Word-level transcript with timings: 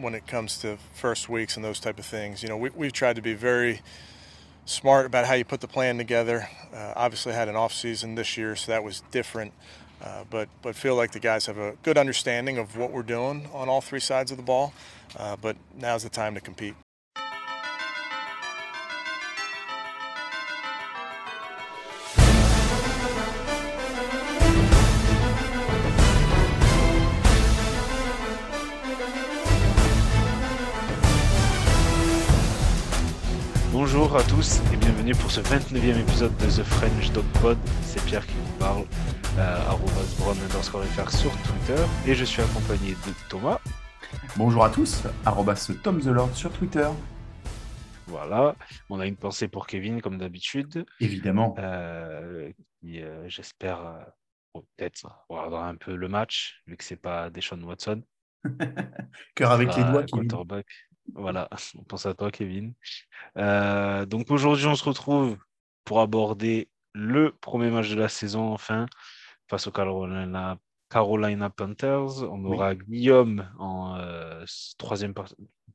when 0.00 0.14
it 0.14 0.26
comes 0.26 0.58
to 0.58 0.78
first 0.94 1.28
weeks 1.28 1.56
and 1.56 1.64
those 1.64 1.80
type 1.80 1.98
of 1.98 2.06
things. 2.06 2.42
You 2.42 2.48
know, 2.48 2.56
we, 2.56 2.70
we've 2.70 2.92
tried 2.92 3.16
to 3.16 3.22
be 3.22 3.34
very 3.34 3.80
smart 4.64 5.06
about 5.06 5.26
how 5.26 5.34
you 5.34 5.44
put 5.44 5.60
the 5.60 5.68
plan 5.68 5.98
together. 5.98 6.48
Uh, 6.74 6.92
obviously, 6.96 7.32
had 7.32 7.48
an 7.48 7.56
off 7.56 7.72
season 7.72 8.14
this 8.14 8.36
year, 8.36 8.56
so 8.56 8.72
that 8.72 8.84
was 8.84 9.02
different. 9.10 9.52
Uh, 10.02 10.24
but 10.30 10.48
but 10.62 10.74
feel 10.74 10.94
like 10.94 11.12
the 11.12 11.20
guys 11.20 11.46
have 11.46 11.58
a 11.58 11.76
good 11.82 11.98
understanding 11.98 12.56
of 12.56 12.76
what 12.76 12.90
we're 12.90 13.02
doing 13.02 13.48
on 13.52 13.68
all 13.68 13.80
three 13.80 14.00
sides 14.00 14.30
of 14.30 14.36
the 14.36 14.42
ball. 14.42 14.72
Uh, 15.16 15.36
but 15.36 15.56
now's 15.76 16.02
the 16.02 16.08
time 16.08 16.34
to 16.34 16.40
compete. 16.40 16.74
Tous 34.40 34.72
et 34.72 34.76
bienvenue 34.78 35.12
pour 35.12 35.30
ce 35.30 35.42
29e 35.42 36.00
épisode 36.00 36.34
de 36.38 36.46
The 36.46 36.64
French 36.64 37.12
Dog 37.12 37.26
Pod. 37.42 37.58
C'est 37.82 38.02
Pierre 38.06 38.26
qui 38.26 38.32
vous 38.32 38.58
parle, 38.58 38.84
euh, 39.36 40.42
underscore 40.44 40.82
fr 40.82 41.10
sur 41.10 41.30
Twitter 41.42 41.82
et 42.06 42.14
je 42.14 42.24
suis 42.24 42.40
accompagné 42.40 42.92
de 42.92 43.12
Thomas. 43.28 43.60
Bonjour 44.38 44.64
à 44.64 44.70
tous, 44.70 45.02
arrobas 45.26 45.70
Tom 45.82 46.00
the 46.00 46.06
Lord 46.06 46.34
sur 46.34 46.50
Twitter. 46.52 46.88
Voilà, 48.06 48.56
on 48.88 48.98
a 48.98 49.06
une 49.06 49.16
pensée 49.16 49.46
pour 49.46 49.66
Kevin 49.66 50.00
comme 50.00 50.16
d'habitude. 50.16 50.86
Évidemment. 51.00 51.54
Euh, 51.58 52.50
euh, 52.86 53.24
j'espère 53.28 53.84
euh, 53.84 54.60
peut-être 54.78 55.22
regarder 55.28 55.56
un 55.56 55.74
peu 55.74 55.94
le 55.94 56.08
match, 56.08 56.62
vu 56.66 56.78
que 56.78 56.84
c'est 56.84 56.96
pas 56.96 57.28
Deshaun 57.28 57.62
Watson. 57.62 58.02
Cœur 59.34 59.50
avec 59.50 59.76
les 59.76 59.84
doigts. 59.84 60.06
Voilà, 61.14 61.48
on 61.78 61.82
pense 61.84 62.06
à 62.06 62.14
toi, 62.14 62.30
Kevin. 62.30 62.74
Euh, 63.36 64.06
donc 64.06 64.30
aujourd'hui, 64.30 64.66
on 64.66 64.74
se 64.74 64.84
retrouve 64.84 65.36
pour 65.84 66.00
aborder 66.00 66.68
le 66.92 67.32
premier 67.40 67.70
match 67.70 67.90
de 67.90 67.96
la 67.96 68.08
saison, 68.08 68.52
enfin, 68.52 68.86
face 69.48 69.66
aux 69.66 69.72
Carolina, 69.72 70.58
Carolina 70.88 71.50
Panthers. 71.50 72.22
On 72.22 72.44
aura 72.44 72.74
Guillaume 72.74 73.48
en 73.58 73.96
euh, 73.96 74.44
troisième, 74.78 75.14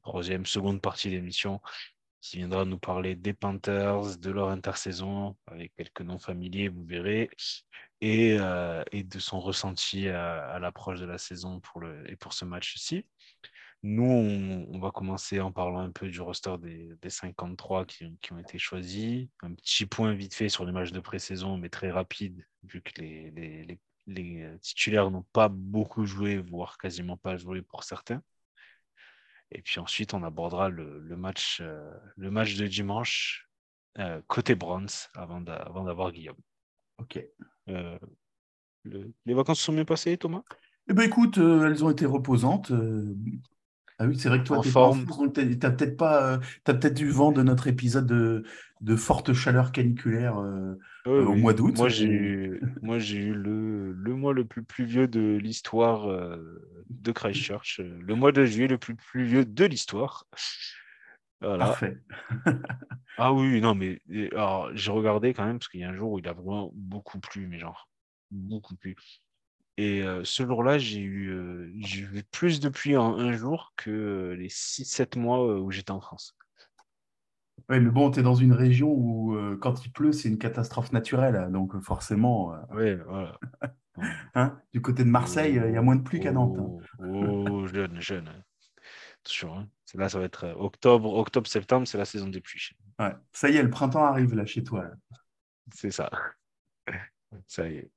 troisième, 0.01 0.45
seconde 0.45 0.81
partie 0.81 1.09
de 1.09 1.15
l'émission 1.15 1.61
qui 2.21 2.37
viendra 2.37 2.65
nous 2.65 2.79
parler 2.79 3.15
des 3.15 3.33
Panthers, 3.33 4.17
de 4.17 4.31
leur 4.31 4.49
intersaison, 4.49 5.35
avec 5.45 5.75
quelques 5.75 6.01
noms 6.01 6.17
familiers, 6.17 6.69
vous 6.69 6.83
verrez, 6.83 7.29
et, 8.01 8.35
euh, 8.39 8.83
et 8.91 9.03
de 9.03 9.19
son 9.19 9.39
ressenti 9.39 10.09
à, 10.09 10.47
à 10.47 10.57
l'approche 10.57 10.99
de 10.99 11.05
la 11.05 11.19
saison 11.19 11.59
pour 11.59 11.81
le, 11.81 12.09
et 12.09 12.15
pour 12.15 12.33
ce 12.33 12.43
match-ci. 12.43 13.05
Nous, 13.87 14.03
on, 14.03 14.79
va 14.79 14.89
commencer 14.89 15.39
en 15.39 15.51
parlant 15.51 15.77
un 15.77 15.91
peu 15.91 16.09
du 16.09 16.19
roster 16.19 16.55
des, 16.57 16.97
53 17.07 17.85
qui, 17.85 18.31
ont 18.31 18.39
été 18.39 18.57
choisis. 18.57 19.27
Un 19.43 19.53
petit 19.53 19.85
point 19.85 20.15
vite 20.15 20.33
fait 20.33 20.49
sur 20.49 20.65
les 20.65 20.71
matchs 20.71 20.91
de 20.91 20.99
pré-saison, 20.99 21.57
mais 21.59 21.69
très 21.69 21.91
rapide, 21.91 22.43
vu 22.63 22.81
que 22.81 22.99
les, 22.99 23.77
les, 24.07 24.57
titulaires 24.59 25.11
n'ont 25.11 25.27
pas 25.33 25.49
beaucoup 25.49 26.07
joué, 26.07 26.39
voire 26.39 26.79
quasiment 26.79 27.15
pas 27.15 27.37
joué 27.37 27.61
pour 27.61 27.83
certains. 27.83 28.23
Et 29.51 29.61
puis 29.61 29.79
ensuite, 29.79 30.15
on 30.15 30.23
abordera 30.23 30.69
le, 30.69 30.99
match, 31.15 31.59
euh, 31.61 31.93
le 32.17 32.31
match 32.31 32.55
de 32.55 32.65
dimanche 32.65 33.47
euh, 33.99 34.19
côté 34.25 34.55
Bronze 34.55 35.09
avant 35.13 35.41
d'avoir 35.41 36.11
Guillaume. 36.11 36.41
Ok. 36.97 37.23
Euh, 37.69 37.99
les 38.83 39.33
vacances 39.35 39.59
sont 39.59 39.73
bien 39.73 39.85
passées, 39.85 40.17
Thomas? 40.17 40.41
Eh 40.89 40.93
ben 40.93 41.03
écoute, 41.03 41.37
elles 41.37 41.85
ont 41.85 41.91
été 41.91 42.07
reposantes. 42.07 42.71
Ah 43.97 44.05
oui, 44.05 44.17
c'est 44.17 44.27
vrai 44.27 44.39
que 44.39 44.43
toi, 44.43 44.61
tu 44.61 44.69
n'as 44.69 45.71
peut-être 45.71 45.95
pas, 45.95 46.33
euh, 46.33 46.37
peut-être 46.65 46.93
du 46.93 47.09
vent 47.09 47.31
de 47.31 47.41
notre 47.43 47.67
épisode 47.67 48.05
de, 48.05 48.43
de 48.81 48.95
forte 48.95 49.33
chaleur 49.33 49.71
caniculaire 49.71 50.37
euh, 50.37 50.77
euh, 51.07 51.25
au 51.25 51.35
mois 51.35 51.53
d'août. 51.53 51.77
Moi, 51.77 51.87
j'ai 51.87 52.07
eu, 52.07 52.61
moi, 52.81 52.99
j'ai 52.99 53.19
eu 53.19 53.33
le, 53.33 53.93
le 53.93 54.15
mois 54.15 54.33
le 54.33 54.43
plus 54.43 54.63
pluvieux 54.63 55.07
de 55.07 55.37
l'histoire 55.37 56.37
de 56.89 57.11
Christchurch, 57.11 57.79
le 57.79 58.15
mois 58.15 58.33
de 58.33 58.43
juillet 58.43 58.67
le 58.67 58.77
plus 58.77 58.95
pluvieux 58.95 59.45
de 59.45 59.65
l'histoire. 59.65 60.25
Voilà. 61.39 61.65
Parfait. 61.67 61.97
ah 63.17 63.31
oui, 63.33 63.61
non, 63.61 63.75
mais 63.75 64.01
alors, 64.31 64.71
j'ai 64.73 64.91
regardé 64.91 65.33
quand 65.33 65.45
même, 65.45 65.59
parce 65.59 65.69
qu'il 65.69 65.79
y 65.79 65.83
a 65.83 65.89
un 65.89 65.95
jour 65.95 66.11
où 66.11 66.19
il 66.19 66.27
a 66.27 66.33
vraiment 66.33 66.71
beaucoup 66.73 67.19
plu, 67.19 67.47
mais 67.47 67.59
genre, 67.59 67.87
beaucoup 68.31 68.75
plu. 68.75 68.95
Et 69.77 70.05
ce 70.23 70.45
jour-là, 70.45 70.77
j'ai 70.77 71.01
eu, 71.01 71.73
eu, 71.73 72.23
plus 72.31 72.59
de 72.61 72.69
pluie 72.69 72.95
en 72.95 73.17
un 73.17 73.33
jour 73.33 73.73
que 73.75 74.33
les 74.37 74.47
6-7 74.47 75.19
mois 75.19 75.59
où 75.59 75.69
j'étais 75.69 75.91
en 75.91 75.99
France. 75.99 76.37
Oui, 77.69 77.79
mais 77.79 77.89
bon, 77.89 78.11
tu 78.11 78.19
es 78.19 78.23
dans 78.23 78.35
une 78.35 78.53
région 78.53 78.89
où 78.89 79.37
quand 79.59 79.85
il 79.85 79.91
pleut, 79.91 80.13
c'est 80.13 80.29
une 80.29 80.37
catastrophe 80.37 80.93
naturelle. 80.93 81.35
Hein, 81.35 81.49
donc 81.49 81.77
forcément. 81.81 82.53
Oui, 82.71 82.95
voilà. 83.07 83.37
hein 84.35 84.57
du 84.73 84.81
côté 84.81 85.03
de 85.03 85.09
Marseille, 85.09 85.61
il 85.65 85.73
y 85.73 85.77
a 85.77 85.81
moins 85.81 85.95
de 85.95 86.03
pluie 86.03 86.19
qu'à 86.19 86.31
Nantes. 86.31 86.57
Hein. 86.57 86.77
Oh, 86.99 87.45
oh, 87.49 87.67
jeune, 87.67 87.99
jeune. 87.99 88.29
Attention, 89.23 89.57
hein. 89.57 89.67
là, 89.95 90.07
ça 90.07 90.19
va 90.19 90.25
être 90.25 90.55
octobre, 90.57 91.13
octobre, 91.15 91.47
septembre, 91.47 91.87
c'est 91.87 91.97
la 91.97 92.05
saison 92.05 92.27
des 92.27 92.41
pluies. 92.41 92.69
Ouais. 92.99 93.13
Ça 93.33 93.49
y 93.49 93.57
est, 93.57 93.63
le 93.63 93.69
printemps 93.69 94.05
arrive 94.05 94.35
là 94.35 94.45
chez 94.45 94.63
toi. 94.63 94.85
C'est 95.73 95.91
ça. 95.91 96.09
Ça 97.47 97.67
y 97.67 97.77
est. 97.77 97.89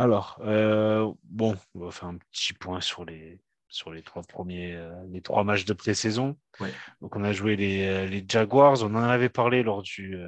Alors, 0.00 0.38
euh, 0.40 1.12
bon, 1.24 1.54
on 1.74 1.80
va 1.80 1.90
faire 1.90 2.08
un 2.08 2.16
petit 2.16 2.54
point 2.54 2.80
sur 2.80 3.04
les, 3.04 3.38
sur 3.68 3.92
les 3.92 4.02
trois 4.02 4.22
premiers, 4.22 4.74
euh, 4.74 4.94
les 5.10 5.20
trois 5.20 5.44
matchs 5.44 5.66
de 5.66 5.74
pré-saison. 5.74 6.38
Donc, 7.02 7.16
on 7.16 7.22
a 7.22 7.32
joué 7.32 7.54
les, 7.54 7.86
euh, 7.86 8.06
les, 8.06 8.24
Jaguars. 8.26 8.82
On 8.82 8.94
en 8.94 9.02
avait 9.02 9.28
parlé 9.28 9.62
lors 9.62 9.82
du, 9.82 10.18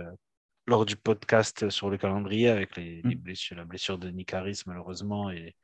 lors 0.66 0.84
du 0.84 0.94
podcast 0.94 1.70
sur 1.70 1.88
le 1.88 1.96
calendrier 1.96 2.50
avec 2.50 2.76
les, 2.76 3.00
les 3.00 3.14
mm. 3.14 3.18
blessures, 3.18 3.56
la 3.56 3.64
blessure 3.64 3.96
de 3.96 4.10
Nick 4.10 4.34
Harris, 4.34 4.60
malheureusement, 4.66 5.30
et 5.30 5.56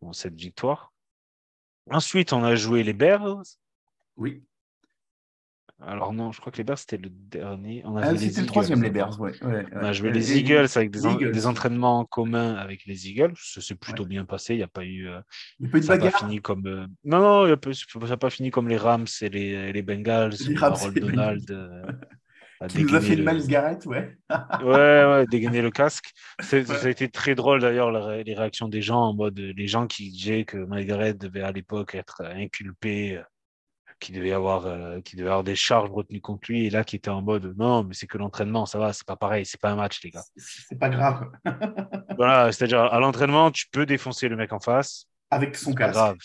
bon, 0.00 0.12
cette 0.12 0.36
victoire. 0.36 0.92
Ensuite, 1.90 2.32
on 2.32 2.44
a 2.44 2.54
joué 2.54 2.84
les 2.84 2.92
Bears. 2.92 3.42
Oui. 4.14 4.44
Alors 5.86 6.12
non, 6.12 6.30
je 6.32 6.40
crois 6.40 6.52
que 6.52 6.58
les 6.58 6.64
Bears, 6.64 6.78
c'était 6.78 6.98
le 6.98 7.08
dernier. 7.10 7.82
Ah, 7.96 8.16
c'était 8.16 8.42
le 8.42 8.46
troisième, 8.46 8.82
les 8.82 8.90
Bears, 8.90 9.18
ouais, 9.20 9.32
On 9.42 9.78
a 9.78 9.92
joué 9.92 10.10
les, 10.10 10.38
Eagles 10.38 10.66
avec 10.74 10.90
des, 10.90 11.46
entraînements 11.46 12.00
en 12.00 12.04
commun 12.04 12.54
avec 12.54 12.84
les 12.86 13.08
Eagles. 13.08 13.34
Ça 13.36 13.60
s'est 13.60 13.74
plutôt 13.74 14.04
bien 14.04 14.24
passé. 14.24 14.54
Il 14.54 14.58
n'y 14.58 14.62
a 14.62 14.68
pas 14.68 14.84
eu... 14.84 15.08
Euh, 15.08 15.20
il 15.58 15.90
a 15.90 15.98
pas 15.98 16.10
fini 16.10 16.40
comme... 16.40 16.66
Euh, 16.66 16.86
non, 17.04 17.20
non, 17.20 17.56
ça 17.72 17.98
n'a 17.98 18.16
pas 18.16 18.30
fini 18.30 18.50
comme 18.50 18.68
les 18.68 18.76
Rams 18.76 19.06
et 19.22 19.28
les, 19.28 19.72
les 19.72 19.82
Bengals. 19.82 20.34
Les 20.46 20.56
Rams 20.56 20.92
Donald. 20.94 21.50
Euh, 21.50 21.82
qui 22.68 22.84
nous 22.84 22.94
a 22.94 23.00
fait 23.00 23.16
le... 23.16 23.24
Miles 23.24 23.46
Garrett, 23.46 23.86
ouais. 23.86 24.18
ouais, 24.62 25.04
ouais, 25.04 25.24
dégainer 25.30 25.62
le 25.62 25.70
casque. 25.70 26.12
Ça 26.40 26.58
a 26.58 26.88
été 26.88 27.08
très 27.08 27.34
drôle 27.34 27.60
d'ailleurs, 27.60 27.90
les 27.90 28.34
réactions 28.34 28.68
des 28.68 28.82
gens 28.82 29.00
en 29.00 29.14
mode 29.14 29.38
les 29.38 29.66
gens 29.66 29.86
qui 29.86 30.10
disaient 30.10 30.44
que 30.44 30.58
Miles 30.58 30.86
Garrett 30.86 31.16
devait 31.16 31.40
à 31.40 31.52
l'époque 31.52 31.94
être 31.94 32.22
inculpé, 32.22 33.22
qu'il 34.00 34.16
devait, 34.16 34.32
avoir, 34.32 34.66
euh, 34.66 34.98
devait 35.14 35.28
avoir 35.28 35.44
des 35.44 35.54
charges 35.54 35.90
retenues 35.90 36.20
contre 36.20 36.50
lui, 36.50 36.66
et 36.66 36.70
là 36.70 36.82
qui 36.82 36.96
était 36.96 37.10
en 37.10 37.22
mode 37.22 37.54
non, 37.56 37.84
mais 37.84 37.94
c'est 37.94 38.06
que 38.06 38.18
l'entraînement, 38.18 38.66
ça 38.66 38.78
va, 38.78 38.92
c'est 38.92 39.06
pas 39.06 39.16
pareil, 39.16 39.46
c'est 39.46 39.60
pas 39.60 39.70
un 39.70 39.76
match, 39.76 40.02
les 40.02 40.10
gars. 40.10 40.24
C'est 40.36 40.78
pas 40.78 40.88
grave. 40.88 41.30
voilà, 42.16 42.50
c'est-à-dire 42.50 42.80
à 42.80 42.98
l'entraînement, 42.98 43.50
tu 43.50 43.66
peux 43.70 43.86
défoncer 43.86 44.28
le 44.28 44.36
mec 44.36 44.52
en 44.52 44.58
face. 44.58 45.06
Avec 45.30 45.54
son 45.54 45.74
casque. 45.74 45.94
grave. 45.94 46.16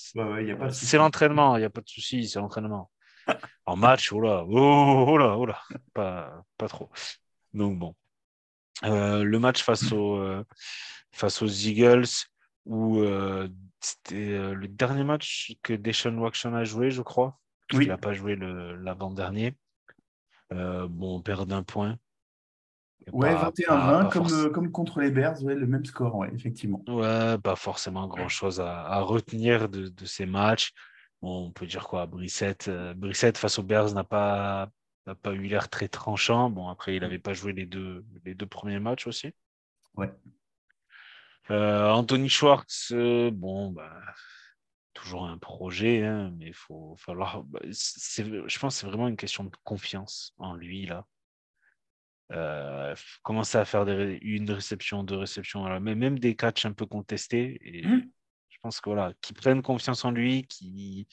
c'est 0.72 0.98
l'entraînement, 0.98 1.58
il 1.58 1.60
n'y 1.60 1.66
a 1.66 1.70
pas 1.70 1.82
de 1.82 1.90
souci, 1.90 2.28
c'est 2.28 2.40
l'entraînement. 2.40 2.90
en 3.66 3.76
match, 3.76 4.12
oh 4.12 4.22
là, 4.22 4.44
oh, 4.48 5.18
là, 5.18 5.36
oh 5.38 5.46
là, 5.46 5.62
pas, 5.94 6.44
pas 6.58 6.68
trop. 6.68 6.90
Donc 7.54 7.78
bon. 7.78 7.94
Euh, 8.84 9.24
le 9.24 9.40
match 9.40 9.64
face, 9.64 9.92
au, 9.92 10.18
euh, 10.18 10.44
face 11.12 11.42
aux 11.42 11.48
Eagles, 11.48 12.08
où 12.66 13.04
c'était 13.80 14.54
le 14.54 14.68
dernier 14.68 15.04
match 15.04 15.54
que 15.62 15.74
Deshaun 15.74 16.18
Watson 16.18 16.56
a 16.56 16.64
joué, 16.64 16.90
je 16.90 17.04
crois. 17.04 17.38
Il 17.74 17.88
n'a 17.88 17.98
pas 17.98 18.14
joué 18.14 18.36
l'avant-dernier. 18.36 19.56
bon, 20.52 21.18
on 21.18 21.22
perd 21.22 21.48
d'un 21.48 21.64
point. 21.64 21.98
Ouais, 23.12 23.36
21-20, 23.36 24.10
comme, 24.10 24.52
comme 24.52 24.72
contre 24.72 25.00
les 25.00 25.12
Bears, 25.12 25.44
ouais, 25.44 25.54
le 25.54 25.68
même 25.68 25.86
score, 25.86 26.16
ouais, 26.16 26.32
effectivement. 26.34 26.84
Ouais, 26.88 27.38
pas 27.38 27.56
forcément 27.56 28.08
grand-chose 28.08 28.60
à, 28.60 28.82
à, 28.82 29.02
retenir 29.02 29.70
de, 29.70 29.90
de, 29.90 30.06
ces 30.06 30.26
matchs 30.26 30.74
on 31.26 31.52
peut 31.52 31.66
dire 31.66 31.88
quoi 31.88 32.06
Brissette, 32.06 32.68
euh, 32.68 32.94
Brissette 32.94 33.38
face 33.38 33.60
aux 33.60 33.64
Bears 33.64 33.94
n'a 33.94 34.04
pas, 34.04 34.70
pas 35.22 35.34
eu 35.34 35.48
l'air 35.48 35.70
très 35.70 35.88
tranchant. 35.88 36.50
Bon, 36.50 36.70
après, 36.70 36.96
il 36.96 37.02
n'avait 37.02 37.20
pas 37.20 37.34
joué 37.34 37.54
les 37.54 37.66
deux, 37.66 38.06
les 38.24 38.36
deux 38.36 38.46
premiers 38.46 38.80
matchs 38.80 39.08
aussi. 39.08 39.32
Ouais. 39.96 40.12
Euh, 41.52 41.92
Anthony 41.92 42.30
Schwartz, 42.30 42.92
euh, 42.92 43.32
bon, 43.32 43.72
bah, 43.72 44.02
toujours 44.96 45.26
un 45.26 45.38
projet, 45.38 46.04
hein, 46.04 46.32
mais 46.38 46.48
il 46.48 46.54
faut 46.54 46.96
falloir. 46.98 47.44
Bah, 47.50 47.60
je 47.64 48.60
pense 48.60 48.76
que 48.76 48.80
c'est 48.80 48.88
vraiment 48.88 49.08
une 49.08 49.18
question 49.18 49.44
de 49.44 49.52
confiance 49.64 50.34
en 50.40 50.56
lui 50.56 50.88
là. 50.88 51.06
Euh, 52.32 52.96
commencer 53.22 53.60
à 53.60 53.66
faire 53.66 53.86
des, 53.86 54.18
une 54.22 54.50
réception, 54.50 55.04
deux 55.04 55.18
réceptions, 55.18 55.80
mais 55.80 55.94
même 55.94 56.18
des 56.18 56.36
catchs 56.36 56.66
un 56.66 56.74
peu 56.74 56.88
contestés. 56.88 57.60
Et 57.62 57.86
mmh. 57.86 58.10
Je 58.50 58.58
pense 58.64 58.82
que 58.82 58.90
voilà, 58.90 59.14
qu'ils 59.22 59.36
prennent 59.36 59.62
confiance 59.62 60.04
en 60.06 60.12
lui, 60.12 60.48
qu'il 60.48 61.06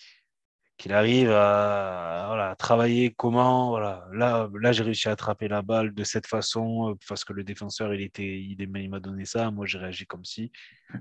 qu'il 0.83 0.93
arrive 0.93 1.31
à, 1.31 2.25
voilà, 2.27 2.57
travailler 2.57 3.15
comment. 3.15 3.71
Voilà, 3.71 4.05
là, 4.13 4.51
là 4.53 4.73
j'ai 4.73 4.83
réussi 4.83 5.09
à 5.09 5.13
attraper 5.13 5.47
la 5.47 5.63
balle 5.63 5.95
de 5.95 6.03
cette 6.03 6.27
façon 6.27 6.91
euh, 6.91 6.95
parce 7.09 7.25
que 7.25 7.33
le 7.33 7.45
défenseur 7.45 7.95
il 7.95 8.01
était, 8.03 8.41
il, 8.41 8.61
il 8.61 8.91
m'a 8.91 8.99
donné 8.99 9.25
ça. 9.25 9.53
Moi 9.53 9.65
j'ai 9.67 9.79
réagi 9.79 10.07
comme 10.07 10.25
si. 10.25 10.51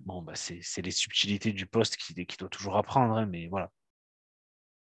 Bon, 0.05 0.21
bah, 0.21 0.33
c'est 0.35 0.81
les 0.83 0.91
subtilités 0.91 1.51
du 1.51 1.65
poste 1.65 1.97
qui, 1.97 2.13
qui 2.27 2.37
doit 2.37 2.49
toujours 2.49 2.77
apprendre, 2.77 3.17
hein, 3.17 3.25
mais 3.25 3.47
voilà. 3.47 3.71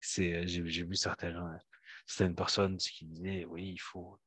J'ai 0.00 0.62
vu 0.62 0.94
certaines, 0.94 1.60
certaines 2.06 2.36
personnes 2.36 2.76
qui 2.76 3.06
disaient 3.06 3.44
oui, 3.46 3.72
il 3.72 3.80
faut 3.80 4.20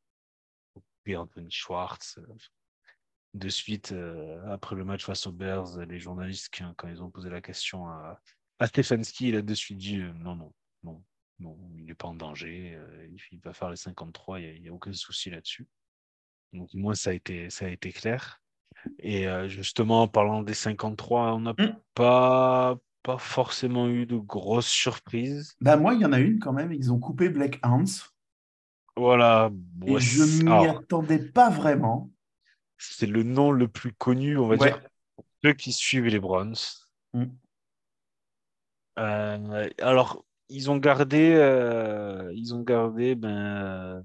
Anthony 1.15 1.49
Schwartz. 1.49 2.17
Euh, 2.17 2.35
de 3.35 3.49
suite, 3.49 3.91
euh, 3.91 4.43
après 4.51 4.75
le 4.75 4.83
match 4.83 5.05
face 5.05 5.25
aux 5.25 5.31
Bears, 5.31 5.77
les 5.87 5.99
journalistes, 5.99 6.49
quand 6.51 6.87
ils 6.89 7.01
ont 7.01 7.11
posé 7.11 7.29
la 7.29 7.41
question 7.41 7.87
à, 7.87 8.19
à 8.59 8.67
Stefanski, 8.67 9.29
il 9.29 9.35
a 9.35 9.41
de 9.41 9.53
suite 9.53 9.77
dit 9.77 9.99
euh, 9.99 10.11
non, 10.13 10.35
non, 10.35 10.53
non, 10.83 11.03
non, 11.39 11.57
il 11.77 11.85
n'est 11.85 11.95
pas 11.95 12.07
en 12.07 12.15
danger, 12.15 12.77
il 13.31 13.39
va 13.39 13.53
faire 13.53 13.69
les 13.69 13.77
53, 13.77 14.39
il 14.39 14.61
n'y 14.61 14.69
a, 14.69 14.73
aucun 14.73 14.93
souci 14.93 15.29
là-dessus. 15.29 15.67
Donc, 16.53 16.69
moi, 16.73 16.95
ça 16.95 17.11
a 17.11 17.13
été, 17.13 17.49
ça 17.49 17.65
a 17.65 17.69
été 17.69 17.91
clair. 17.91 18.41
Et 18.97 19.27
justement, 19.47 20.03
en 20.03 20.07
parlant 20.07 20.41
des 20.41 20.53
53, 20.53 21.33
on 21.33 21.41
n'a 21.41 21.51
hmm. 21.51 21.75
pas, 21.93 22.77
pas 23.03 23.17
forcément 23.17 23.87
eu 23.87 24.05
de 24.05 24.17
grosses 24.17 24.67
surprises. 24.67 25.55
Bah, 25.61 25.77
moi, 25.77 25.93
il 25.93 26.01
y 26.01 26.05
en 26.05 26.13
a 26.13 26.19
une 26.19 26.39
quand 26.39 26.53
même. 26.53 26.71
Ils 26.73 26.91
ont 26.91 26.99
coupé 26.99 27.29
Black 27.29 27.59
Hans. 27.63 27.85
Voilà. 28.95 29.51
Et 29.85 29.99
je 29.99 30.43
m'y 30.43 30.67
attendais 30.67 31.19
pas 31.19 31.49
vraiment. 31.49 32.11
C'est 32.77 33.07
le 33.07 33.23
nom 33.23 33.51
le 33.51 33.67
plus 33.67 33.93
connu, 33.93 34.37
on 34.37 34.47
va 34.47 34.57
dire, 34.57 34.81
pour 35.15 35.25
ceux 35.43 35.53
qui 35.53 35.71
suivent 35.71 36.07
les 36.07 36.19
Browns. 36.19 36.55
Mm. 37.13 37.25
Euh, 38.99 39.69
alors, 39.81 40.25
ils 40.49 40.69
ont 40.69 40.77
gardé, 40.77 41.33
euh, 41.35 42.31
ils 42.35 42.53
ont 42.53 42.61
gardé, 42.61 43.15
ben, 43.15 44.03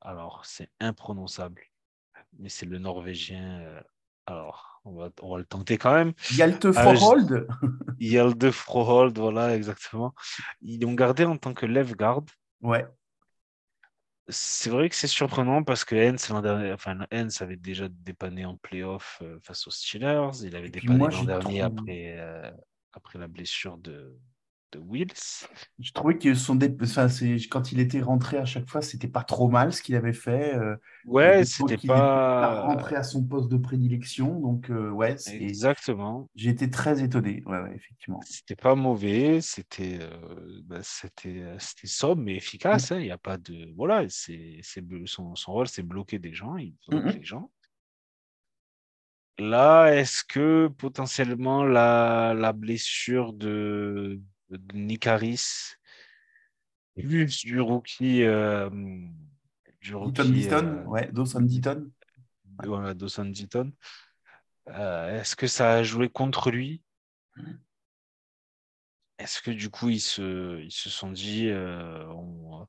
alors 0.00 0.44
c'est 0.44 0.70
imprononçable, 0.80 1.62
mais 2.38 2.48
c'est 2.48 2.66
le 2.66 2.78
Norvégien. 2.78 3.60
Euh, 3.60 3.80
alors, 4.26 4.80
on 4.84 4.92
va, 4.92 5.10
on 5.20 5.32
va, 5.32 5.38
le 5.38 5.44
tenter 5.44 5.78
quand 5.78 5.94
même. 5.94 6.12
Yalte 6.36 6.70
Frohold. 6.72 7.48
Yalte 7.98 8.50
Frohold, 8.50 9.18
voilà, 9.18 9.56
exactement. 9.56 10.14
Ils 10.60 10.80
l'ont 10.80 10.94
gardé 10.94 11.24
en 11.24 11.36
tant 11.36 11.54
que 11.54 11.66
left 11.66 11.96
guard. 11.96 12.22
Ouais. 12.60 12.86
C'est 14.28 14.70
vrai 14.70 14.88
que 14.88 14.94
c'est 14.94 15.08
surprenant 15.08 15.64
parce 15.64 15.84
que 15.84 15.96
Hens, 15.96 16.30
enfin, 16.30 16.98
avait 17.40 17.56
déjà 17.56 17.88
dépanné 17.90 18.44
en 18.44 18.56
playoff 18.56 19.18
euh, 19.22 19.38
face 19.42 19.66
aux 19.66 19.72
Steelers. 19.72 20.30
Il 20.44 20.54
avait 20.54 20.70
dépanné 20.70 21.08
l'an 21.08 21.24
dernier 21.24 21.62
après, 21.62 22.16
euh, 22.18 22.50
après 22.92 23.18
la 23.18 23.28
blessure 23.28 23.78
de, 23.78 24.18
de 24.72 24.78
Wills. 24.78 25.46
Je 25.78 25.92
trouvais 25.92 26.18
que 26.18 26.34
son 26.34 26.58
enfin, 26.82 27.06
quand 27.50 27.72
il 27.72 27.80
était 27.80 28.00
rentré 28.00 28.38
à 28.38 28.44
chaque 28.44 28.68
fois, 28.68 28.82
c'était 28.82 29.08
pas 29.08 29.22
trop 29.22 29.48
mal 29.48 29.72
ce 29.72 29.82
qu'il 29.82 29.94
avait 29.94 30.12
fait. 30.12 30.54
Euh, 30.54 30.76
ouais, 31.06 31.44
c'était 31.44 31.76
pas 31.76 32.62
rentré 32.62 32.96
à 32.96 33.02
son 33.02 33.22
poste 33.22 33.50
de 33.50 33.56
prédilection, 33.56 34.40
donc 34.40 34.70
euh, 34.70 34.90
ouais. 34.90 35.16
Exactement. 35.32 36.28
J'ai 36.34 36.50
été 36.50 36.70
très 36.70 37.02
étonné. 37.02 37.42
Ouais, 37.46 37.60
ouais 37.60 37.74
effectivement. 37.74 38.20
C'était 38.24 38.56
pas 38.56 38.74
mauvais, 38.74 39.40
c'était 39.40 39.98
euh, 40.00 40.62
bah, 40.64 40.80
c'était 40.82 41.44
c'était 41.58 41.86
sobre 41.86 42.22
mais 42.22 42.36
efficace. 42.36 42.90
Mm. 42.90 42.94
Hein, 42.94 42.98
il 43.00 43.04
n'y 43.04 43.10
a 43.10 43.18
pas 43.18 43.36
de 43.36 43.72
voilà, 43.76 44.04
c'est 44.08 44.60
son, 45.06 45.34
son 45.34 45.52
rôle, 45.52 45.68
c'est 45.68 45.82
bloquer 45.82 46.18
des 46.18 46.32
gens, 46.32 46.56
il 46.56 46.74
bloque 46.88 47.14
les 47.14 47.24
gens. 47.24 47.50
Là, 49.38 49.94
est-ce 49.94 50.24
que 50.24 50.68
potentiellement 50.68 51.64
la, 51.64 52.34
la 52.34 52.52
blessure 52.52 53.32
de, 53.32 54.20
de 54.50 54.76
Nicaris, 54.76 55.76
plus 56.94 57.44
du 57.44 57.60
rookie. 57.60 58.22
Euh, 58.22 58.70
du 59.80 59.94
rookie 59.94 60.48
euh, 60.50 60.84
ouais, 60.84 61.10
Dawson 61.12 61.40
Deaton. 61.40 61.90
Voilà, 62.64 62.94
Dawson. 62.94 63.32
Euh, 64.68 65.20
est-ce 65.20 65.34
que 65.34 65.46
ça 65.46 65.72
a 65.72 65.82
joué 65.82 66.08
contre 66.08 66.50
lui? 66.50 66.82
Est-ce 69.18 69.40
que 69.40 69.50
du 69.50 69.70
coup, 69.70 69.88
ils 69.88 70.00
se, 70.00 70.60
ils 70.60 70.72
se 70.72 70.90
sont 70.90 71.10
dit, 71.10 71.50
on, 71.52 72.66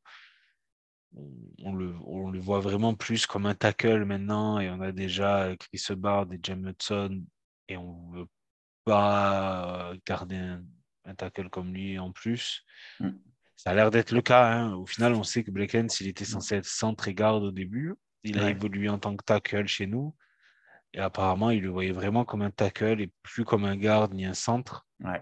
on, 1.64 1.74
le, 1.74 1.94
on, 2.06 2.32
le, 2.32 2.40
voit 2.40 2.60
vraiment 2.60 2.96
plus 2.96 3.26
comme 3.26 3.46
un 3.46 3.56
tackle 3.56 4.06
maintenant 4.06 4.60
et 4.60 4.70
on 4.70 4.82
a 4.82 4.92
déjà 4.92 5.56
Chris 5.58 5.96
Bard 5.96 6.28
et 6.32 6.40
James 6.44 6.68
Hudson 6.68 7.24
et 7.68 7.78
on 7.78 8.10
veut 8.12 8.28
pas 8.86 9.94
garder 10.06 10.36
un, 10.36 10.64
un 11.06 11.16
tackle 11.16 11.50
comme 11.50 11.74
lui 11.74 12.00
en 12.00 12.12
plus. 12.12 12.64
Mm. 13.00 13.12
Ça 13.56 13.72
a 13.72 13.74
l'air 13.74 13.92
d'être 13.92 14.12
le 14.12 14.22
cas. 14.22 14.52
Hein. 14.52 14.74
Au 14.74 14.86
final, 14.86 15.14
on 15.14 15.24
sait 15.24 15.44
que 15.44 15.52
Blackens, 15.52 16.02
il 16.02 16.08
était 16.08 16.26
censé 16.26 16.56
être 16.56 16.66
centre 16.66 17.08
et 17.08 17.14
garde 17.14 17.44
au 17.44 17.52
début. 17.52 17.96
Il 18.24 18.40
a 18.40 18.50
évolué 18.50 18.90
en 18.90 19.00
tant 19.00 19.16
que 19.16 19.24
tackle 19.24 19.68
chez 19.68 19.86
nous. 19.86 20.16
Et 20.94 21.00
apparemment, 21.00 21.50
il 21.50 21.64
le 21.64 21.70
voyait 21.70 21.92
vraiment 21.92 22.26
comme 22.26 22.42
un 22.42 22.52
tackle 22.52 23.02
et 23.02 23.12
plus 23.24 23.46
comme 23.46 23.66
un 23.66 23.76
garde 23.76 24.14
ni 24.14 24.26
un 24.26 24.34
centre. 24.34 24.86
Ouais. 25.00 25.22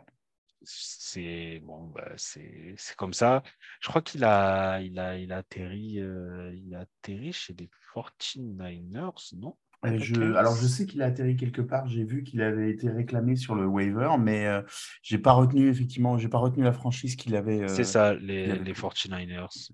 C'est 0.64 1.60
bon, 1.64 1.88
bah, 1.88 2.12
c'est 2.18 2.76
comme 2.98 3.14
ça. 3.14 3.44
Je 3.82 3.90
crois 3.90 4.02
qu'il 4.02 4.24
a, 4.24 4.80
il 4.82 5.00
a, 5.00 5.18
il 5.18 5.32
a 5.32 5.38
atterri, 5.38 6.00
euh, 6.00 6.54
il 6.56 6.76
a 6.76 6.82
atterri 6.82 7.34
chez 7.34 7.54
des 7.54 7.70
49ers, 7.94 9.36
non? 9.38 9.56
Je, 9.84 10.36
alors, 10.36 10.56
je 10.56 10.68
sais 10.68 10.86
qu'il 10.86 11.02
a 11.02 11.06
atterri 11.06 11.36
quelque 11.36 11.62
part. 11.62 11.88
J'ai 11.88 12.04
vu 12.04 12.24
qu'il 12.24 12.42
avait 12.42 12.70
été 12.70 12.90
réclamé 12.90 13.36
sur 13.36 13.56
le 13.56 13.66
waiver, 13.66 14.12
mais 14.20 14.46
euh, 14.46 14.62
j'ai 15.02 15.18
pas 15.18 15.32
retenu 15.32 15.70
effectivement, 15.70 16.20
j'ai 16.20 16.30
pas 16.30 16.38
retenu 16.38 16.64
la 16.64 16.72
franchise 16.72 17.16
qu'il 17.16 17.36
avait. 17.36 17.68
C'est 17.68 17.82
euh, 17.82 17.84
ça, 17.84 18.14
les, 18.14 18.60
les 18.60 18.74
49ers. 18.74 19.72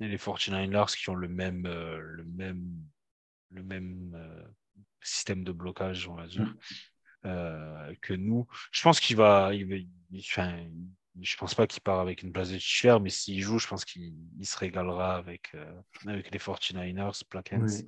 Et 0.00 0.08
les 0.08 0.18
49ers 0.18 0.94
qui 0.94 1.08
ont 1.08 1.14
le 1.14 1.28
même, 1.28 1.64
euh, 1.64 1.98
le 1.98 2.24
même, 2.24 2.62
le 3.50 3.62
même 3.62 4.16
système 5.00 5.44
de 5.44 5.52
blocage, 5.52 6.06
on 6.08 6.14
va 6.14 6.26
dire, 6.26 6.44
mm. 6.44 6.56
Que 7.22 8.14
nous. 8.14 8.46
Je 8.72 8.82
pense 8.82 9.00
qu'il 9.00 9.16
va, 9.16 9.54
il 9.54 9.66
va 9.66 9.76
enfin, 10.16 10.56
je 11.20 11.36
pense 11.36 11.54
pas 11.54 11.66
qu'il 11.66 11.82
part 11.82 12.00
avec 12.00 12.22
une 12.22 12.32
place 12.32 12.50
de 12.50 12.58
titulaire, 12.58 13.00
mais 13.00 13.10
s'il 13.10 13.40
joue, 13.42 13.58
je 13.58 13.66
pense 13.66 13.84
qu'il 13.84 14.14
se 14.42 14.56
régalera 14.56 15.16
avec, 15.16 15.54
avec 16.06 16.30
les 16.30 16.38
49ers, 16.38 17.22
Plaquens. 17.28 17.84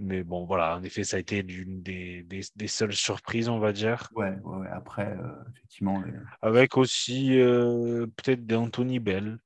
Mais 0.00 0.24
bon, 0.24 0.44
voilà, 0.44 0.76
en 0.76 0.82
effet, 0.82 1.04
ça 1.04 1.16
a 1.16 1.20
été 1.20 1.42
l'une 1.42 1.82
des, 1.82 2.24
des, 2.24 2.66
seules 2.66 2.94
surprises, 2.94 3.48
on 3.48 3.60
va 3.60 3.72
dire. 3.72 4.08
Ouais, 4.14 4.36
ouais 4.42 4.66
après, 4.68 5.16
euh, 5.16 5.32
effectivement. 5.54 6.02
Avec 6.42 6.76
aussi 6.76 7.38
euh, 7.38 8.06
peut-être 8.16 8.44
d'Anthony 8.44 8.98
Bell, 8.98 9.38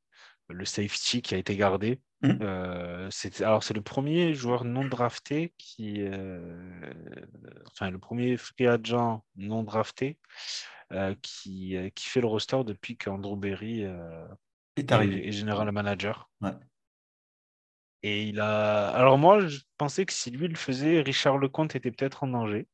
le 0.49 0.65
safety 0.65 1.21
qui 1.21 1.35
a 1.35 1.39
été 1.39 1.55
gardé. 1.57 2.01
Mmh. 2.23 2.39
Euh, 2.43 3.11
alors, 3.41 3.63
c'est 3.63 3.75
le 3.75 3.83
premier 3.83 4.35
joueur 4.35 4.65
non 4.65 4.85
drafté 4.85 5.55
qui. 5.57 6.05
enfin, 7.73 7.91
le 7.91 7.99
premier 7.99 8.37
free 8.37 8.67
agent 8.67 9.25
non 9.37 9.63
drafté 9.63 10.19
qui, 11.23 11.77
qui 11.95 12.09
fait 12.09 12.21
le 12.21 12.27
roster 12.27 12.65
depuis 12.65 12.97
qu'Andrew 12.97 13.37
Berry 13.37 13.83
est, 13.83 14.91
est, 14.91 15.33
général 15.33 15.71
manager. 15.71 16.29
Ouais. 16.41 16.55
Et 18.03 18.25
il 18.29 18.41
a. 18.41 18.89
Alors 18.91 19.19
moi, 19.19 19.47
je 19.47 19.61
pensais 19.77 20.07
que 20.07 20.13
si 20.13 20.31
lui 20.31 20.49
le 20.49 20.55
faisait, 20.55 21.01
Richard 21.01 21.39
Lecomte 21.39 21.75
était 21.75 21.91
peut-être 21.91 22.25
en 22.25 22.29
danger. 22.29 22.69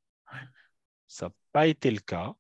Ça 1.09 1.27
n'a 1.27 1.33
pas 1.53 1.67
été 1.67 1.91
le 1.91 2.01
cas. 2.01 2.35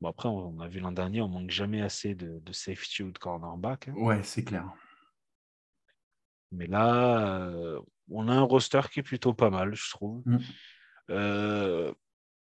Bon, 0.00 0.08
après, 0.08 0.28
on 0.28 0.60
a 0.60 0.68
vu 0.68 0.80
l'an 0.80 0.92
dernier, 0.92 1.20
on 1.20 1.28
manque 1.28 1.50
jamais 1.50 1.82
assez 1.82 2.14
de, 2.14 2.40
safety 2.52 3.02
ou 3.02 3.12
de 3.12 3.18
cornerback. 3.18 3.88
Hein. 3.88 3.94
Ouais, 3.96 4.22
c'est 4.22 4.44
clair. 4.44 4.72
Mais 6.52 6.66
là, 6.66 7.48
euh, 7.48 7.80
on 8.08 8.28
a 8.28 8.32
un 8.32 8.42
roster 8.42 8.80
qui 8.92 9.00
est 9.00 9.04
plutôt 9.04 9.34
pas 9.34 9.50
mal, 9.50 9.74
je 9.74 9.90
trouve. 9.90 10.22
Mm. 10.26 10.38
Euh, 11.10 11.92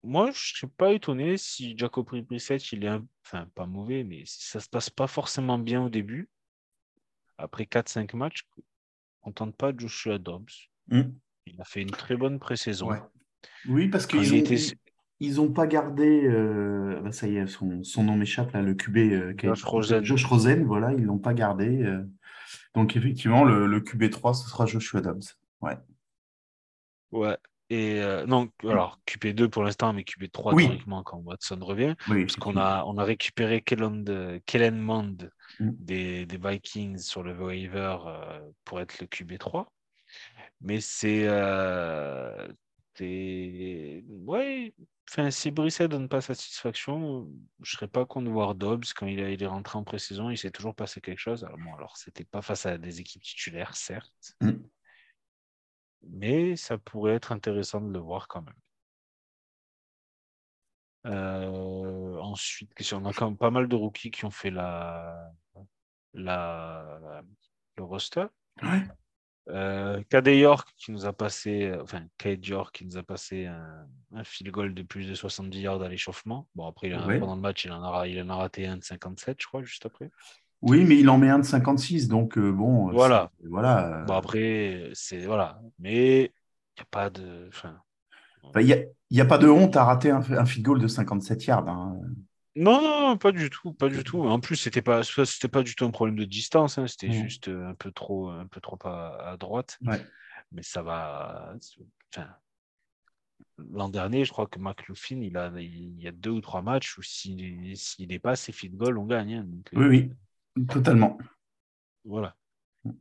moi, 0.03 0.25
je 0.25 0.39
ne 0.39 0.57
suis 0.57 0.67
pas 0.67 0.91
étonné 0.91 1.37
si 1.37 1.77
Jacob 1.77 2.05
Brissett, 2.05 2.71
il 2.71 2.83
est 2.83 2.99
enfin 3.25 3.47
pas 3.55 3.65
mauvais, 3.65 4.03
mais 4.03 4.23
si 4.25 4.47
ça 4.47 4.59
se 4.59 4.69
passe 4.69 4.89
pas 4.89 5.07
forcément 5.07 5.57
bien 5.57 5.83
au 5.83 5.89
début, 5.89 6.29
après 7.37 7.63
4-5 7.63 8.15
matchs, 8.15 8.45
on 9.23 9.31
tente 9.31 9.55
pas 9.55 9.71
Joshua 9.75 10.17
Dobbs. 10.17 10.51
Hmm. 10.89 11.11
Il 11.45 11.59
a 11.59 11.65
fait 11.65 11.81
une 11.81 11.91
très 11.91 12.17
bonne 12.17 12.39
pré-saison. 12.39 12.89
Oui, 13.67 13.87
parce 13.87 14.05
qu'ils 14.05 14.43
ils 15.19 15.39
ont 15.39 15.51
pas 15.51 15.67
gardé, 15.67 16.25
euh, 16.25 16.99
bah, 17.01 17.13
ça 17.13 17.27
y 17.27 17.37
est, 17.37 17.47
son, 17.47 18.03
nom 18.03 18.17
m'échappe, 18.17 18.51
là, 18.51 18.61
le 18.61 18.73
QB. 18.73 18.97
Euh, 18.97 19.33
Josh, 19.37 19.63
Rosen. 19.63 20.03
Josh 20.03 20.25
Rosen. 20.25 20.65
voilà, 20.65 20.91
ils 20.93 21.03
l'ont 21.03 21.17
pas 21.17 21.33
gardé. 21.33 21.81
Euh. 21.83 22.03
Donc 22.73 22.95
effectivement, 22.95 23.43
le, 23.43 23.79
QB3, 23.79 24.33
ce 24.33 24.49
sera 24.49 24.65
Joshua 24.65 25.01
Dobbs. 25.01 25.23
Ouais. 25.61 25.77
Ouais. 27.11 27.37
Et 27.69 28.01
non, 28.27 28.49
alors 28.63 28.99
QP2 29.07 29.47
pour 29.47 29.63
l'instant, 29.63 29.93
mais 29.93 30.03
QP3 30.03 30.57
théoriquement 30.57 31.01
quand 31.01 31.17
Watson 31.17 31.59
revient. 31.61 31.95
Oui, 32.09 32.25
parce 32.25 32.35
qu'on 32.35 32.57
a, 32.57 32.83
on 32.85 32.97
a 32.97 33.03
récupéré 33.03 33.61
Kellen 33.61 34.77
Mond 34.79 35.29
mm. 35.59 35.71
des, 35.79 36.25
des, 36.25 36.37
Vikings 36.37 36.99
sur 36.99 37.23
le 37.23 37.33
waiver 37.33 37.97
pour 38.65 38.79
être 38.79 38.99
le 38.99 39.07
QB3. 39.07 39.65
Mais 40.61 40.81
c'est. 40.81 41.27
ouais, 42.99 44.73
Enfin, 45.15 45.29
si 45.29 45.51
Brisset 45.51 45.89
donne 45.89 46.09
pas 46.09 46.21
satisfaction, 46.21 47.29
je 47.61 47.73
serais 47.73 47.87
pas 47.87 48.03
contre 48.03 48.25
de 48.25 48.31
voir 48.31 48.55
Dobbs 48.55 48.83
quand 48.95 49.05
il, 49.05 49.19
est 49.19 49.45
rentré 49.45 49.77
en 49.77 49.83
pré-saison, 49.83 50.31
il 50.31 50.39
s'est 50.39 50.49
toujours 50.49 50.73
passé 50.73 51.01
quelque 51.01 51.19
chose. 51.19 51.43
Alors 51.43 51.59
bon, 51.59 51.75
alors 51.75 51.97
c'était 51.97 52.23
pas 52.23 52.41
face 52.41 52.65
à 52.65 52.79
des 52.79 52.99
équipes 52.99 53.21
titulaires, 53.21 53.75
certes, 53.75 54.35
mm. 54.41 54.53
mais 56.09 56.55
ça 56.55 56.79
pourrait 56.79 57.13
être 57.13 57.31
intéressant 57.31 57.79
de 57.79 57.93
le 57.93 57.99
voir 57.99 58.27
quand 58.27 58.41
même. 58.41 58.55
Euh, 61.05 62.17
ensuite, 62.17 62.71
on 62.93 63.05
a 63.05 63.13
quand 63.13 63.29
même 63.29 63.37
pas 63.37 63.51
mal 63.51 63.67
de 63.67 63.75
rookies 63.75 64.09
qui 64.09 64.25
ont 64.25 64.31
fait 64.31 64.49
la, 64.49 65.31
la, 66.15 67.21
le 67.77 67.83
roster. 67.83 68.25
Ouais. 68.63 68.81
Euh, 69.49 70.01
York 70.25 70.69
qui 70.77 70.91
nous 70.91 71.05
a 71.05 71.11
passé, 71.11 71.65
euh, 71.65 71.83
enfin 71.83 72.03
Kade 72.17 72.45
York 72.45 72.73
qui 72.73 72.85
nous 72.85 72.97
a 72.97 73.03
passé 73.03 73.45
un, 73.45 73.85
un 74.13 74.23
field 74.23 74.51
goal 74.51 74.73
de 74.73 74.83
plus 74.83 75.07
de 75.07 75.13
70 75.13 75.59
yards 75.59 75.81
à 75.81 75.89
l'échauffement. 75.89 76.47
Bon, 76.55 76.65
après, 76.65 76.89
pendant 76.89 77.35
le 77.35 77.41
match, 77.41 77.65
il 77.65 77.71
en, 77.71 77.83
a, 77.83 78.07
il 78.07 78.21
en 78.21 78.29
a 78.29 78.35
raté 78.35 78.67
un 78.67 78.77
de 78.77 78.83
57, 78.83 79.37
je 79.41 79.47
crois, 79.47 79.61
juste 79.63 79.85
après. 79.85 80.11
Oui, 80.61 80.85
mais 80.85 80.97
il 80.97 81.09
en 81.09 81.17
met 81.17 81.29
un 81.29 81.39
de 81.39 81.45
56, 81.45 82.07
donc 82.07 82.37
euh, 82.37 82.51
bon. 82.51 82.89
Voilà. 82.91 83.31
voilà 83.43 84.05
bon, 84.07 84.13
après, 84.13 84.91
c'est. 84.93 85.25
Voilà. 85.25 85.59
Mais 85.77 86.21
il 86.23 86.79
n'y 86.79 86.81
a 86.81 86.87
pas 86.89 87.09
de. 87.09 87.49
Il 88.55 88.65
n'y 88.65 88.73
a, 88.73 88.77
y 89.09 89.21
a, 89.21 89.25
pas 89.25 89.37
de 89.37 89.47
honte 89.49 89.75
à 89.75 89.83
rater 89.83 90.09
un, 90.09 90.21
un 90.21 90.45
field 90.45 90.65
goal 90.65 90.79
de 90.79 90.87
57 90.87 91.45
yards. 91.45 91.67
Hein. 91.67 91.99
Non, 92.55 92.81
non, 92.81 93.17
pas 93.17 93.31
du 93.31 93.49
tout, 93.49 93.73
pas 93.73 93.89
du 93.89 94.03
tout. 94.03 94.21
En 94.21 94.39
plus, 94.39 94.55
c'était 94.55 94.83
pas, 94.83 95.01
c'était 95.03 95.47
pas 95.47 95.63
du 95.63 95.75
tout 95.75 95.85
un 95.85 95.91
problème 95.91 96.17
de 96.17 96.25
distance, 96.25 96.77
hein, 96.77 96.85
c'était 96.85 97.09
mmh. 97.09 97.13
juste 97.13 97.47
un 97.47 97.73
peu 97.73 97.91
trop, 97.91 98.29
un 98.29 98.45
peu 98.45 98.61
trop 98.61 98.77
à, 98.83 99.35
droite. 99.39 99.79
Mais 100.51 100.61
ça 100.61 100.83
va. 100.83 101.55
L'an 103.57 103.89
dernier, 103.89 104.25
je 104.25 104.31
crois 104.31 104.47
que 104.47 104.59
McLaughlin, 104.59 105.21
il 105.21 105.37
a, 105.37 105.51
il 105.59 105.99
y 105.99 106.07
a 106.07 106.11
deux 106.11 106.31
ou 106.31 106.41
trois 106.41 106.61
matchs 106.61 106.97
où 106.97 107.01
s'il, 107.01 107.75
s'il 107.77 108.11
est 108.11 108.19
pas, 108.19 108.35
c'est 108.35 108.51
feed 108.51 108.75
goal, 108.75 108.97
on 108.97 109.05
gagne. 109.05 109.35
Hein, 109.35 109.47
oui, 109.73 109.85
oui, 109.85 110.11
euh, 110.57 110.65
totalement. 110.65 111.17
Voilà. 112.03 112.35
Mmh. 112.83 112.91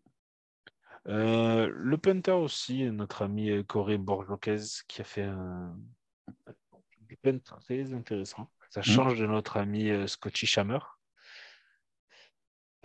Euh, 1.09 1.71
le 1.75 1.99
punter 1.99 2.32
aussi, 2.32 2.85
notre 2.90 3.23
ami 3.23 3.50
euh, 3.50 3.62
Corey 3.62 3.99
Borjoquez, 3.99 4.62
qui 4.88 5.00
a 5.00 5.04
fait 5.04 5.25
un, 5.25 5.76
un 7.25 7.38
très 7.38 7.92
intéressant. 7.92 8.50
Ça 8.73 8.81
mmh. 8.81 8.85
change 8.85 9.19
de 9.19 9.26
notre 9.26 9.59
ami 9.59 9.91
euh, 9.91 10.07
Scotty 10.07 10.47
Shammer. 10.47 10.79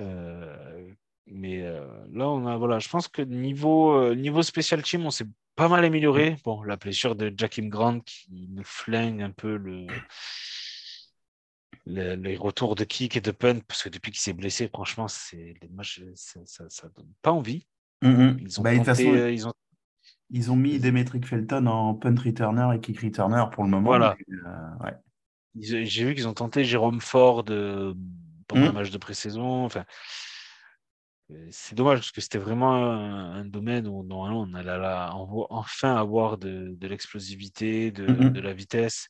Euh, 0.02 0.92
mais 1.28 1.62
euh, 1.62 1.88
là, 2.12 2.28
on 2.28 2.46
a, 2.46 2.58
voilà, 2.58 2.80
je 2.80 2.90
pense 2.90 3.08
que 3.08 3.22
niveau, 3.22 4.14
niveau 4.14 4.42
special 4.44 4.84
team, 4.84 5.06
on 5.06 5.12
s'est 5.12 5.28
pas 5.56 5.70
mal 5.70 5.86
amélioré. 5.86 6.32
Mmh. 6.32 6.38
Bon, 6.44 6.62
la 6.64 6.76
blessure 6.76 7.16
de 7.16 7.34
Jackim 7.36 7.70
Grant 7.70 8.02
qui 8.02 8.50
nous 8.50 8.66
flingue 8.66 9.22
un 9.22 9.32
peu 9.32 9.56
le, 9.56 9.88
les 11.86 12.36
retours 12.36 12.76
de 12.76 12.84
kick 12.84 13.16
et 13.16 13.22
de 13.22 13.32
punt, 13.32 13.62
parce 13.66 13.84
que 13.84 13.90
depuis 13.90 14.12
qu'il 14.12 14.20
s'est 14.20 14.34
blessé, 14.34 14.68
franchement, 14.68 15.08
c'est 15.08 15.54
les 15.62 15.70
matchs, 15.70 16.02
ça, 16.16 16.42
ça, 16.68 16.90
donne 16.98 17.14
pas 17.22 17.32
envie. 17.32 17.66
Mmh, 18.02 18.40
ils, 18.42 18.60
ont 18.60 18.64
bah, 18.64 18.74
ils, 18.74 19.48
ont... 19.48 19.54
ils 20.32 20.52
ont 20.52 20.56
mis 20.58 20.80
Demetric 20.80 21.26
Felton 21.26 21.66
en 21.66 21.94
punt 21.94 22.14
returner 22.22 22.76
et 22.76 22.82
kick 22.82 23.00
returner 23.00 23.46
pour 23.54 23.64
le 23.64 23.70
moment. 23.70 23.88
Voilà. 23.88 24.18
ouais. 24.84 24.94
J'ai 25.60 26.06
vu 26.06 26.16
qu'ils 26.16 26.28
ont 26.28 26.34
tenté 26.34 26.64
Jérôme 26.64 27.02
Ford 27.02 27.44
pendant 27.46 27.96
le 28.66 28.72
mmh. 28.72 28.74
match 28.74 28.92
de 28.92 28.98
pré-saison. 28.98 29.66
Enfin, 29.66 29.86
c'est 31.52 31.76
dommage 31.76 32.00
parce 32.00 32.12
que 32.12 32.22
c'était 32.22 32.38
vraiment 32.38 32.74
un, 32.74 33.46
domaine 33.46 33.88
où 33.88 34.06
on 34.10 34.54
allait 34.54 35.10
enfin 35.50 35.96
avoir 35.96 36.38
de, 36.38 36.78
l'explosivité, 36.82 37.92
mmh 37.92 38.30
de, 38.30 38.40
la 38.40 38.54
vitesse, 38.54 39.10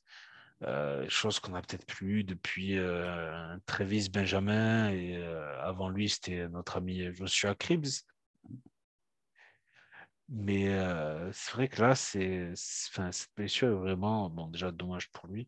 euh, 0.63 1.06
chose 1.10 1.39
qu'on 1.39 1.51
n'a 1.51 1.62
peut-être 1.62 1.86
plus 1.86 2.24
depuis 2.24 2.77
euh, 2.77 3.56
Travis 3.68 4.10
Benjamin 4.10 4.89
et 4.89 5.18
euh, 5.18 5.62
avant 5.62 5.89
lui 5.89 6.10
c'était 6.10 6.50
notre 6.50 6.77
ami 6.77 7.13
Joshua 7.13 7.54
Cribbs. 7.54 8.04
Mais 10.30 10.68
c'est 11.32 11.54
vrai 11.54 11.70
que 11.70 11.82
là, 11.82 11.96
c'est, 11.96 12.51
cette 12.54 13.30
blessure 13.38 13.70
est 13.70 13.80
vraiment 13.80 14.30
bon, 14.30 14.48
déjà 14.48 14.72
dommage 14.72 15.10
pour 15.12 15.27
lui. 15.27 15.48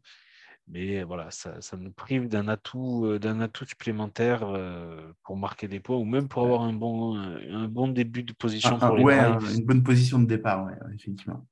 Mais 0.71 1.01
voilà, 1.01 1.31
ça, 1.31 1.59
nous 1.77 1.91
prive 1.91 2.27
d'un 2.27 2.47
atout, 2.47 3.03
euh, 3.05 3.17
d'un 3.17 3.41
atout 3.41 3.65
supplémentaire 3.65 4.43
euh, 4.43 5.11
pour 5.23 5.35
marquer 5.35 5.67
des 5.67 5.79
points 5.79 5.97
ou 5.97 6.05
même 6.05 6.27
pour 6.27 6.43
avoir 6.43 6.61
un 6.61 6.73
bon, 6.73 7.17
un 7.17 7.67
bon 7.67 7.87
début 7.87 8.21
de 8.21 8.33
position 8.33 8.77
pour 8.77 8.95
les 8.95 9.03
ouais, 9.03 9.19
une 9.55 9.65
bonne 9.65 9.81
position 9.81 10.19
de 10.19 10.25
départ, 10.25 10.65
ouais, 10.65 10.73
effectivement. 10.93 11.43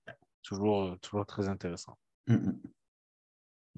Toujours, 0.43 0.83
euh, 0.83 0.95
toujours 1.01 1.25
très 1.25 1.49
intéressant. 1.49 1.97
Mmh, 2.27 2.35
mmh. 2.35 2.59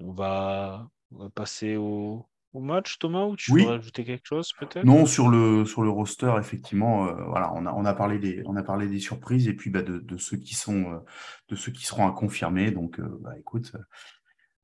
On, 0.02 0.12
va, 0.12 0.90
passer 1.34 1.76
au, 1.76 2.26
match, 2.52 2.98
Thomas, 2.98 3.24
ou 3.24 3.36
tu 3.36 3.52
veux 3.52 3.66
rajouter 3.66 4.04
quelque 4.04 4.26
chose 4.26 4.52
peut-être? 4.58 4.84
Non, 4.84 5.06
sur 5.06 5.28
le, 5.28 5.64
sur 5.64 5.82
le 5.82 5.88
roster, 5.88 6.34
effectivement, 6.38 7.14
voilà, 7.28 7.50
on 7.54 7.64
a, 7.64 7.72
on, 7.72 7.86
a 7.86 7.94
parlé 7.94 8.18
des, 8.18 8.42
on 8.44 8.56
a 8.56 8.62
parlé 8.62 8.88
des 8.88 9.00
surprises 9.00 9.48
et 9.48 9.54
puis 9.54 9.70
bah, 9.70 9.82
de, 9.82 10.00
de, 10.00 10.16
ceux 10.18 10.36
qui 10.36 10.54
sont, 10.54 11.02
de 11.48 11.56
ceux 11.56 11.72
qui 11.72 11.86
seront 11.86 12.06
à 12.06 12.12
confirmer. 12.12 12.72
Donc, 12.72 13.00
bah, 13.00 13.38
écoute 13.38 13.72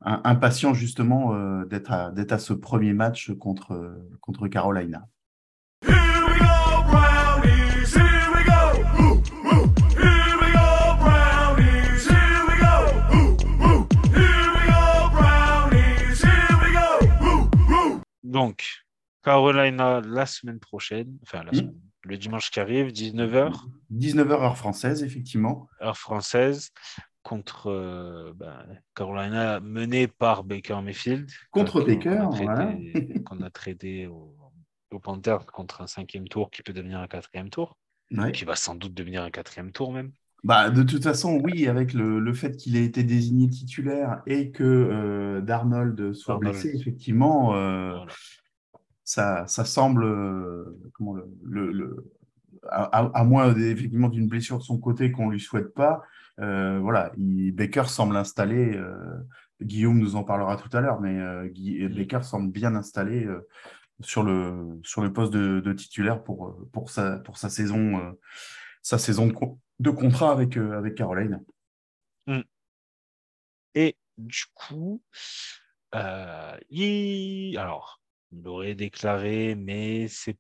impatient 0.03 0.75
justement 0.75 1.35
euh, 1.35 1.65
d'être 1.65 1.93
à, 1.93 2.13
à, 2.31 2.39
ce 2.39 2.53
premier 2.53 2.93
match 2.93 3.33
contre, 3.33 3.99
contre 4.21 4.49
Carolina. 4.49 5.09
Donc, 18.23 18.85
Carolina 19.23 20.03
la 20.03 20.27
semaine 20.27 20.61
prochaine, 20.61 21.17
enfin 21.23 21.43
hmm. 21.51 21.73
le 22.05 22.19
dimanche 22.19 22.51
qui 22.51 22.61
arrive, 22.61 22.89
19h. 22.89 23.63
19h 23.91 24.33
heure 24.33 24.59
française, 24.59 25.03
effectivement. 25.03 25.69
Heure 25.81 25.97
française 25.97 26.71
contre 27.27 27.67
euh, 27.73 28.33
ben, 28.37 28.65
Carolina, 28.95 29.59
mené 29.59 30.07
par 30.07 30.45
Baker 30.45 30.79
Mayfield. 30.81 31.29
Contre 31.51 31.83
Baker, 31.83 32.29
qu'on 33.25 33.41
a 33.41 33.51
traité 33.51 34.07
au, 34.07 34.33
au 34.93 35.01
Panthers 35.01 35.45
contre 35.47 35.81
un 35.81 35.89
cinquième 35.89 36.29
tour 36.29 36.53
qui 36.53 36.63
peut 36.63 36.73
devenir 36.73 37.01
un 37.01 37.09
quatrième 37.09 37.51
tour, 37.51 37.77
qui 38.33 38.45
va 38.45 38.55
sans 38.55 38.77
doute 38.77 38.95
devenir 38.95 39.25
un 39.25 39.31
quatrième 39.31 39.73
tour 39.73 39.93
même. 39.93 40.13
Bah, 40.45 40.71
de 40.71 40.85
toute 40.85 41.03
façon, 41.03 41.41
oui, 41.43 41.67
avec 41.67 41.95
le, 41.95 42.21
le 42.21 42.33
fait 42.33 42.57
qu'il 42.57 42.77
ait 42.77 42.85
été 42.85 43.03
désigné 43.03 43.49
titulaire 43.49 44.23
et 44.29 44.53
que 44.53 44.63
euh, 44.63 45.41
Darnold 45.41 46.13
soit 46.13 46.39
blessé, 46.39 46.77
effectivement, 46.77 47.57
euh, 47.57 47.99
ça, 49.03 49.49
ça 49.49 49.65
semble, 49.65 50.07
comment 50.93 51.15
le, 51.43 51.73
le, 51.73 52.13
à, 52.69 53.11
à, 53.13 53.25
moins 53.25 53.53
effectivement 53.57 54.09
d'une 54.09 54.29
blessure 54.29 54.59
de 54.59 54.63
son 54.63 54.79
côté 54.79 55.11
qu'on 55.11 55.29
lui 55.29 55.41
souhaite 55.41 55.75
pas, 55.75 56.03
euh, 56.41 56.79
voilà, 56.81 57.13
Baker 57.17 57.85
semble 57.87 58.17
installé. 58.17 58.75
Euh, 58.75 59.17
Guillaume 59.63 59.99
nous 59.99 60.17
en 60.17 60.25
parlera 60.25 60.57
tout 60.57 60.75
à 60.77 60.81
l'heure, 60.81 61.01
mais 61.01 61.19
euh, 61.19 61.49
mm. 61.49 61.95
Baker 61.95 62.23
semble 62.23 62.51
bien 62.51 62.75
installé 62.75 63.27
sur 64.01 64.23
le 64.23 64.79
sur 64.83 65.03
le 65.03 65.13
poste 65.13 65.33
de, 65.33 65.73
titulaire 65.73 66.23
pour 66.23 66.57
pour 66.73 66.91
sa 66.91 67.19
pour 67.21 67.39
sa 67.39 67.49
saison 67.49 68.17
sa 68.83 68.99
saison 68.99 69.33
de, 69.79 69.91
contrat 69.91 70.33
avec 70.33 70.57
avec 70.57 70.95
Caroline. 70.95 71.43
Mm. 72.27 72.41
Et 73.75 73.97
du 74.19 74.45
coup, 74.55 75.03
il 76.71 77.57
alors 77.59 78.01
il 78.33 78.47
aurait 78.47 78.75
déclaré, 78.75 79.55
mais 79.55 80.09
c'est 80.09 80.37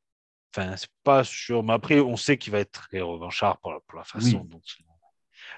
enfin 0.54 0.74
pas 1.04 1.24
sûr. 1.24 1.62
Mais 1.62 1.72
après, 1.72 2.00
on 2.00 2.16
sait 2.16 2.36
qu'il 2.36 2.52
va 2.52 2.58
être 2.58 2.72
très 2.72 3.00
revanchard 3.00 3.58
pour 3.60 3.72
la, 3.72 3.80
pour 3.80 3.96
la 3.96 4.04
façon 4.04 4.44
dont 4.44 4.60
il 4.78 4.86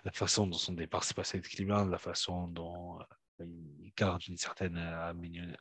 la 0.05 0.13
façon 0.13 0.47
dont 0.47 0.57
son 0.59 0.73
départ 0.73 1.05
s'est 1.05 1.15
passé 1.15 1.39
avec 1.39 1.51
Cleveland, 1.51 1.87
la 1.87 1.99
façon 1.99 2.49
dont 2.49 3.01
euh, 3.41 3.47
il 3.81 3.93
garde 3.97 4.27
une 4.29 4.37
certaine 4.37 4.77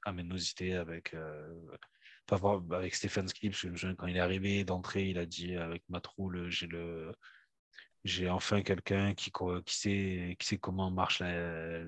aménosité 0.06 0.76
avec, 0.76 1.14
euh, 1.14 1.78
avec 2.72 2.96
Stephen 2.96 3.28
Skip. 3.28 3.54
Quand 3.98 4.08
il 4.08 4.18
est 4.18 4.22
arrivé 4.22 4.64
d'entrée, 4.64 5.10
il 5.10 5.18
a 5.18 5.26
dit 5.26 5.56
avec 5.56 5.84
Matroul, 5.90 6.50
j'ai 6.50 6.68
le 6.68 7.14
j'ai 8.04 8.30
enfin 8.30 8.62
quelqu'un 8.62 9.14
qui, 9.14 9.32
qui, 9.66 9.76
sait, 9.76 10.36
qui 10.40 10.48
sait 10.48 10.58
comment 10.58 10.90
marche 10.90 11.20
la, 11.20 11.84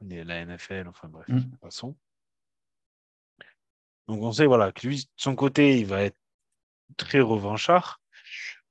la 0.00 0.46
NFL, 0.46 0.88
enfin 0.88 1.08
bref, 1.08 1.28
mm. 1.28 1.36
de 1.36 1.42
toute 1.42 1.60
façon. 1.60 1.96
Donc 4.08 4.22
on 4.22 4.32
sait 4.32 4.46
voilà, 4.46 4.72
que 4.72 4.86
lui, 4.86 4.96
de 5.04 5.10
son 5.16 5.34
côté, 5.34 5.78
il 5.78 5.86
va 5.86 6.02
être 6.02 6.18
très 6.96 7.20
revanchard. 7.20 8.00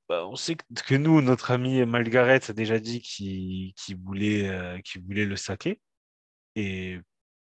Bah, 0.10 0.28
on 0.28 0.36
sait 0.36 0.56
que 0.56 0.96
nous, 0.96 1.22
notre 1.22 1.52
ami 1.52 1.86
Malgaret 1.86 2.42
a 2.50 2.54
déjà 2.54 2.80
dit 2.80 3.02
qu'il 3.02 3.74
voulait, 4.04 4.50
euh, 4.50 4.78
voulait 5.06 5.26
le 5.26 5.36
saquer. 5.36 5.80
Et 6.56 7.00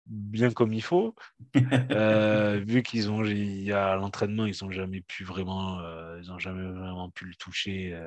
bien 0.06 0.52
comme 0.52 0.74
il 0.74 0.84
faut. 0.84 1.16
Euh, 1.92 2.60
vu 2.66 2.84
qu'ils 2.84 3.12
ont, 3.12 3.24
il 3.24 3.64
y 3.64 3.72
a 3.72 3.96
l'entraînement, 3.96 4.46
ils 4.46 4.56
n'ont 4.62 4.72
jamais 4.72 5.02
pu 5.02 5.24
vraiment, 5.24 5.80
euh, 5.80 6.20
ils 6.22 6.32
ont 6.32 6.40
jamais 6.40 6.68
vraiment 6.70 7.10
pu 7.10 7.26
le 7.26 7.36
toucher 7.36 8.00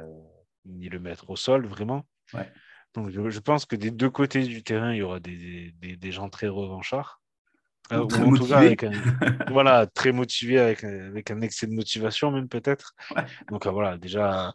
ni 0.64 0.88
le 0.88 1.00
mettre 1.00 1.30
au 1.30 1.37
sol 1.37 1.66
vraiment. 1.66 2.06
Donc 2.94 3.11
je, 3.11 3.38
pense 3.40 3.64
que 3.66 3.76
des 3.76 3.90
deux 3.90 4.11
côtés 4.11 4.44
du 4.44 4.62
terrain, 4.62 4.92
il 4.92 4.99
y 4.99 5.02
aura 5.02 5.20
des, 5.20 5.72
des, 5.80 5.96
des 5.96 6.12
gens 6.12 6.28
très 6.28 6.49
revanchards. 6.49 7.22
Euh, 7.90 8.06
très 8.06 8.24
voilà, 9.50 9.86
très 9.86 10.12
motivé 10.12 10.58
avec, 10.58 10.84
avec 10.84 11.30
un 11.30 11.40
excès 11.40 11.66
de 11.66 11.72
motivation 11.72 12.30
même 12.30 12.48
peut-être. 12.48 12.94
Donc 13.50 13.66
euh, 13.66 13.70
voilà, 13.70 13.98
déjà 13.98 14.54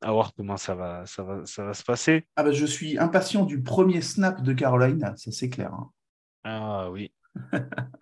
à 0.00 0.12
voir 0.12 0.32
comment 0.34 0.56
ça 0.56 0.74
va, 0.74 1.04
ça 1.06 1.22
va, 1.22 1.44
ça 1.46 1.64
va 1.64 1.74
se 1.74 1.82
passer. 1.82 2.26
Ah 2.36 2.42
bah, 2.42 2.52
je 2.52 2.66
suis 2.66 2.98
impatient 2.98 3.44
du 3.44 3.62
premier 3.62 4.00
snap 4.02 4.42
de 4.42 4.52
Caroline, 4.52 5.14
ça 5.16 5.32
c'est 5.32 5.48
clair. 5.48 5.72
Hein. 5.72 5.90
Ah 6.44 6.90
oui. 6.90 7.12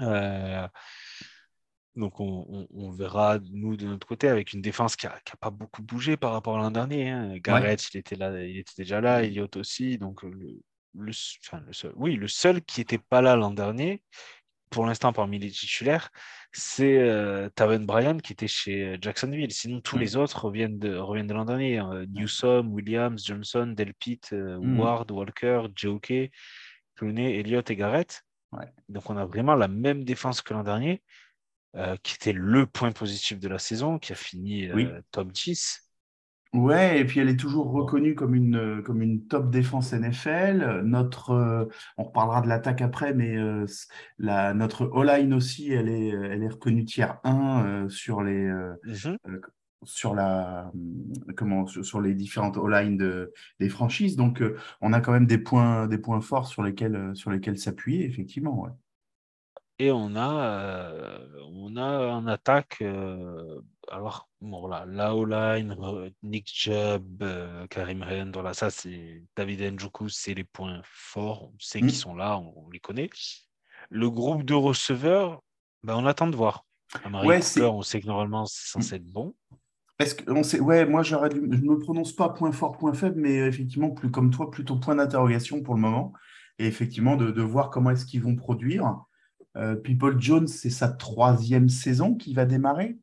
Euh, 0.00 0.66
donc 1.94 2.18
on, 2.18 2.66
on, 2.74 2.90
verra 2.90 3.38
nous 3.52 3.76
de 3.76 3.86
notre 3.86 4.08
côté 4.08 4.26
avec 4.26 4.52
une 4.52 4.60
défense 4.60 4.96
qui 4.96 5.06
n'a 5.06 5.14
pas 5.38 5.50
beaucoup 5.50 5.84
bougé 5.84 6.16
par 6.16 6.32
rapport 6.32 6.56
à 6.56 6.62
l'an 6.62 6.72
dernier. 6.72 7.10
Hein. 7.10 7.36
Garrett, 7.36 7.80
il 7.94 7.98
était 7.98 8.16
là, 8.16 8.42
il 8.42 8.58
était 8.58 8.72
déjà 8.76 9.00
là, 9.00 9.22
Elliott 9.22 9.56
aussi. 9.56 9.96
Donc 9.96 10.24
le, 10.24 10.60
le, 10.94 11.12
seul, 11.12 11.92
oui, 11.96 12.16
le 12.16 12.28
seul 12.28 12.62
qui 12.62 12.80
n'était 12.80 12.98
pas 12.98 13.20
là 13.20 13.36
l'an 13.36 13.50
dernier, 13.50 14.02
pour 14.74 14.86
l'instant 14.86 15.12
parmi 15.12 15.38
les 15.38 15.50
titulaires, 15.50 16.10
c'est 16.52 16.98
euh, 16.98 17.48
Taven 17.54 17.86
Bryan 17.86 18.20
qui 18.20 18.32
était 18.32 18.48
chez 18.48 18.82
euh, 18.82 18.98
Jacksonville. 19.00 19.52
Sinon, 19.52 19.80
tous 19.80 19.98
les 19.98 20.16
autres 20.16 20.46
reviennent 20.46 20.80
de, 20.80 20.96
reviennent 20.96 21.28
de 21.28 21.34
l'an 21.34 21.44
dernier. 21.44 21.78
Hein. 21.78 22.04
Newsom, 22.08 22.72
Williams, 22.72 23.24
Johnson, 23.24 23.72
Delpit, 23.76 24.20
euh, 24.32 24.58
mm. 24.58 24.80
Ward, 24.80 25.10
Walker, 25.12 25.68
Joke, 25.76 26.12
Clooney, 26.96 27.38
Elliott 27.38 27.70
et 27.70 27.76
Garrett. 27.76 28.22
Donc, 28.88 29.10
on 29.10 29.16
a 29.16 29.24
vraiment 29.24 29.54
la 29.54 29.66
même 29.66 30.04
défense 30.04 30.40
que 30.40 30.54
l'an 30.54 30.62
dernier, 30.62 31.02
qui 32.04 32.14
était 32.14 32.32
le 32.32 32.66
point 32.66 32.92
positif 32.92 33.40
de 33.40 33.48
la 33.48 33.58
saison, 33.58 33.98
qui 33.98 34.12
a 34.12 34.14
fini 34.14 34.68
top 35.10 35.32
10. 35.32 35.83
Ouais, 36.54 37.00
et 37.00 37.04
puis 37.04 37.18
elle 37.18 37.28
est 37.28 37.36
toujours 37.36 37.72
reconnue 37.72 38.14
comme 38.14 38.36
une, 38.36 38.80
comme 38.84 39.02
une 39.02 39.26
top 39.26 39.50
défense 39.50 39.92
NFL. 39.92 40.82
Notre, 40.84 41.30
euh, 41.32 41.64
on 41.98 42.04
reparlera 42.04 42.42
de 42.42 42.48
l'attaque 42.48 42.80
après, 42.80 43.12
mais 43.12 43.36
euh, 43.36 43.66
la, 44.18 44.54
notre 44.54 44.86
O-line 44.86 45.34
aussi, 45.34 45.72
elle 45.72 45.88
est, 45.88 46.10
elle 46.10 46.44
est 46.44 46.48
reconnue 46.48 46.84
tiers 46.84 47.18
1 47.24 47.64
euh, 47.66 47.88
sur 47.88 48.22
les, 48.22 48.48
mhm. 48.84 49.18
sur 49.82 50.14
la, 50.14 50.70
comment, 51.36 51.66
sur, 51.66 52.00
les 52.00 52.14
différentes 52.14 52.56
O-line 52.56 52.96
de, 52.96 53.32
des 53.58 53.68
franchises. 53.68 54.14
Donc, 54.14 54.40
on 54.80 54.92
a 54.92 55.00
quand 55.00 55.12
même 55.12 55.26
des 55.26 55.38
points, 55.38 55.88
des 55.88 55.98
points 55.98 56.20
forts 56.20 56.46
sur 56.46 56.62
lesquels, 56.62 57.10
sur 57.14 57.32
lesquels 57.32 57.58
s'appuyer, 57.58 58.06
effectivement. 58.06 58.60
Ouais. 58.60 58.70
Et 59.78 59.90
on 59.90 60.14
a, 60.14 61.18
on 61.50 61.76
a 61.76 62.06
en 62.12 62.26
attaque, 62.28 62.82
alors 63.90 64.28
bon, 64.40 64.60
voilà, 64.60 64.84
Laoline, 64.86 65.76
Nick 66.22 66.48
Chubb, 66.48 67.24
Karim 67.70 68.02
Ren, 68.02 68.30
voilà, 68.32 68.54
ça 68.54 68.70
c'est 68.70 69.24
David 69.36 69.74
Njoku, 69.74 70.08
c'est 70.08 70.34
les 70.34 70.44
points 70.44 70.80
forts, 70.84 71.50
on 71.52 71.56
sait 71.58 71.80
qu'ils 71.80 71.88
mmh. 71.88 71.90
sont 71.90 72.14
là, 72.14 72.38
on, 72.38 72.70
les 72.70 72.78
connaît. 72.78 73.10
Le 73.90 74.10
groupe 74.10 74.44
de 74.44 74.54
receveurs, 74.54 75.42
ben, 75.82 75.96
on 75.96 76.06
attend 76.06 76.28
de 76.28 76.36
voir. 76.36 76.64
Ouais, 77.24 77.40
on 77.60 77.82
sait 77.82 78.00
que 78.00 78.06
normalement 78.06 78.46
c'est 78.46 78.68
censé 78.68 78.94
être 78.94 79.10
bon. 79.10 79.34
Est-ce 79.98 80.14
qu'on 80.14 80.42
sait, 80.44 80.60
ouais, 80.60 80.86
moi 80.86 81.02
j'aurais 81.02 81.30
je 81.30 81.40
ne 81.40 81.56
me 81.56 81.78
prononce 81.78 82.12
pas 82.12 82.28
point 82.28 82.52
fort, 82.52 82.76
point 82.76 82.94
faible, 82.94 83.20
mais 83.20 83.36
effectivement, 83.38 83.90
plus 83.90 84.10
comme 84.10 84.30
toi, 84.30 84.50
plutôt 84.50 84.76
point 84.76 84.94
d'interrogation 84.94 85.62
pour 85.62 85.74
le 85.74 85.80
moment. 85.80 86.12
Et 86.58 86.66
effectivement, 86.66 87.16
de, 87.16 87.32
de 87.32 87.42
voir 87.42 87.70
comment 87.70 87.90
est-ce 87.90 88.06
qu'ils 88.06 88.22
vont 88.22 88.36
produire. 88.36 89.04
Euh, 89.56 89.76
People 89.76 90.20
Jones, 90.20 90.46
c'est 90.46 90.70
sa 90.70 90.88
troisième 90.88 91.68
saison 91.68 92.14
qui 92.14 92.34
va 92.34 92.44
démarrer. 92.44 92.96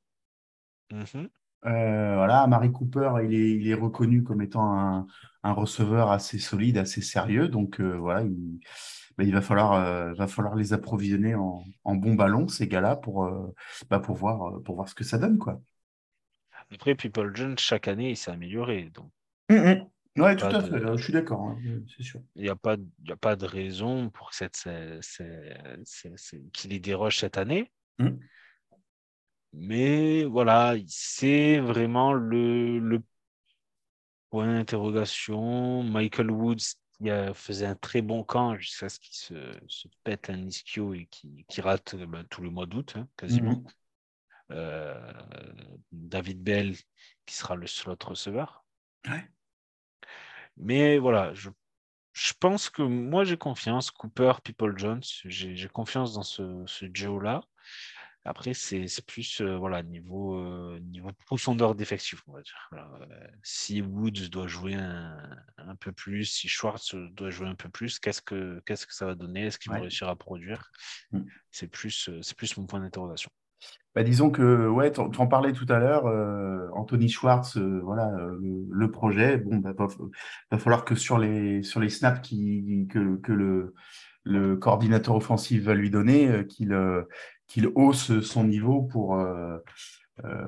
Mm-hmm. 0.92 1.30
Euh, 1.66 2.16
voilà, 2.16 2.48
Marie 2.48 2.72
Cooper, 2.72 3.14
il 3.24 3.34
est, 3.34 3.52
il 3.52 3.68
est, 3.70 3.76
reconnu 3.76 4.24
comme 4.24 4.42
étant 4.42 4.78
un, 4.78 5.08
un, 5.44 5.54
receveur 5.54 6.12
assez 6.12 6.40
solide, 6.40 6.78
assez 6.78 7.02
sérieux. 7.02 7.48
Donc 7.48 7.80
euh, 7.80 7.94
voilà, 7.98 8.24
il, 8.24 8.60
bah, 9.18 9.24
il 9.24 9.34
va, 9.34 9.42
falloir, 9.42 10.14
va 10.16 10.28
falloir 10.28 10.56
les 10.56 10.74
approvisionner 10.74 11.36
en, 11.36 11.64
en 11.84 11.96
bons 11.96 12.16
ballons, 12.16 12.48
ces 12.48 12.68
gars-là, 12.68 12.96
pour, 12.96 13.30
bah, 13.90 14.00
pour, 14.00 14.16
voir, 14.16 14.62
pour 14.64 14.76
voir 14.76 14.90
ce 14.90 14.96
que 14.96 15.04
ça 15.04 15.18
donne. 15.18 15.38
Quoi. 15.38 15.62
Après, 16.74 16.96
People 16.96 17.36
Jones, 17.36 17.58
chaque 17.58 17.88
année, 17.88 18.12
il 18.12 18.18
s'est 18.18 18.32
amélioré. 18.32 18.92
Donc... 18.94 19.12
Oui, 20.18 20.36
tout 20.36 20.46
à 20.46 20.62
fait, 20.62 20.80
je 20.98 21.04
suis 21.04 21.14
d'accord, 21.14 21.42
hein, 21.42 21.58
c'est 21.88 22.04
sûr. 22.04 22.22
Il 22.36 22.44
n'y 22.44 22.50
a, 22.50 22.56
pas, 22.56 22.76
a 23.10 23.16
pas 23.16 23.38
de 23.38 23.46
raison 23.46 24.10
pour 24.10 24.32
qu'il 26.54 26.88
y 26.88 26.94
rushs 26.94 27.20
cette 27.20 27.38
année. 27.38 27.72
Mmh. 27.98 28.10
Mais 29.54 30.24
voilà, 30.26 30.76
c'est 30.88 31.60
vraiment 31.60 32.14
le, 32.14 32.80
le 32.80 33.02
point 34.30 34.48
d'interrogation. 34.48 35.84
Michael 35.84 36.32
Woods 36.32 36.76
il 37.04 37.32
faisait 37.34 37.66
un 37.66 37.76
très 37.76 38.02
bon 38.02 38.24
camp 38.24 38.56
jusqu'à 38.58 38.88
ce 38.88 39.00
qu'il 39.00 39.16
se, 39.16 39.60
se, 39.68 39.88
pète 40.04 40.30
un 40.30 40.46
ischio 40.46 40.94
et 40.94 41.08
qui, 41.08 41.46
qui 41.48 41.62
rate 41.62 41.96
ben, 41.96 42.24
tout 42.26 42.42
le 42.42 42.52
mois 42.52 42.68
d'août, 42.68 42.94
hein, 42.96 43.08
quasiment. 43.18 43.54
Mmh. 43.56 43.68
Euh, 44.52 45.14
David 45.92 46.44
Bell, 46.44 46.76
qui 47.26 47.34
sera 47.36 47.56
le 47.56 47.66
slot 47.66 47.98
receveur. 48.06 48.64
Ouais. 49.08 49.28
Mais 50.62 50.98
voilà, 50.98 51.34
je, 51.34 51.50
je 52.14 52.34
pense 52.40 52.70
que 52.70 52.82
moi 52.82 53.24
j'ai 53.24 53.38
confiance. 53.38 53.92
Cooper, 53.92 54.34
People 54.44 54.78
Jones, 54.78 55.04
j'ai 55.26 55.68
confiance 55.68 56.14
dans 56.14 56.24
ce, 56.24 56.64
ce 56.66 56.86
duo-là. 56.86 57.42
Après, 58.24 58.54
c'est 58.54 58.86
plus 59.08 59.42
euh, 59.42 59.58
voilà, 59.58 59.82
niveau, 59.82 60.36
euh, 60.36 60.80
niveau 60.80 61.12
profondeur 61.26 61.74
d'effectif, 61.74 62.22
on 62.28 62.34
va 62.34 62.42
dire. 62.44 62.70
Euh, 62.74 63.28
si 63.42 63.82
Woods 63.82 64.30
doit 64.30 64.46
jouer 64.46 64.76
un, 64.76 65.18
un, 65.58 65.76
peu 65.76 65.92
plus, 65.92 66.26
si 66.26 66.48
Schwartz 66.48 66.94
doit 66.94 67.32
jouer 67.32 67.48
un 67.48 67.56
peu 67.56 67.70
plus, 67.70 67.98
qu'est-ce 67.98 68.22
que, 68.22 68.62
ça 68.90 69.08
va 69.08 69.16
donner? 69.16 69.46
Est-ce 69.46 69.58
qu'il 69.58 69.72
va 69.72 69.80
réussir 69.80 70.08
à 70.08 70.16
produire? 70.16 70.72
Mm. 71.12 71.22
C'est 71.50 71.68
plus, 71.68 72.12
c'est 72.22 72.38
plus 72.38 72.56
mon 72.58 72.68
point 72.68 72.80
d'interrogation. 72.80 73.32
Bah, 73.94 74.04
disons 74.04 74.30
que, 74.30 74.70
ouais, 74.70 74.92
tu 74.94 75.02
en 75.02 75.28
parlais 75.28 75.52
tout 75.52 75.66
à 75.68 75.78
l'heure, 75.78 76.06
euh, 76.08 76.70
Anthony 76.74 77.10
Schwartz, 77.10 77.58
euh, 77.58 77.82
voilà, 77.84 78.08
euh, 78.16 78.38
le, 78.70 78.90
projet, 78.90 79.38
bon, 79.38 79.58
bah, 79.58 79.74
va, 80.50 80.58
falloir 80.58 80.86
que 80.86 80.96
sur 80.96 81.18
les, 81.18 81.62
sur 81.62 81.82
les 81.82 81.90
snaps 81.90 82.22
que, 82.30 83.18
que 83.18 83.32
le, 84.24 84.56
coordinateur 84.56 85.16
offensif 85.16 85.64
va 85.64 85.74
lui 85.74 85.90
donner, 85.90 86.46
qu'il 86.48 87.68
hausse 87.76 88.22
son 88.22 88.46
niveau 88.46 88.84
pour, 88.84 89.18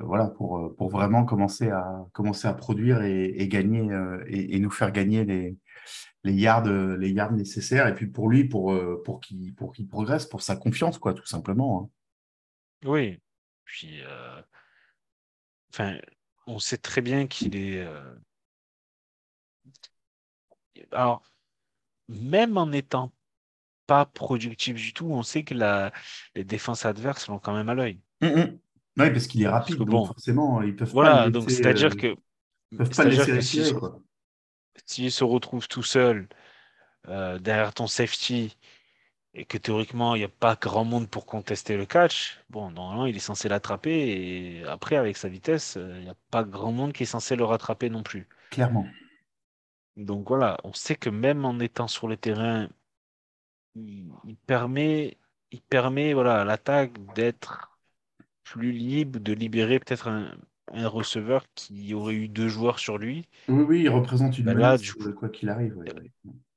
voilà, 0.02 0.28
pour, 0.28 0.74
pour 0.76 0.88
vraiment 0.88 1.24
commencer 1.24 1.68
à, 1.70 2.06
commencer 2.12 2.48
à 2.48 2.54
produire 2.54 3.02
et, 3.02 3.46
gagner 3.48 3.90
et, 4.26 4.58
nous 4.58 4.70
faire 4.70 4.90
gagner 4.90 5.24
les, 5.24 5.56
les 6.22 6.32
yards, 6.32 6.64
les 6.64 7.10
yards 7.10 7.32
nécessaires. 7.32 7.88
Et 7.88 7.94
puis 7.94 8.06
pour 8.06 8.30
lui, 8.30 8.44
pour, 8.44 8.74
pour 9.04 9.20
qu'il 9.20 9.54
progresse, 9.90 10.24
pour 10.24 10.40
sa 10.40 10.56
confiance, 10.56 10.98
quoi, 10.98 11.12
tout 11.12 11.26
simplement. 11.26 11.82
Hein. 11.82 11.93
Oui, 12.84 13.18
puis, 13.64 14.02
euh, 14.02 14.40
enfin, 15.70 15.98
on 16.46 16.58
sait 16.58 16.78
très 16.78 17.00
bien 17.00 17.26
qu'il 17.26 17.56
est. 17.56 17.82
Euh, 17.82 18.14
alors, 20.92 21.22
même 22.08 22.56
en 22.56 22.66
n'étant 22.66 23.12
pas 23.86 24.06
productif 24.06 24.76
du 24.76 24.92
tout, 24.92 25.06
on 25.06 25.22
sait 25.22 25.44
que 25.44 25.54
la... 25.54 25.92
les 26.34 26.44
défenses 26.44 26.84
adverses 26.84 27.28
l'ont 27.28 27.38
quand 27.38 27.54
même 27.54 27.68
à 27.68 27.74
l'œil. 27.74 28.00
Mmh, 28.20 28.26
mmh. 28.28 28.58
Oui, 28.96 29.10
parce 29.10 29.26
qu'il 29.26 29.42
est 29.42 29.48
rapide, 29.48 29.76
bon, 29.78 30.04
forcément, 30.06 30.62
ils 30.62 30.76
peuvent 30.76 30.90
voilà, 30.90 31.30
donc 31.30 31.50
c'est-à-dire 31.50 31.92
euh, 31.92 31.96
que. 31.96 32.76
Peuvent 32.76 32.94
pas 32.94 33.04
laisser 33.04 33.40
s'il 34.86 35.10
se 35.12 35.24
retrouve 35.24 35.68
tout 35.68 35.82
seul 35.82 36.28
derrière 37.06 37.72
ton 37.74 37.86
safety 37.86 38.56
et 39.34 39.44
que 39.44 39.58
théoriquement, 39.58 40.14
il 40.14 40.20
n'y 40.20 40.24
a 40.24 40.28
pas 40.28 40.56
grand 40.60 40.84
monde 40.84 41.08
pour 41.08 41.26
contester 41.26 41.76
le 41.76 41.86
catch, 41.86 42.38
bon, 42.50 42.70
normalement, 42.70 43.06
il 43.06 43.16
est 43.16 43.20
censé 43.20 43.48
l'attraper. 43.48 44.60
Et 44.60 44.64
après, 44.64 44.96
avec 44.96 45.16
sa 45.16 45.28
vitesse, 45.28 45.76
euh, 45.76 45.96
il 45.98 46.04
n'y 46.04 46.10
a 46.10 46.16
pas 46.30 46.44
grand 46.44 46.70
monde 46.70 46.92
qui 46.92 47.02
est 47.02 47.06
censé 47.06 47.34
le 47.34 47.44
rattraper 47.44 47.90
non 47.90 48.04
plus. 48.04 48.28
Clairement. 48.50 48.86
Donc 49.96 50.28
voilà, 50.28 50.56
on 50.62 50.72
sait 50.72 50.94
que 50.96 51.10
même 51.10 51.44
en 51.44 51.58
étant 51.58 51.88
sur 51.88 52.06
le 52.06 52.16
terrain, 52.16 52.68
il, 53.74 54.36
permet, 54.46 55.16
il 55.50 55.62
permet 55.62 56.14
voilà, 56.14 56.42
à 56.42 56.44
l'attaque 56.44 56.92
d'être 57.14 57.76
plus 58.44 58.72
libre, 58.72 59.18
de 59.18 59.32
libérer 59.32 59.80
peut-être 59.80 60.08
un, 60.08 60.36
receveur 60.72 61.44
qui 61.54 61.94
aurait 61.94 62.14
eu 62.14 62.28
deux 62.28 62.48
joueurs 62.48 62.78
sur 62.78 62.98
lui. 62.98 63.28
Oui, 63.48 63.62
oui, 63.62 63.80
il 63.82 63.88
représente 63.90 64.38
une 64.38 64.46
ben 64.46 64.54
menace, 64.54 64.82
euh, 65.00 65.12
quoi 65.12 65.28
qu'il 65.28 65.48
arrive. 65.48 65.76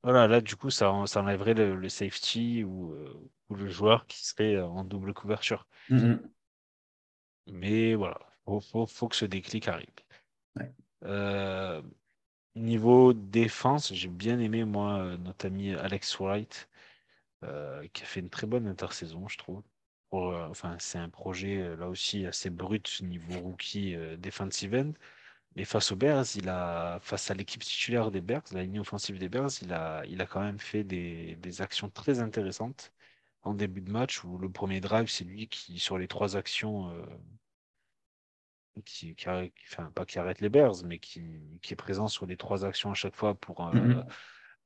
Voilà, 0.03 0.27
là, 0.27 0.41
du 0.41 0.55
coup, 0.55 0.69
ça, 0.69 0.91
enlèverait 0.91 1.53
le, 1.53 1.89
safety 1.89 2.63
ou, 2.63 2.91
euh, 2.93 3.29
ou, 3.49 3.55
le 3.55 3.67
joueur 3.67 4.05
qui 4.07 4.25
serait 4.25 4.55
euh, 4.55 4.65
en 4.65 4.83
double 4.83 5.13
couverture. 5.13 5.67
Mm-hmm. 5.89 6.19
Mais 7.47 7.95
voilà, 7.95 8.19
il 8.47 8.61
faut, 8.61 8.85
faut, 8.85 9.07
que 9.07 9.15
ce 9.15 9.25
déclic 9.25 9.67
arrive. 9.67 9.87
niveau 12.55 13.13
défense, 13.13 13.93
j'ai 13.93 14.07
bien 14.07 14.39
aimé, 14.39 14.65
moi, 14.65 15.17
notre 15.17 15.45
ami 15.45 15.73
Alex 15.73 16.19
Wright, 16.19 16.69
qui 17.41 18.03
a 18.03 18.05
fait 18.05 18.19
une 18.19 18.29
très 18.29 18.47
bonne 18.47 18.67
intersaison, 18.67 19.27
je 19.27 19.37
trouve. 19.37 19.63
enfin, 20.11 20.75
c'est 20.79 20.97
un 20.97 21.09
projet 21.09 21.75
là 21.77 21.87
aussi 21.87 22.25
assez 22.25 22.49
brut 22.49 23.01
niveau 23.01 23.39
rookie 23.39 23.95
defensive 24.17 24.73
end. 24.75 24.91
Mais 25.57 25.65
face 25.65 25.91
aux 25.91 25.95
Bears, 25.95 26.35
il 26.35 26.49
a, 26.49 26.99
face 27.01 27.31
à 27.31 27.33
l'équipe 27.33 27.63
titulaire 27.63 28.11
des 28.11 28.21
Bears, 28.21 28.43
la 28.51 28.61
ligne 28.61 28.79
offensive 28.79 29.17
des 29.17 29.27
Bears, 29.27 29.49
il 29.63 29.73
a, 29.73 30.03
il 30.05 30.21
a 30.21 30.27
quand 30.27 30.41
même 30.41 30.59
fait 30.59 30.83
des, 30.83 31.35
des 31.37 31.61
actions 31.63 31.89
très 31.89 32.19
intéressantes 32.19 32.93
en 33.41 33.55
début 33.55 33.81
de 33.81 33.91
match 33.91 34.23
où 34.23 34.37
le 34.37 34.51
premier 34.51 34.81
drive, 34.81 35.09
c'est 35.09 35.23
lui 35.23 35.47
qui, 35.47 35.79
sur 35.79 35.97
les 35.97 36.07
trois 36.07 36.37
actions, 36.37 36.91
euh, 36.91 37.05
qui, 38.85 39.15
enfin, 39.65 39.89
pas 39.95 40.05
qui 40.05 40.19
arrête 40.19 40.41
les 40.41 40.49
Bears, 40.49 40.83
mais 40.85 40.99
qui, 40.99 41.23
qui, 41.63 41.73
est 41.73 41.75
présent 41.75 42.07
sur 42.07 42.27
les 42.27 42.37
trois 42.37 42.63
actions 42.63 42.91
à 42.91 42.93
chaque 42.93 43.15
fois 43.15 43.33
pour, 43.33 43.67
euh, 43.67 43.71
mm-hmm. 43.71 44.05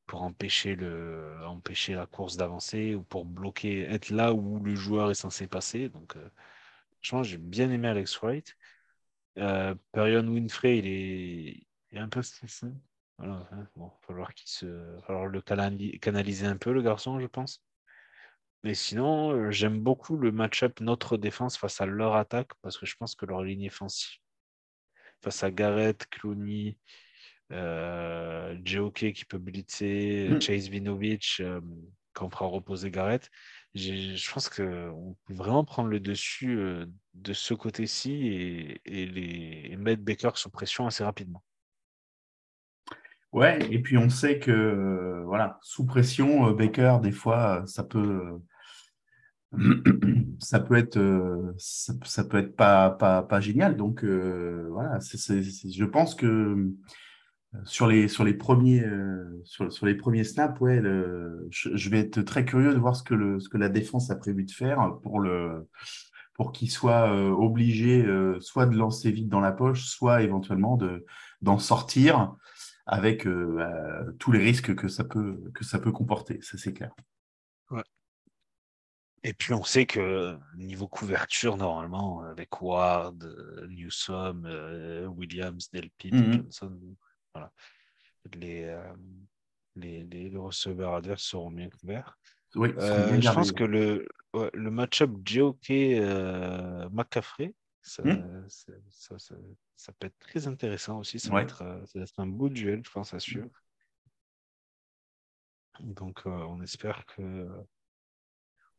pour 0.07 0.23
empêcher, 0.23 0.75
le, 0.75 1.37
empêcher 1.45 1.93
la 1.93 2.05
course 2.05 2.35
d'avancer 2.35 2.95
ou 2.95 3.03
pour 3.03 3.23
bloquer, 3.23 3.83
être 3.83 4.09
là 4.09 4.33
où 4.33 4.59
le 4.59 4.75
joueur 4.75 5.09
est 5.09 5.13
censé 5.15 5.47
passer. 5.47 5.87
Donc, 5.87 6.17
euh, 6.17 6.29
franchement, 7.01 7.23
j'ai 7.23 7.37
bien 7.37 7.71
aimé 7.71 7.87
Alex 7.87 8.17
Wright. 8.17 8.57
Euh, 9.37 9.75
Perion 9.91 10.27
Winfrey, 10.27 10.79
il 10.79 10.87
est, 10.87 11.67
il 11.91 11.97
est 11.97 12.01
un 12.01 12.09
peu 12.09 12.21
stressé. 12.21 12.67
Voilà, 13.17 13.47
hein, 13.51 13.67
bon, 13.75 13.87
il 13.87 13.89
va 13.89 14.07
falloir, 14.07 14.33
qu'il 14.33 14.49
se... 14.49 14.99
falloir 15.05 15.27
le 15.27 15.41
canaliser 15.41 16.47
un 16.47 16.57
peu, 16.57 16.73
le 16.73 16.81
garçon, 16.81 17.19
je 17.19 17.27
pense. 17.27 17.63
Mais 18.63 18.73
sinon, 18.73 19.31
euh, 19.31 19.51
j'aime 19.51 19.79
beaucoup 19.79 20.17
le 20.17 20.31
match-up 20.31 20.79
notre 20.81 21.17
défense 21.17 21.57
face 21.57 21.81
à 21.81 21.85
leur 21.85 22.15
attaque 22.15 22.51
parce 22.61 22.77
que 22.77 22.85
je 22.85 22.95
pense 22.95 23.15
que 23.15 23.25
leur 23.25 23.43
ligne 23.43 23.67
offensive, 23.67 24.19
face 25.23 25.43
à 25.43 25.51
Garrett, 25.51 26.05
Clooney, 26.09 26.77
euh, 27.51 28.55
qui 28.63 29.25
peut 29.25 29.39
blitzer, 29.39 30.29
mm. 30.29 30.41
Chase 30.41 30.69
Vinovich, 30.69 31.39
euh, 31.41 31.59
quand 32.13 32.27
on 32.27 32.29
fera 32.29 32.45
reposer 32.45 32.91
Garrett, 32.91 33.29
je 33.73 34.33
pense 34.33 34.49
qu'on 34.49 35.15
peut 35.25 35.33
vraiment 35.33 35.63
prendre 35.63 35.89
le 35.89 35.99
dessus 35.99 36.57
euh, 36.57 36.85
de 37.13 37.33
ce 37.33 37.53
côté-ci 37.53 38.79
et, 38.85 39.75
mettre 39.77 40.03
Baker 40.03 40.31
sous 40.35 40.49
pression 40.49 40.87
assez 40.87 41.03
rapidement. 41.03 41.43
Ouais, 43.31 43.59
et 43.71 43.79
puis 43.79 43.97
on 43.97 44.09
sait 44.09 44.39
que 44.39 45.23
voilà, 45.25 45.57
sous 45.61 45.85
pression, 45.85 46.51
Baker, 46.51 46.97
des 47.01 47.13
fois, 47.13 47.63
ça 47.65 47.83
peut 47.83 48.41
ça 50.39 50.59
peut 50.59 50.75
être 50.75 51.53
ça, 51.57 52.23
peut 52.25 52.39
être 52.39 52.55
pas 52.57 52.89
pas, 52.89 53.23
pas 53.23 53.39
génial. 53.39 53.77
Donc 53.77 54.03
voilà, 54.03 54.99
je 54.99 55.85
pense 55.85 56.13
que 56.13 56.73
sur 57.65 57.87
les, 57.87 58.07
sur 58.07 58.23
les 58.23 58.33
premiers, 58.33 58.83
euh, 58.83 59.41
sur, 59.43 59.71
sur, 59.71 59.85
les 59.85 59.95
premiers 59.95 60.23
snaps, 60.23 60.59
ouais, 60.61 60.81
je, 61.49 61.89
vais 61.89 61.99
être 61.99 62.21
très 62.21 62.45
curieux 62.45 62.73
de 62.73 62.79
voir 62.79 62.95
ce 62.95 63.03
que, 63.03 63.13
le, 63.13 63.39
ce 63.39 63.49
que 63.49 63.57
la 63.57 63.69
défense 63.69 64.09
a 64.09 64.15
prévu 64.15 64.45
de 64.45 64.51
faire 64.51 64.97
pour, 65.03 65.19
le, 65.19 65.67
pour 66.33 66.53
qu'il 66.53 66.71
soit 66.71 67.11
euh, 67.11 67.29
obligé 67.29 68.05
euh, 68.05 68.39
soit 68.39 68.65
de 68.65 68.77
lancer 68.77 69.11
vite 69.11 69.27
dans 69.27 69.41
la 69.41 69.51
poche, 69.51 69.85
soit 69.85 70.21
éventuellement 70.21 70.77
de, 70.77 71.05
d'en 71.41 71.59
sortir 71.59 72.35
avec 72.85 73.27
tous 74.17 74.31
les 74.31 74.39
risques 74.39 74.75
que 74.75 74.87
ça 74.87 75.03
peut, 75.03 75.39
que 75.53 75.63
ça 75.63 75.79
peut 75.79 75.91
comporter. 75.91 76.39
Ça, 76.41 76.57
c'est 76.57 76.73
clair. 76.73 76.91
Ouais. 77.69 77.83
Et 79.23 79.33
puis 79.33 79.53
on 79.53 79.63
sait 79.63 79.85
que 79.85 80.35
niveau 80.57 80.87
couverture, 80.87 81.57
normalement, 81.57 82.23
avec 82.23 82.61
Ward, 82.61 83.23
Newsom, 83.69 84.47
Williams, 85.15 85.69
Delpit, 85.71 86.11
mmh 86.11 86.33
Johnson, 86.33 86.79
voilà. 87.33 87.51
Les, 88.33 88.63
euh, 88.65 88.93
les, 89.75 90.03
les, 90.03 90.37
receveurs 90.37 90.95
adverses 90.95 91.23
seront 91.23 91.51
bien 91.51 91.69
couverts. 91.69 92.17
Oui, 92.55 92.69
euh, 92.77 93.19
je 93.19 93.31
pense 93.31 93.51
que 93.51 93.63
le, 93.63 94.07
le 94.33 94.71
match-up 94.71 95.11
JOK 95.25 95.69
euh, 95.69 96.89
McCaffrey, 96.89 97.53
hmm. 98.03 98.47
ça, 98.49 98.73
ça, 99.17 99.35
ça, 99.75 99.91
peut 99.93 100.07
être 100.07 100.19
très 100.19 100.47
intéressant 100.47 100.99
aussi. 100.99 101.19
Ça, 101.19 101.31
va, 101.31 101.41
être, 101.41 101.57
ça 101.57 101.99
va 101.99 102.03
être 102.03 102.19
un 102.19 102.27
beau 102.27 102.49
duel, 102.49 102.83
je 102.85 102.91
pense, 102.91 103.17
sûr 103.17 103.47
Donc, 105.79 106.21
on 106.25 106.61
espère 106.61 107.05
que 107.05 107.47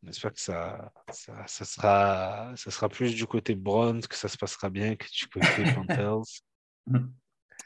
on 0.04 0.08
espère 0.08 0.32
que 0.32 0.40
ça, 0.40 0.92
ça, 1.12 1.46
ça, 1.46 1.64
sera, 1.64 2.52
ça 2.56 2.70
sera 2.70 2.88
plus 2.88 3.14
du 3.14 3.24
côté 3.26 3.54
Browns, 3.54 4.00
que 4.00 4.16
ça 4.16 4.28
se 4.28 4.36
passera 4.36 4.68
bien 4.68 4.96
que 4.96 5.06
du 5.06 5.28
côté 5.28 5.46
Panthers. 5.74 6.42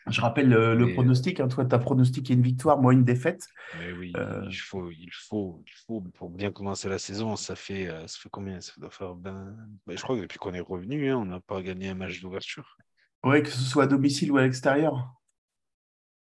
Je 0.08 0.20
rappelle 0.20 0.48
le, 0.48 0.92
pronostic. 0.94 1.40
Hein. 1.40 1.48
Toi, 1.48 1.64
tu 1.64 1.74
as 1.74 1.78
pronostiqué 1.78 2.34
une 2.34 2.42
victoire, 2.42 2.80
moi 2.80 2.92
une 2.92 3.04
défaite. 3.04 3.48
Mais 3.78 3.92
oui, 3.92 4.12
euh, 4.16 4.46
il, 4.48 4.56
faut, 4.56 4.90
il, 4.90 5.10
faut, 5.12 5.62
il 5.66 5.72
faut, 5.86 6.00
pour 6.00 6.30
bien 6.30 6.52
commencer 6.52 6.88
la 6.88 6.98
saison, 6.98 7.34
ça 7.34 7.56
fait, 7.56 7.88
euh, 7.88 8.06
ça 8.06 8.18
fait 8.20 8.28
combien? 8.28 8.60
Ça 8.60 8.72
doit 8.76 8.90
faire 8.90 9.14
ben... 9.14 9.56
Ben, 9.86 9.96
je 9.96 10.02
crois 10.02 10.16
que 10.16 10.22
depuis 10.22 10.38
qu'on 10.38 10.54
est 10.54 10.60
revenu, 10.60 11.10
hein, 11.10 11.16
on 11.16 11.24
n'a 11.24 11.40
pas 11.40 11.60
gagné 11.60 11.88
un 11.88 11.94
match 11.94 12.20
d'ouverture. 12.20 12.76
Oui, 13.24 13.42
que 13.42 13.48
ce 13.48 13.60
soit 13.60 13.84
à 13.84 13.86
domicile 13.88 14.30
ou 14.30 14.36
à 14.36 14.42
l'extérieur. 14.42 15.12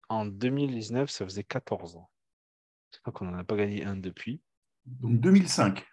En 0.09 0.25
2019, 0.25 1.09
ça 1.11 1.25
faisait 1.25 1.43
14 1.43 1.97
ans. 1.97 2.09
Je 2.93 2.99
crois 2.99 3.13
qu'on 3.13 3.25
n'en 3.25 3.37
a 3.37 3.43
pas 3.43 3.55
gagné 3.55 3.83
un 3.83 3.95
depuis. 3.95 4.41
Donc 4.85 5.19
2005. 5.19 5.85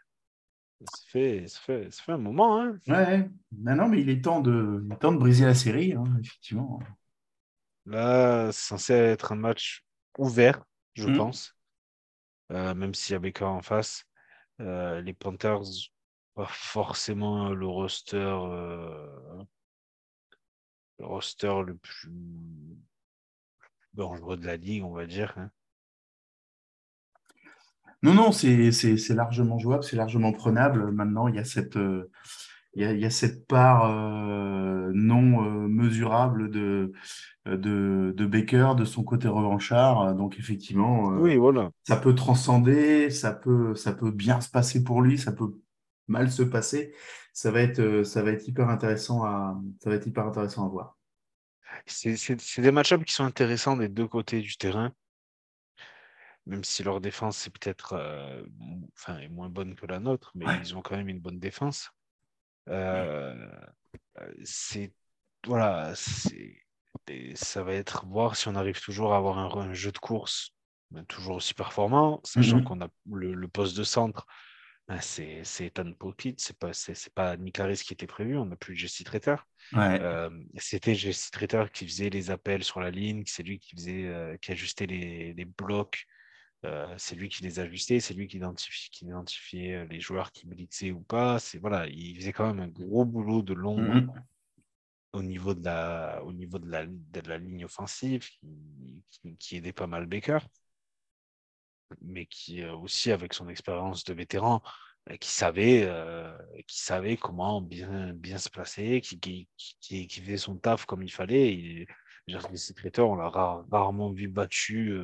Ça 0.81 1.03
fait, 1.09 1.45
ça 1.49 1.61
fait, 1.61 1.91
ça 1.91 2.03
fait 2.03 2.13
un 2.13 2.19
moment. 2.19 2.61
Hein. 2.61 2.79
Ouais, 2.87 3.29
non, 3.53 3.89
mais 3.89 4.01
il 4.01 4.09
est 4.11 4.23
temps 4.23 4.41
de, 4.41 4.87
temps 5.01 5.13
de 5.13 5.19
briser 5.19 5.45
la 5.45 5.55
série, 5.55 5.93
hein, 5.93 6.05
effectivement. 6.21 6.81
Là, 7.87 8.51
c'est 8.53 8.69
censé 8.69 8.95
être 8.95 9.33
un 9.33 9.37
match 9.37 9.85
ouvert, 10.19 10.65
je 10.95 11.09
mm. 11.09 11.17
pense. 11.17 11.57
Euh, 12.53 12.75
même 12.75 12.95
s'il 12.95 13.15
y 13.15 13.17
a 13.17 13.19
Baker 13.19 13.45
en 13.45 13.63
face. 13.63 14.05
Euh, 14.61 15.01
les 15.01 15.13
Panthers, 15.13 15.63
pas 16.35 16.47
forcément 16.47 17.51
le 17.51 17.67
roster, 17.67 18.17
euh, 18.17 19.43
le 20.99 21.07
roster 21.07 21.63
le 21.67 21.77
plus, 21.77 22.11
dangereux 23.95 24.37
de 24.37 24.47
la 24.47 24.57
ligue, 24.57 24.85
on 24.85 24.93
va 24.93 25.07
dire. 25.07 25.35
Hein. 25.37 25.51
Non, 28.03 28.15
non, 28.15 28.33
c'est 28.33 29.09
largement 29.11 29.59
jouable, 29.59 29.83
c'est 29.83 29.97
largement 29.97 30.33
prenable. 30.33 30.91
Maintenant, 30.93 31.27
il 31.27 31.37
y 31.37 31.39
a 31.39 31.45
cette, 31.45 31.79
il 32.77 33.01
y 33.01 33.05
a, 33.05 33.11
cette 33.11 33.47
part 33.47 33.91
euh, 33.91 34.91
non 34.93 35.45
euh, 35.45 35.69
mesurable 35.69 36.51
de, 36.51 36.93
de, 37.47 38.13
de, 38.17 38.27
Baker, 38.27 38.73
de 38.77 38.85
son 38.85 39.05
côté 39.05 39.29
revanchard. 39.29 40.15
Donc, 40.15 40.39
effectivement, 40.39 41.13
euh, 41.13 41.19
oui, 41.19 41.37
voilà. 41.37 41.71
ça 41.85 41.97
peut 41.97 42.15
transcender, 42.15 43.11
ça 43.11 43.33
peut, 43.33 43.75
ça 43.77 43.93
peut 43.93 44.11
bien 44.11 44.41
se 44.41 44.51
passer 44.51 44.83
pour 44.83 45.03
lui, 45.03 45.19
ça 45.19 45.33
peut 45.33 45.57
mal 46.09 46.31
se 46.31 46.43
passer. 46.43 46.95
Ça 47.33 47.51
va 47.51 47.61
être, 47.61 48.03
ça 48.05 48.23
va 48.23 48.31
être, 48.31 48.47
hyper, 48.49 48.69
intéressant 48.69 49.25
à, 49.25 49.61
ça 49.83 49.91
va 49.91 49.97
être 49.97 50.07
hyper 50.07 50.27
intéressant 50.27 50.67
à 50.67 50.69
voir. 50.69 50.97
C'est 51.87 52.61
des 52.61 52.71
match-ups 52.71 53.05
qui 53.05 53.13
sont 53.13 53.25
intéressants 53.25 53.77
des 53.77 53.89
deux 53.89 54.07
côtés 54.07 54.41
du 54.41 54.57
terrain 54.57 54.93
même 56.47 56.63
si 56.63 56.83
leur 56.83 57.01
défense 57.01 57.47
est 57.47 57.51
peut-être 57.51 57.95
enfin, 58.99 59.19
est 59.19 59.31
moins 59.31 59.49
bonne 59.49 59.75
que 59.75 59.87
la 59.87 59.99
nôtre, 59.99 60.31
mais 60.35 60.45
ils 60.63 60.77
ont 60.77 60.83
quand 60.83 60.95
même 60.95 61.09
une 61.09 61.19
bonne 61.19 61.39
défense. 61.39 61.91
Euh, 62.69 63.35
c'est 64.45 64.93
voilà, 65.47 65.93
ça 67.35 67.63
va 67.63 67.75
être 67.75 68.07
voir 68.07 68.37
si 68.37 68.49
on 68.49 68.55
arrive 68.55 68.81
toujours 68.81 69.13
à 69.13 69.19
avoir 69.19 69.39
un, 69.39 69.75
jeu 69.75 69.93
de 69.93 69.99
course 69.99 70.55
ben, 70.91 71.05
toujours 71.05 71.37
aussi 71.37 71.55
performant, 71.55 72.21
sachant 72.25 72.59
mmh 72.59 72.65
qu'on 72.65 72.81
a 72.81 72.89
le, 73.13 73.49
poste 73.49 73.77
de 73.77 73.85
centre, 73.85 74.27
ben, 74.89 75.01
c'est 75.01 75.43
Ethan 75.61 75.93
Pocket, 75.93 76.41
c'est 76.41 76.59
pas 76.59 76.73
c'est 76.73 77.13
pas 77.13 77.37
Nick 77.37 77.61
qui 77.83 77.93
était 77.93 78.07
prévu, 78.07 78.39
on 78.39 78.47
n'a 78.47 78.57
plus 78.57 78.77
Jesse 78.77 79.03
Traiter. 79.05 79.37
Euh, 79.75 80.31
c'était 80.57 80.95
Jesse 80.95 81.31
Traiter 81.31 81.65
qui 81.73 81.87
faisait 81.87 82.11
les 82.11 82.31
appels 82.31 82.65
sur 82.65 82.81
la 82.81 82.91
ligne, 82.91 83.25
c'est 83.27 83.43
lui 83.43 83.59
qui 83.59 83.77
faisait 83.77 84.07
euh, 84.07 84.37
qui 84.39 84.53
ajustait 84.53 84.87
les, 84.87 85.35
les 85.35 85.45
blocs 85.45 86.07
euh, 86.65 86.95
c'est 86.97 87.15
lui 87.15 87.29
qui 87.29 87.43
les 87.43 87.61
ajustait, 87.61 88.01
c'est 88.01 88.15
lui 88.15 88.27
qui, 88.27 88.39
identifiait 88.39 89.75
euh, 89.75 89.87
les 89.87 90.01
joueurs 90.01 90.33
qui 90.33 90.47
blitzaient 90.47 90.93
ou 90.93 91.01
pas. 91.01 91.39
C'est 91.39 91.59
voilà, 91.59 91.87
il 91.89 92.17
faisait 92.17 92.33
quand 92.33 92.47
même 92.47 92.61
un 92.61 92.69
gros 92.69 93.05
boulot 93.05 93.43
de 93.43 93.55
long 93.55 93.79
mmh 93.79 94.13
au 95.13 95.23
niveau 95.23 95.55
de 95.55 95.65
la, 95.65 96.21
au 96.25 96.33
niveau 96.33 96.59
de 96.59 96.69
la, 96.69 96.87
de 96.87 97.21
la 97.29 97.39
ligne 97.39 97.67
offensive 97.67 98.29
qui, 99.11 99.37
qui, 99.39 99.57
aidait 99.57 99.73
pas 99.73 99.87
mal 99.87 100.07
Baker, 100.07 100.41
mais 102.01 102.27
qui 102.27 102.63
euh, 102.63 102.75
aussi 102.75 103.13
avec 103.13 103.33
son 103.33 103.49
expérience 103.49 104.03
de 104.03 104.13
vétéran, 104.13 104.61
qui 105.21 105.31
savait, 105.31 105.89
qui 106.67 106.81
savait 106.81 107.17
comment 107.17 107.61
bien, 107.61 108.13
bien 108.13 108.39
se 108.39 108.49
placer, 108.51 109.01
qui, 109.03 109.21
qui, 109.21 109.49
qui, 109.79 110.21
faisait 110.21 110.37
son 110.37 110.57
taf 110.57 110.85
comme 110.85 111.05
il 111.05 111.13
fallait. 111.13 111.53
Et, 111.53 111.87
les 112.27 112.57
secrétaires, 112.57 113.09
on 113.09 113.15
l'a 113.15 113.29
rarement 113.29 114.11
vu 114.11 114.27
battu 114.27 114.99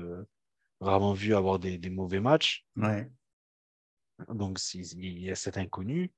rarement 0.81 1.13
vu 1.13 1.35
avoir 1.35 1.59
des, 1.59 1.79
mauvais 1.91 2.21
matchs. 2.21 2.65
Ouais. 2.77 3.11
Donc, 4.29 4.59
il 4.75 5.19
y 5.19 5.31
a 5.31 5.35
cet 5.35 5.57
inconnu. 5.57 6.13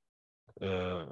Euh, 0.63 1.07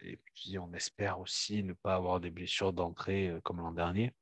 et 0.00 0.16
puis 0.16 0.58
on 0.58 0.72
espère 0.72 1.20
aussi 1.20 1.62
ne 1.62 1.74
pas 1.74 1.94
avoir 1.94 2.20
des 2.20 2.30
blessures 2.30 2.72
d'entrée 2.72 3.34
comme 3.44 3.58
l'an 3.58 3.72
dernier. 3.72 4.14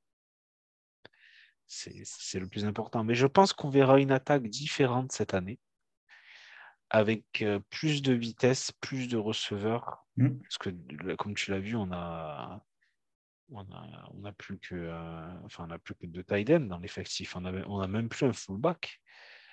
C'est 1.66 2.40
le 2.40 2.48
plus 2.48 2.64
important. 2.64 3.04
Mais 3.04 3.14
je 3.14 3.26
pense 3.26 3.52
qu'on 3.52 3.68
verra 3.68 4.00
une 4.00 4.10
attaque 4.10 4.48
différente 4.48 5.12
cette 5.12 5.34
année, 5.34 5.60
avec 6.88 7.44
plus 7.68 8.00
de 8.02 8.14
vitesse, 8.14 8.72
plus 8.80 9.06
de 9.06 9.18
receveurs. 9.18 10.06
Mmh. 10.16 10.30
Parce 10.40 10.58
que, 10.58 11.14
comme 11.16 11.34
tu 11.34 11.50
l'as 11.50 11.60
vu, 11.60 11.76
on 11.76 11.92
a, 11.92 12.64
on 13.50 13.60
a, 13.60 14.10
on 14.14 14.24
a 14.24 14.32
plus 14.32 14.58
que, 14.58 14.74
euh, 14.74 15.44
enfin, 15.44 15.66
on 15.68 15.70
a 15.70 15.78
plus 15.78 15.94
que 15.94 16.06
deux 16.06 16.24
tight 16.24 16.50
ends 16.50 16.60
dans 16.60 16.78
l'effectif. 16.78 17.36
On 17.36 17.44
a, 17.44 17.52
on 17.66 17.80
a 17.80 17.86
même 17.86 18.08
plus 18.08 18.26
un 18.26 18.32
fullback. 18.32 19.00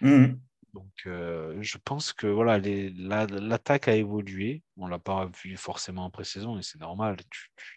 Mmh. 0.02 0.34
Donc, 0.74 0.92
euh, 1.06 1.58
je 1.62 1.78
pense 1.78 2.12
que 2.12 2.28
voilà, 2.28 2.58
l'attaque 2.60 3.88
a 3.88 3.96
évolué. 3.96 4.62
On 4.78 4.88
l'a 4.88 5.00
pas 5.00 5.30
vu 5.44 5.56
forcément 5.56 6.06
en 6.06 6.10
pré-saison 6.10 6.60
et 6.60 6.64
c'est 6.64 6.80
normal. 6.80 7.18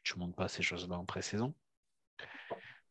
Tu 0.02 0.14
ne 0.14 0.20
montes 0.20 0.36
pas 0.36 0.48
ces 0.48 0.62
choses-là 0.62 0.98
en 0.98 1.04
pré-saison. 1.04 1.54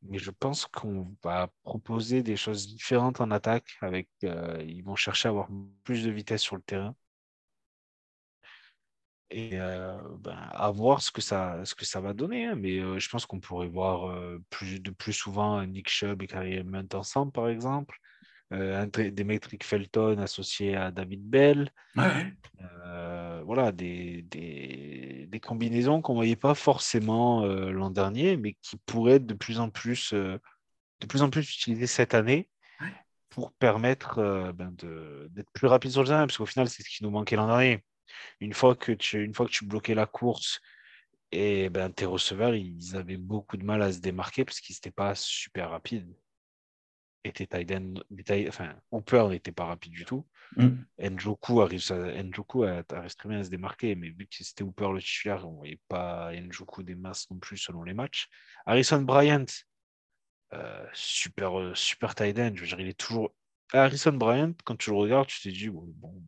Mais 0.03 0.19
je 0.19 0.31
pense 0.31 0.65
qu'on 0.65 1.13
va 1.23 1.49
proposer 1.63 2.23
des 2.23 2.37
choses 2.37 2.67
différentes 2.67 3.19
en 3.19 3.31
attaque. 3.31 3.67
Avec, 3.81 4.07
euh, 4.23 4.63
ils 4.65 4.83
vont 4.83 4.95
chercher 4.95 5.27
à 5.27 5.31
avoir 5.31 5.49
plus 5.83 6.05
de 6.05 6.11
vitesse 6.11 6.41
sur 6.41 6.55
le 6.55 6.61
terrain 6.61 6.95
et 9.29 9.57
ben, 10.19 10.37
à 10.51 10.71
voir 10.71 11.01
ce 11.01 11.11
que 11.11 11.21
ça, 11.21 11.59
ce 11.65 11.75
que 11.75 11.85
ça 11.85 11.99
va 12.01 12.13
donner. 12.13 12.45
Hein. 12.45 12.55
Mais 12.55 12.79
je 12.99 13.09
pense 13.09 13.25
qu'on 13.25 13.39
pourrait 13.39 13.67
voir 13.67 14.13
plus, 14.49 14.79
de 14.81 14.91
plus 14.91 15.13
souvent 15.13 15.63
Nick 15.65 15.89
Chubb 15.89 16.21
et 16.23 16.27
Carrie 16.27 16.59
Hunt 16.59 16.87
ensemble, 16.93 17.31
par 17.31 17.49
exemple. 17.49 17.97
des 18.51 19.23
métriques 19.23 19.65
Felton 19.65 20.19
associés 20.19 20.75
à 20.75 20.91
David 20.91 21.23
Bell. 21.27 21.69
voilà, 23.45 23.71
des, 23.71 24.21
des, 24.23 25.27
des 25.29 25.39
combinaisons 25.39 26.01
qu'on 26.01 26.13
ne 26.13 26.17
voyait 26.17 26.35
pas 26.35 26.55
forcément 26.55 27.45
l'an 27.45 27.89
dernier, 27.89 28.37
mais 28.37 28.55
qui 28.61 28.77
pourraient 28.85 29.15
être 29.15 29.25
de 29.25 29.33
plus 29.33 29.59
en 29.59 29.69
plus, 29.69 30.13
de 30.13 30.39
plus, 31.07 31.21
en 31.21 31.29
plus 31.29 31.53
utilisées 31.53 31.87
cette 31.87 32.13
année 32.13 32.49
pour 33.29 33.51
permettre 33.51 34.51
ben, 34.53 34.73
d'être 35.29 35.51
plus 35.51 35.67
rapide 35.67 35.91
sur 35.91 36.01
le 36.01 36.07
terrain, 36.07 36.25
parce 36.25 36.37
qu'au 36.37 36.45
final, 36.45 36.69
c'est 36.69 36.81
ce 36.81 36.89
qui 36.89 37.03
nous 37.03 37.11
manquait 37.11 37.35
l'an 37.35 37.47
dernier. 37.47 37.83
Une 38.39 38.53
fois 38.53 38.75
que 38.75 38.91
tu, 38.91 39.23
une 39.23 39.33
fois 39.33 39.45
que 39.45 39.51
tu 39.51 39.65
bloquais 39.65 39.95
la 39.95 40.05
course, 40.05 40.61
et 41.31 41.69
ben, 41.69 41.91
tes 41.91 42.05
receveurs, 42.05 42.55
ils 42.55 42.95
avaient 42.95 43.17
beaucoup 43.17 43.57
de 43.57 43.65
mal 43.65 43.81
à 43.81 43.91
se 43.91 43.99
démarquer 43.99 44.45
parce 44.45 44.59
qu'ils 44.59 44.75
n'étaient 44.75 44.91
pas 44.91 45.13
super 45.15 45.71
rapides. 45.71 46.13
Et 47.23 47.33
tes 47.33 47.47
tight 47.47 48.47
enfin, 48.47 48.73
Hooper 48.91 49.27
n'était 49.29 49.51
pas 49.51 49.65
rapide 49.65 49.91
du 49.91 50.05
tout. 50.05 50.25
Mm. 50.55 50.77
Njoku 50.97 51.61
arrive, 51.61 51.81
Njoku 51.91 52.63
a, 52.63 52.83
très 52.83 53.27
bien 53.27 53.39
à 53.39 53.43
se 53.43 53.49
démarquer, 53.49 53.95
mais 53.95 54.09
vu 54.09 54.27
que 54.27 54.35
c'était 54.43 54.63
Hooper 54.63 54.89
le 54.93 55.01
titulaire, 55.01 55.45
on 55.45 55.51
ne 55.51 55.57
voyait 55.57 55.81
pas 55.89 56.31
Njoku 56.33 56.83
des 56.83 56.95
masses 56.95 57.29
non 57.29 57.37
plus 57.37 57.57
selon 57.57 57.83
les 57.83 57.93
matchs. 57.93 58.29
Harrison 58.65 59.01
Bryant, 59.01 59.45
euh, 60.53 60.85
super, 60.93 61.75
super 61.75 62.15
tight 62.15 62.39
end, 62.39 62.51
je 62.55 62.61
veux 62.61 62.67
dire, 62.67 62.79
il 62.79 62.87
est 62.87 62.97
toujours. 62.97 63.33
Harrison 63.73 64.13
Bryant, 64.13 64.53
quand 64.63 64.77
tu 64.77 64.91
le 64.91 64.95
regardes, 64.95 65.27
tu 65.27 65.41
te 65.41 65.49
dis, 65.49 65.69
bon, 65.69 66.23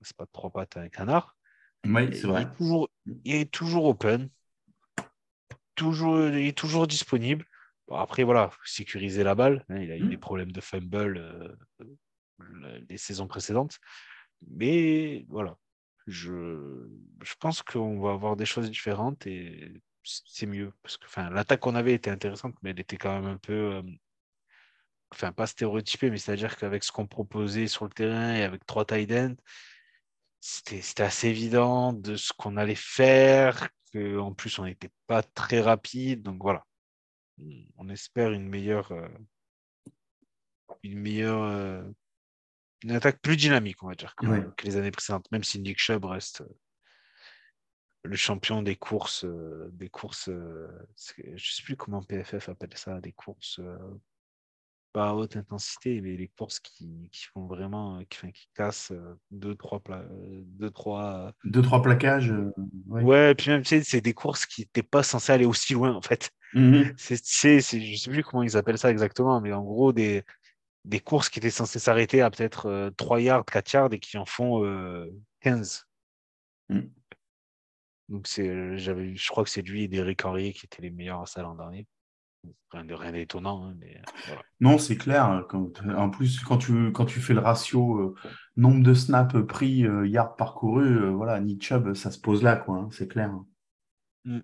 c'est 0.00 0.16
pas 0.16 0.26
trois 0.26 0.50
pattes 0.50 0.76
à 0.76 0.80
un 0.80 0.88
canard. 0.88 1.36
Oui, 1.84 2.08
c'est 2.14 2.26
vrai. 2.26 2.42
Il 2.42 2.46
est, 2.46 2.56
toujours, 2.56 2.90
il 3.24 3.34
est 3.34 3.50
toujours 3.50 3.84
open, 3.86 4.28
toujours, 5.74 6.20
il 6.28 6.46
est 6.46 6.56
toujours 6.56 6.86
disponible. 6.86 7.46
après, 7.90 8.22
voilà, 8.22 8.50
sécuriser 8.64 9.24
la 9.24 9.34
balle. 9.34 9.64
Hein, 9.68 9.78
il 9.78 9.90
a 9.90 9.96
eu 9.96 10.04
hmm. 10.04 10.10
des 10.10 10.18
problèmes 10.18 10.52
de 10.52 10.60
fumble 10.60 11.18
euh, 11.18 12.80
les 12.88 12.98
saisons 12.98 13.26
précédentes. 13.26 13.78
Mais 14.48 15.26
voilà, 15.28 15.56
je, 16.06 16.88
je 17.22 17.34
pense 17.38 17.62
qu'on 17.62 18.00
va 18.00 18.12
avoir 18.12 18.36
des 18.36 18.46
choses 18.46 18.70
différentes 18.70 19.26
et 19.26 19.72
c'est 20.04 20.46
mieux. 20.46 20.72
Parce 20.82 20.96
que 20.96 21.20
l'attaque 21.32 21.60
qu'on 21.60 21.74
avait 21.74 21.94
était 21.94 22.10
intéressante, 22.10 22.54
mais 22.62 22.70
elle 22.70 22.80
était 22.80 22.96
quand 22.96 23.14
même 23.20 23.30
un 23.30 23.36
peu. 23.36 23.74
Euh, 23.74 23.82
enfin, 25.12 25.32
pas 25.32 25.46
stéréotypée, 25.46 26.10
mais 26.10 26.18
c'est-à-dire 26.18 26.56
qu'avec 26.56 26.84
ce 26.84 26.92
qu'on 26.92 27.06
proposait 27.06 27.66
sur 27.66 27.84
le 27.84 27.90
terrain 27.90 28.34
et 28.34 28.42
avec 28.42 28.64
trois 28.66 28.84
tight 28.84 29.10
ends, 29.12 29.36
c'était 30.40 31.02
assez 31.02 31.28
évident 31.28 31.92
de 31.92 32.16
ce 32.16 32.32
qu'on 32.32 32.56
allait 32.56 32.74
faire, 32.74 33.68
qu'en 33.92 34.32
plus 34.32 34.58
on 34.58 34.64
n'était 34.64 34.90
pas 35.06 35.22
très 35.22 35.60
rapide. 35.60 36.22
Donc 36.22 36.42
voilà, 36.42 36.64
on 37.76 37.88
espère 37.88 38.32
une 38.32 38.48
meilleure, 38.48 38.92
euh, 38.92 39.08
une 40.82 40.98
meilleure, 40.98 41.42
euh, 41.42 41.82
une 42.82 42.92
attaque 42.92 43.20
plus 43.20 43.36
dynamique, 43.36 43.82
on 43.82 43.88
va 43.88 43.94
dire, 43.94 44.14
que, 44.16 44.26
les 44.64 44.76
années 44.76 44.90
précédentes, 44.90 45.30
même 45.30 45.44
si 45.44 45.60
Nick 45.60 45.78
Chubb 45.78 46.06
reste 46.06 46.40
euh, 46.40 46.58
le 48.04 48.16
champion 48.16 48.62
des 48.62 48.76
courses, 48.76 49.26
des 49.72 49.90
courses, 49.90 50.30
je 50.30 51.32
ne 51.32 51.36
sais 51.36 51.62
plus 51.62 51.76
comment 51.76 52.02
PFF 52.02 52.48
appelle 52.48 52.74
ça, 52.74 52.98
des 52.98 53.12
courses 53.12 53.60
pas 54.92 55.10
à 55.10 55.14
haute 55.14 55.36
intensité, 55.36 56.00
mais 56.00 56.16
les 56.16 56.28
courses 56.28 56.60
qui, 56.60 57.08
qui 57.12 57.24
font 57.32 57.46
vraiment, 57.46 57.98
euh, 57.98 58.02
qui, 58.08 58.32
qui 58.32 58.48
cassent 58.54 58.92
euh, 58.92 59.14
deux, 59.30 59.54
trois, 59.54 59.82
euh, 59.90 60.42
deux, 60.44 60.70
trois... 60.70 61.32
deux, 61.44 61.62
trois 61.62 61.82
plaquages. 61.82 62.32
ouais. 62.88 63.34
puis 63.34 63.50
même, 63.50 63.62
tu 63.62 63.68
sais, 63.68 63.82
c'est 63.82 64.00
des 64.00 64.14
courses 64.14 64.46
qui 64.46 64.62
n'étaient 64.62 64.82
pas 64.82 65.02
censées 65.02 65.32
aller 65.32 65.44
aussi 65.44 65.74
loin, 65.74 65.94
en 65.94 66.02
fait. 66.02 66.30
Mmh 66.54 66.82
c'est, 66.96 67.60
c'est, 67.60 67.80
je 67.80 67.96
sais 67.96 68.10
plus 68.10 68.24
comment 68.24 68.42
ils 68.42 68.56
appellent 68.56 68.78
ça 68.78 68.90
exactement, 68.90 69.40
mais 69.40 69.52
en 69.52 69.62
gros, 69.62 69.92
des, 69.92 70.24
des 70.84 71.00
courses 71.00 71.28
qui 71.28 71.38
étaient 71.38 71.50
censées 71.50 71.78
s'arrêter 71.78 72.22
à 72.22 72.30
peut-être 72.30 72.92
3 72.96 73.20
yards, 73.20 73.44
4 73.44 73.72
yards 73.72 73.92
et 73.92 74.00
qui 74.00 74.18
en 74.18 74.26
font 74.26 74.64
15. 75.40 75.84
Mmh. 76.68 76.80
Donc, 78.08 78.26
c'est, 78.26 78.76
j'avais, 78.76 79.14
je 79.14 79.28
crois 79.28 79.44
que 79.44 79.50
c'est 79.50 79.62
lui 79.62 79.84
et 79.84 79.88
Derek 79.88 80.24
Henry 80.24 80.52
qui 80.52 80.66
étaient 80.66 80.82
les 80.82 80.90
meilleurs 80.90 81.22
à 81.22 81.26
ça 81.26 81.42
l'an 81.42 81.54
dernier. 81.54 81.86
Rien 82.70 82.84
de 82.84 82.94
rien 82.94 83.12
d'étonnant. 83.12 83.66
Hein, 83.66 83.76
euh, 83.82 84.34
non, 84.60 84.78
c'est 84.78 84.96
clair. 84.96 85.24
Hein, 85.24 85.46
en 85.96 86.08
plus, 86.08 86.38
quand 86.40 86.58
tu, 86.58 86.92
quand 86.92 87.04
tu 87.04 87.18
fais 87.20 87.34
le 87.34 87.40
ratio 87.40 87.98
euh, 87.98 88.14
nombre 88.56 88.84
de 88.84 88.94
snaps 88.94 89.34
pris, 89.46 89.84
euh, 89.84 90.06
yards 90.06 90.36
parcourus, 90.36 91.00
voilà, 91.10 91.42
Chubb, 91.58 91.94
ça 91.94 92.12
se 92.12 92.20
pose 92.20 92.42
là, 92.44 92.56
quoi. 92.56 92.78
Hein, 92.78 92.88
c'est 92.92 93.08
clair. 93.08 93.32
Mm. 94.24 94.38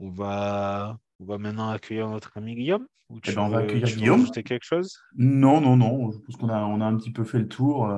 on, 0.00 0.10
va, 0.10 0.98
on 1.18 1.24
va 1.24 1.38
maintenant 1.38 1.70
accueillir 1.70 2.08
notre 2.08 2.36
ami 2.36 2.54
Guillaume. 2.54 2.86
Eh 3.10 3.32
ben, 3.34 3.42
on 3.42 3.48
va 3.48 3.60
accueillir 3.60 3.86
Guillaume. 3.86 4.30
quelque 4.30 4.66
chose? 4.66 4.98
Non, 5.16 5.62
non, 5.62 5.78
non. 5.78 6.12
Je 6.12 6.18
pense 6.18 6.36
qu'on 6.36 6.50
a, 6.50 6.60
on 6.60 6.82
a 6.82 6.84
un 6.84 6.96
petit 6.98 7.12
peu 7.12 7.24
fait 7.24 7.38
le 7.38 7.48
tour. 7.48 7.90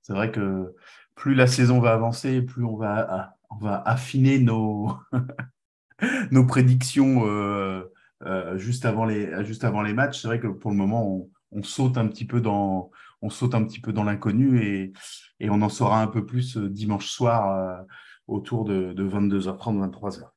C'est 0.00 0.14
vrai 0.14 0.32
que 0.32 0.74
plus 1.14 1.34
la 1.34 1.46
saison 1.46 1.78
va 1.78 1.92
avancer, 1.92 2.40
plus 2.40 2.64
on 2.64 2.76
va, 2.76 3.36
on 3.50 3.56
va 3.56 3.82
affiner 3.82 4.38
nos. 4.38 4.96
nos 6.30 6.46
prédictions 6.46 7.26
euh, 7.26 7.84
euh, 8.22 8.58
juste, 8.58 8.84
avant 8.84 9.04
les, 9.04 9.44
juste 9.44 9.64
avant 9.64 9.82
les 9.82 9.92
matchs. 9.92 10.22
C'est 10.22 10.28
vrai 10.28 10.40
que 10.40 10.48
pour 10.48 10.70
le 10.70 10.76
moment, 10.76 11.28
on, 11.50 11.62
saute 11.62 11.96
un 11.96 12.06
petit 12.06 12.26
peu 12.26 12.40
dans, 12.40 12.90
on 13.22 13.30
saute 13.30 13.54
un 13.54 13.64
petit 13.64 13.80
peu 13.80 13.92
dans 13.92 14.04
l'inconnu 14.04 14.62
et, 14.62 14.92
et, 15.40 15.48
on 15.48 15.62
en 15.62 15.68
saura 15.68 16.02
un 16.02 16.06
peu 16.06 16.26
plus 16.26 16.56
euh, 16.56 16.68
dimanche 16.68 17.08
soir 17.08 17.84
autour 18.26 18.64
de, 18.64 18.92
de 18.92 19.08
22h30, 19.08 19.90
23h. 19.90 20.30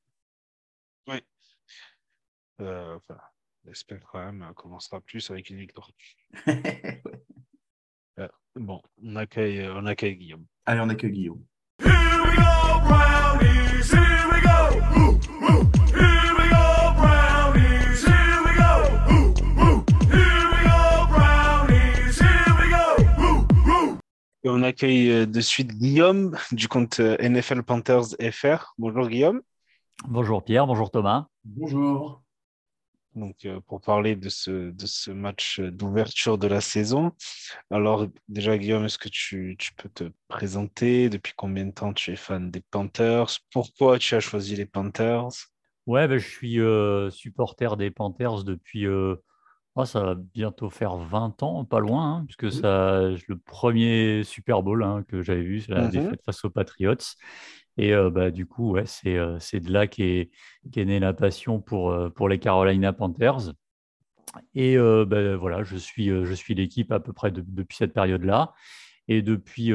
Oui. 1.08 1.22
J'espère 3.66 4.00
quand 4.12 4.20
même 4.20 4.52
qu'on 4.56 4.72
en 4.72 4.80
sera 4.80 5.02
plus 5.02 5.30
avec 5.30 5.50
une 5.50 5.58
victoire. 5.58 5.92
bon, 8.56 8.82
on 9.04 9.16
accueille, 9.16 9.70
on 9.70 9.86
accueille 9.86 10.16
Guillaume. 10.16 10.46
Allez, 10.66 10.82
on 10.82 10.90
accueille 10.90 11.12
Guillaume. 11.12 11.44
On 24.46 24.64
accueille 24.64 25.12
euh, 25.12 25.26
de 25.26 25.42
suite 25.42 25.74
Guillaume 25.78 26.38
du 26.52 26.68
compte 26.68 27.00
euh, 27.00 27.18
NFL 27.20 27.64
Panthers 27.64 28.16
FR. 28.32 28.74
Bonjour 28.78 29.08
Guillaume. 29.08 29.42
Bonjour 30.08 30.44
Pierre, 30.44 30.66
bonjour 30.66 30.92
Thomas. 30.92 31.28
Bonjour. 31.44 32.24
Donc, 33.16 33.44
euh, 33.44 33.60
pour 33.62 33.82
parler 33.82 34.16
de 34.16 34.30
ce, 34.30 34.70
de 34.72 34.86
ce 34.86 35.12
match 35.12 35.60
d'ouverture 35.60 36.38
de 36.38 36.48
la 36.48 36.62
saison. 36.62 37.12
Alors, 37.70 38.08
déjà, 38.30 38.58
Guillaume, 38.58 38.86
est-ce 38.86 39.00
que 39.00 39.10
tu, 39.10 39.58
peux 39.76 39.90
te 39.90 40.06
présenter? 40.30 41.10
Depuis 41.10 41.34
combien 41.36 41.66
de 41.66 41.72
temps 41.72 41.92
tu 41.92 42.12
es 42.12 42.16
fan 42.16 42.50
des 42.50 42.62
Panthers? 42.62 43.40
Pourquoi 43.52 44.00
tu 44.00 44.16
as 44.16 44.20
choisi 44.20 44.56
les 44.56 44.68
Panthers? 44.68 45.32
Ouais, 45.88 46.08
ben, 46.08 46.18
je 46.20 46.28
suis 46.28 46.60
supporter 47.12 47.76
des 47.76 47.90
Panthers 47.90 48.44
depuis 48.44 48.86
ça 49.86 50.02
va 50.02 50.16
bientôt 50.16 50.70
faire 50.70 50.96
20 50.96 51.44
ans, 51.44 51.66
pas 51.66 51.80
loin, 51.80 52.16
hein, 52.16 52.26
puisque 52.26 52.52
ça, 52.52 53.10
le 53.28 53.38
premier 53.38 54.24
Super 54.24 54.64
Bowl 54.64 54.84
hein, 54.84 55.04
que 55.08 55.22
j'avais 55.22 55.44
vu, 55.44 55.62
c'est 55.62 55.74
la 55.74 55.88
mmh 55.88 55.92
défaite 55.92 56.22
face 56.26 56.44
aux 56.46 56.50
Patriots. 56.50 56.96
Et 57.80 57.94
euh, 57.94 58.10
bah, 58.10 58.30
du 58.30 58.46
coup, 58.46 58.72
ouais, 58.72 58.86
c'est, 58.86 59.16
euh, 59.16 59.40
c'est 59.40 59.62
de 59.62 59.72
là 59.72 59.88
qu'est, 59.88 60.32
qu'est 60.70 60.84
née 60.84 61.00
la 61.00 61.14
passion 61.14 61.62
pour, 61.62 61.92
euh, 61.92 62.10
pour 62.10 62.28
les 62.28 62.38
Carolina 62.38 62.92
Panthers. 62.92 63.54
Et 64.54 64.78
bah, 64.78 65.38
voilà, 65.38 65.64
je 65.64 65.76
suis, 65.76 66.10
je 66.10 66.34
suis 66.34 66.54
l'équipe 66.54 66.92
à 66.92 67.00
peu 67.00 67.14
près 67.14 67.32
depuis 67.32 67.76
cette 67.76 67.94
période-là. 67.94 68.54
Et 69.08 69.24
depuis 69.24 69.70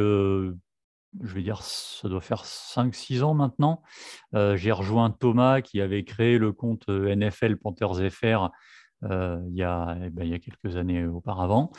je 1.23 1.33
vais 1.33 1.43
dire, 1.43 1.61
ça 1.63 2.09
doit 2.09 2.21
faire 2.21 2.45
5-6 2.45 3.23
ans 3.23 3.35
maintenant. 3.35 3.83
J'ai 4.33 4.71
rejoint 4.71 5.11
Thomas 5.11 5.61
qui 5.61 5.81
avait 5.81 6.05
créé 6.05 6.39
le 6.39 6.53
compte 6.53 6.89
NFL 6.89 7.57
Panthers 7.57 8.13
FR 8.13 8.51
il, 9.05 9.55
y 9.55 9.63
a, 9.63 9.99
eh 10.05 10.11
ben, 10.11 10.25
il 10.25 10.31
y 10.31 10.35
a 10.35 10.39
quelques 10.39 10.77
années 10.77 11.05
auparavant. 11.07 11.71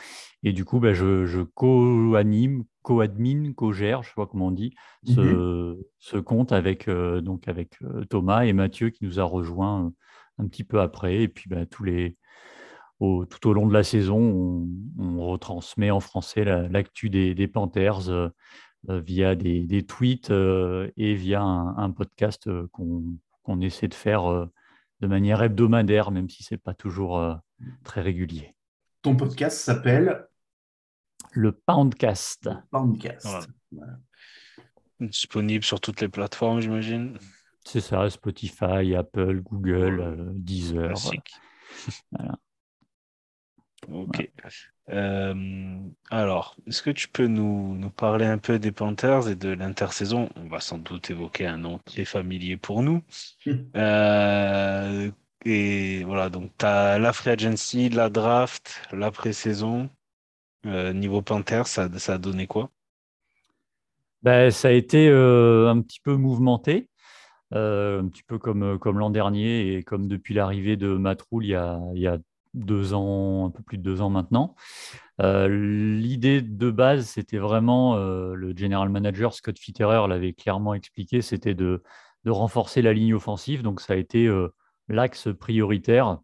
Et 0.42 0.52
du 0.52 0.64
coup, 0.64 0.80
ben, 0.80 0.94
je, 0.94 1.42
co-anime, 1.42 2.64
co-admin, 2.82 3.52
co-gère, 3.52 4.02
je 4.02 4.08
ne 4.08 4.10
sais 4.10 4.16
pas 4.16 4.26
comment 4.26 4.46
on 4.46 4.52
dit, 4.52 4.74
ce, 5.04 5.76
ce 5.98 6.16
compte 6.16 6.52
avec, 6.52 6.88
donc 6.88 7.48
avec 7.48 7.78
Thomas 8.10 8.44
et 8.44 8.52
Mathieu 8.52 8.90
qui 8.90 9.04
nous 9.04 9.20
a 9.20 9.24
rejoint 9.24 9.92
un 10.38 10.46
petit 10.46 10.64
peu 10.64 10.80
après. 10.80 11.22
Et 11.22 11.28
puis, 11.28 11.48
ben, 11.48 11.66
tous 11.66 11.84
les, 11.84 12.16
tout 12.98 13.48
au 13.48 13.52
long 13.52 13.66
de 13.66 13.72
la 13.72 13.82
saison, 13.82 14.66
on, 14.98 15.26
retransmet 15.26 15.90
en 15.90 16.00
français 16.00 16.44
l'actu 16.44 17.10
des, 17.10 17.48
Panthers 17.48 18.08
euh, 18.08 18.28
euh, 18.88 19.00
via 19.00 19.34
des, 19.34 19.84
tweets 19.86 20.30
euh, 20.30 20.90
et 20.96 21.14
via 21.14 21.42
un, 21.42 21.90
podcast 21.90 22.48
qu'on 22.72 23.60
essaie 23.60 23.88
de 23.88 23.94
faire 23.94 24.48
de 25.00 25.06
manière 25.06 25.42
hebdomadaire, 25.42 26.10
même 26.10 26.28
si 26.28 26.42
ce 26.42 26.54
n'est 26.54 26.58
pas 26.58 26.74
toujours 26.74 27.40
très 27.84 28.00
régulier. 28.00 28.54
Ton 29.02 29.16
podcast 29.16 29.58
s'appelle 29.58 30.26
Le 31.32 31.52
Poundcast. 31.52 32.48
Poundcast. 32.70 33.48
Disponible 35.00 35.62
sur 35.62 35.80
toutes 35.80 36.00
les 36.00 36.08
plateformes, 36.08 36.60
j'imagine. 36.60 37.18
C'est 37.64 37.80
ça, 37.80 38.08
Spotify, 38.08 38.94
Apple, 38.96 39.42
Google, 39.42 40.32
Deezer. 40.34 40.94
Voilà. 42.12 42.38
Ok. 43.92 44.30
Euh, 44.88 45.78
alors, 46.10 46.56
est-ce 46.66 46.82
que 46.82 46.90
tu 46.90 47.08
peux 47.08 47.26
nous, 47.26 47.76
nous, 47.76 47.90
parler 47.90 48.26
un 48.26 48.38
peu 48.38 48.58
des 48.58 48.72
Panthers 48.72 49.28
et 49.28 49.36
de 49.36 49.50
l'intersaison? 49.50 50.28
On 50.36 50.48
va 50.48 50.60
sans 50.60 50.78
doute 50.78 51.10
évoquer 51.10 51.46
un 51.46 51.58
nom 51.58 51.78
qui 51.84 52.00
est 52.00 52.06
familier 52.06 52.56
pour 52.56 52.82
nous. 52.82 53.02
Euh, 53.76 55.10
et 55.44 56.04
voilà, 56.04 56.30
donc 56.30 56.50
tu 56.58 56.66
as 56.66 56.98
la 56.98 57.12
free 57.12 57.30
agency, 57.30 57.88
la 57.88 58.08
draft, 58.08 58.82
la 58.92 59.10
pré-saison. 59.10 59.88
Euh, 60.66 60.92
niveau 60.92 61.22
Panthers, 61.22 61.68
ça, 61.68 61.88
ça, 61.98 62.14
a 62.14 62.18
donné 62.18 62.46
quoi? 62.46 62.70
Ben, 64.22 64.50
Ça 64.50 64.68
a 64.68 64.72
été 64.72 65.08
un 65.08 65.80
petit 65.80 66.00
peu 66.00 66.16
mouvementé. 66.16 66.88
un 67.52 68.08
petit 68.08 68.24
peu 68.24 68.38
comme, 68.38 68.78
comme 68.78 68.98
l'an 68.98 69.10
dernier 69.10 69.74
et 69.74 69.82
comme 69.84 70.08
depuis 70.08 70.34
l'arrivée 70.34 70.76
de 70.76 70.88
Matroul 70.88 71.44
il 71.44 71.50
y 71.50 71.54
a, 71.54 71.80
il 71.94 72.00
y 72.00 72.08
a 72.08 72.18
deux 72.56 72.94
ans, 72.94 73.46
un 73.46 73.50
peu 73.50 73.62
plus 73.62 73.78
de 73.78 73.82
deux 73.82 74.00
ans 74.00 74.10
maintenant. 74.10 74.54
Euh, 75.20 75.48
l'idée 75.48 76.42
de 76.42 76.70
base, 76.70 77.06
c'était 77.06 77.38
vraiment, 77.38 77.96
euh, 77.96 78.34
le 78.34 78.56
general 78.56 78.88
manager 78.88 79.34
Scott 79.34 79.58
Fitterer 79.58 80.08
l'avait 80.08 80.32
clairement 80.32 80.74
expliqué, 80.74 81.22
c'était 81.22 81.54
de, 81.54 81.82
renforcer 82.26 82.82
la 82.82 82.92
ligne 82.92 83.14
offensive. 83.14 83.62
Donc 83.62 83.80
ça 83.80 83.92
a 83.92 83.96
été 83.96 84.26
euh, 84.26 84.48
l'axe 84.88 85.28
prioritaire 85.38 86.18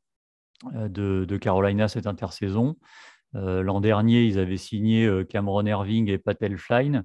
de, 0.73 1.37
Carolina 1.41 1.87
cette 1.87 2.07
intersaison. 2.07 2.77
L'an 3.35 3.81
dernier, 3.81 4.25
ils 4.25 4.39
avaient 4.39 4.57
signé 4.59 5.09
Cameron 5.29 5.65
Irving 5.65 6.11
et 6.11 6.19
Patel 6.19 6.59
Flyne. 6.59 7.05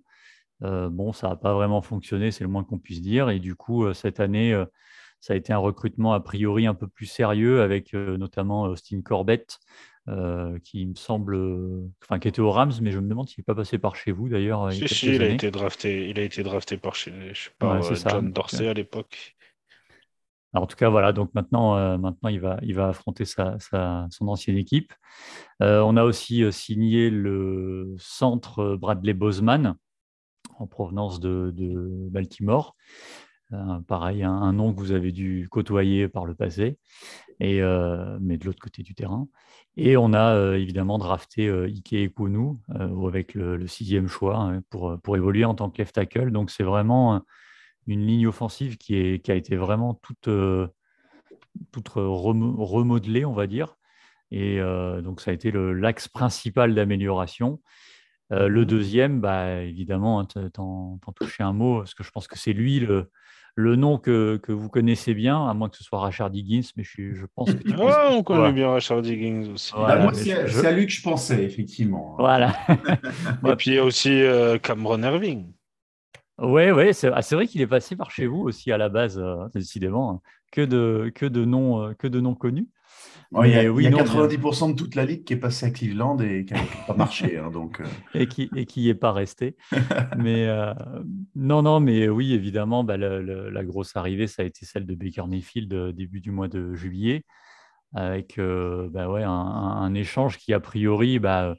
bon, 0.61 1.13
ça 1.13 1.29
n'a 1.29 1.35
pas 1.35 1.53
vraiment 1.53 1.81
fonctionné, 1.81 2.31
c'est 2.31 2.43
le 2.43 2.49
moins 2.49 2.63
qu'on 2.63 2.79
puisse 2.79 3.01
dire. 3.01 3.29
Et 3.29 3.39
du 3.39 3.55
coup, 3.55 3.93
cette 3.93 4.19
année, 4.19 4.53
ça 5.19 5.33
a 5.33 5.35
été 5.35 5.53
un 5.53 5.57
recrutement 5.57 6.13
a 6.13 6.19
priori 6.19 6.67
un 6.67 6.73
peu 6.73 6.87
plus 6.87 7.05
sérieux 7.05 7.61
avec 7.61 7.93
euh, 7.93 8.17
notamment 8.17 8.63
Austin 8.63 9.01
Corbett, 9.01 9.59
euh, 10.07 10.57
qui 10.63 10.85
me 10.85 10.95
semble, 10.95 11.37
enfin 12.03 12.19
qui 12.19 12.27
était 12.27 12.39
au 12.39 12.51
Rams, 12.51 12.71
mais 12.81 12.91
je 12.91 12.99
me 12.99 13.09
demande 13.09 13.27
s'il 13.27 13.41
n'est 13.41 13.45
pas 13.45 13.55
passé 13.55 13.77
par 13.77 13.95
chez 13.95 14.11
vous 14.11 14.29
d'ailleurs. 14.29 14.71
Si, 14.71 14.87
si, 14.87 15.15
il 15.15 15.23
a 15.23 15.29
été 15.29 15.51
drafté, 15.51 16.09
il 16.09 16.19
a 16.19 16.23
été 16.23 16.43
drafté 16.43 16.77
par 16.77 16.95
chez, 16.95 17.33
par 17.59 17.73
euh, 17.73 17.95
John 17.95 18.31
Dorsey 18.31 18.67
à 18.67 18.73
l'époque. 18.73 19.35
en 20.53 20.65
tout 20.65 20.77
cas, 20.77 20.89
voilà. 20.89 21.11
Donc 21.11 21.33
maintenant, 21.33 21.97
maintenant, 21.97 22.29
il 22.29 22.39
va, 22.39 22.57
il 22.61 22.73
va 22.73 22.89
affronter 22.89 23.25
sa, 23.25 23.57
son 23.59 24.27
ancienne 24.27 24.57
équipe. 24.57 24.93
on 25.59 25.97
a 25.97 26.03
aussi 26.03 26.49
signé 26.53 27.09
le 27.09 27.95
centre 27.97 28.77
Bradley 28.77 29.13
Bozeman 29.13 29.75
en 30.59 30.67
provenance 30.67 31.19
de, 31.19 31.51
de 31.53 31.73
Baltimore. 32.09 32.75
Euh, 33.53 33.79
pareil, 33.87 34.23
un, 34.23 34.51
nom 34.51 34.73
que 34.73 34.79
vous 34.79 34.91
avez 34.91 35.11
dû 35.11 35.47
côtoyer 35.49 36.09
par 36.09 36.25
le 36.25 36.35
passé, 36.35 36.77
et, 37.39 37.61
euh, 37.61 38.17
mais 38.19 38.37
de 38.37 38.45
l'autre 38.45 38.59
côté 38.59 38.83
du 38.83 38.93
terrain. 38.93 39.27
Et 39.77 39.95
on 39.95 40.11
a 40.13 40.33
euh, 40.35 40.55
évidemment 40.59 40.97
drafté 40.97 41.49
Ike 41.49 41.93
Ekunu 41.93 42.57
avec 42.69 43.33
le, 43.35 43.65
sixième 43.67 44.07
choix 44.07 44.37
hein, 44.37 44.61
pour, 44.69 44.99
pour 45.01 45.15
évoluer 45.15 45.45
en 45.45 45.55
tant 45.55 45.69
que 45.69 45.77
left 45.77 45.95
tackle. 45.95 46.31
Donc 46.31 46.49
c'est 46.51 46.63
vraiment 46.63 47.21
une 47.85 48.05
ligne 48.05 48.27
offensive 48.27 48.77
qui, 48.77 49.21
qui 49.21 49.31
a 49.31 49.35
été 49.35 49.55
vraiment 49.55 49.93
toute, 49.93 50.29
toute 51.71 51.89
remodelée, 51.89 53.23
on 53.23 53.33
va 53.33 53.47
dire. 53.47 53.77
Et 54.31 54.59
donc 55.03 55.21
ça 55.21 55.31
a 55.31 55.33
été 55.33 55.51
l'axe 55.53 56.07
principal 56.07 56.75
d'amélioration. 56.75 57.61
Le 58.29 58.65
deuxième, 58.65 59.21
bah, 59.21 59.61
évidemment, 59.61 60.19
hein, 60.19 60.49
t'en 60.53 60.99
touché 61.15 61.43
un 61.43 61.53
mot, 61.53 61.79
parce 61.79 61.93
que 61.93 62.03
je 62.03 62.11
pense 62.11 62.27
que 62.27 62.37
c'est 62.37 62.53
lui 62.53 62.79
le, 62.79 63.09
le 63.57 63.75
nom 63.75 63.97
que, 63.97 64.39
vous 64.47 64.69
connaissez 64.69 65.15
bien, 65.15 65.47
à 65.47 65.53
moins 65.55 65.67
que 65.67 65.77
ce 65.77 65.83
soit 65.83 65.99
Rachard 65.99 66.29
Higgins, 66.31 66.69
mais 66.77 66.83
je, 66.83 67.15
je 67.15 67.25
pense 67.35 67.51
que 67.51 67.63
tu 67.63 67.73
on 67.77 68.21
connaît 68.21 68.53
bien 68.53 68.69
Rachard 68.69 69.03
Higgins 69.03 69.51
aussi. 69.51 69.73
Bah, 69.73 69.97
moi, 69.97 70.13
c'est 70.13 70.65
à 70.65 70.71
lui 70.71 70.85
que 70.85 70.91
je 70.91 71.01
pensais, 71.01 71.43
effectivement. 71.43 72.15
Voilà. 72.19 72.55
Et 73.47 73.55
puis 73.55 73.71
il 73.71 73.73
y 73.73 73.77
a 73.79 73.83
aussi 73.83 74.11
euh, 74.11 74.59
Cameron 74.59 75.01
Irving. 75.01 75.51
Oui, 76.37 76.69
ouais, 76.69 76.91
ah, 77.11 77.21
c'est 77.23 77.35
vrai 77.35 77.47
qu'il 77.47 77.61
est 77.61 77.67
passé 77.67 77.95
par 77.95 78.11
chez 78.11 78.27
vous 78.27 78.41
aussi 78.41 78.71
à 78.71 78.77
la 78.77 78.89
base, 78.89 79.17
euh, 79.17 79.47
décidément. 79.55 80.11
Hein. 80.11 80.21
Que 80.51 80.61
de, 80.61 81.11
que, 81.15 81.25
de 81.25 81.43
noms, 81.43 81.81
euh, 81.81 81.93
que 81.95 82.05
de 82.07 82.19
il 83.43 83.49
y 83.49 83.55
a, 83.55 83.69
oui, 83.69 83.87
90% 83.87 84.71
de 84.71 84.75
toute 84.75 84.95
la 84.95 85.05
ligue 85.05 85.23
qui 85.23 85.33
est 85.33 85.37
passée 85.37 85.65
à 85.65 85.69
Cleveland 85.71 86.17
et 86.19 86.45
qui 86.45 86.53
n'a 86.53 86.61
pas 86.87 86.93
marché. 86.93 87.37
Hein, 87.37 87.49
donc, 87.53 87.81
euh. 87.81 87.85
Et 88.13 88.27
qui 88.27 88.49
et 88.55 88.65
qui 88.65 88.89
est 88.89 88.95
pas 88.95 89.11
resté. 89.11 89.55
mais 90.17 90.47
euh, 90.47 90.73
non, 91.35 91.61
non, 91.61 91.79
mais 91.79 92.07
oui, 92.07 92.33
évidemment, 92.33 92.83
bah, 92.83 92.97
la 92.97 93.63
grosse 93.63 93.95
arrivée, 93.95 94.27
ça 94.27 94.43
a 94.43 94.45
été 94.45 94.65
celle 94.65 94.85
de 94.85 94.95
Baker 94.95 95.25
Mayfield 95.27 95.73
euh, 95.73 95.91
début 95.91 96.21
du 96.21 96.31
mois 96.31 96.47
de 96.47 96.73
juillet, 96.73 97.23
avec 97.93 98.37
bah, 98.37 99.09
ouais, 99.09 99.23
un, 99.23 99.93
échange 99.93 100.37
qui, 100.37 100.53
a 100.53 100.59
priori, 100.59 101.19
bah, 101.19 101.55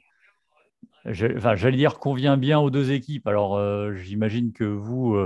j'allais 1.05 1.77
dire, 1.77 1.99
convient 1.99 2.37
bien 2.37 2.59
aux 2.59 2.69
deux 2.69 2.91
équipes. 2.91 3.27
Alors, 3.27 3.59
j'imagine 3.95 4.53
que 4.53 4.63
vous 4.63 5.17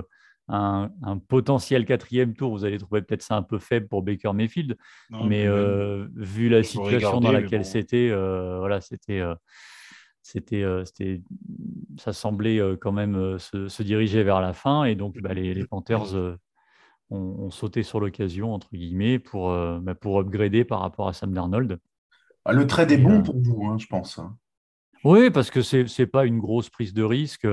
un, 0.48 0.90
potentiel 1.28 1.86
quatrième 1.86 2.34
tour, 2.34 2.52
vous 2.52 2.66
allez 2.66 2.78
trouver 2.78 3.02
peut-être 3.02 3.22
ça 3.22 3.36
un 3.36 3.44
peu 3.44 3.60
faible 3.60 3.88
pour 3.88 4.04
Baker 4.04 4.34
Mayfield, 4.34 4.78
mais 5.10 5.46
euh, 5.48 6.08
vu 6.16 6.50
la 6.50 6.64
situation 6.64 7.20
dans 7.20 7.32
laquelle 7.32 7.66
c'était, 7.66 8.10
euh, 8.12 8.58
voilà, 8.60 8.82
c'était, 8.82 9.20
euh, 9.20 9.36
c'était, 10.22 10.64
c'était, 10.86 11.22
ça 11.98 12.14
semblait 12.14 12.60
quand 12.80 12.92
même 12.92 13.38
se, 13.40 13.84
diriger 13.84 14.24
vers 14.24 14.42
la 14.42 14.54
fin, 14.54 14.84
et 14.84 14.96
donc 14.96 15.20
bah, 15.22 15.34
les, 15.34 15.66
Panthers 15.66 16.16
ont, 17.10 17.52
sauté 17.52 17.84
sur 17.84 18.00
l'occasion 18.00 18.54
entre 18.54 18.70
guillemets 18.74 19.20
pour, 19.20 19.50
bah, 19.82 19.96
pour 19.96 20.20
upgrader 20.20 20.66
par 20.66 20.82
rapport 20.82 21.08
à 21.08 21.14
Sam 21.14 21.34
Darnold. 21.34 21.80
Ah, 22.46 22.52
le 22.52 22.68
trade 22.68 22.92
est 22.92 22.98
bon 22.98 23.24
pour 23.24 23.40
vous, 23.40 23.66
hein, 23.66 23.78
je 23.78 23.88
pense. 23.88 24.20
Oui, 25.04 25.30
parce 25.30 25.52
que 25.52 25.62
ce 25.62 26.02
n'est 26.02 26.08
pas 26.08 26.26
une 26.26 26.40
grosse 26.40 26.70
prise 26.70 26.94
de 26.94 27.04
risque. 27.04 27.46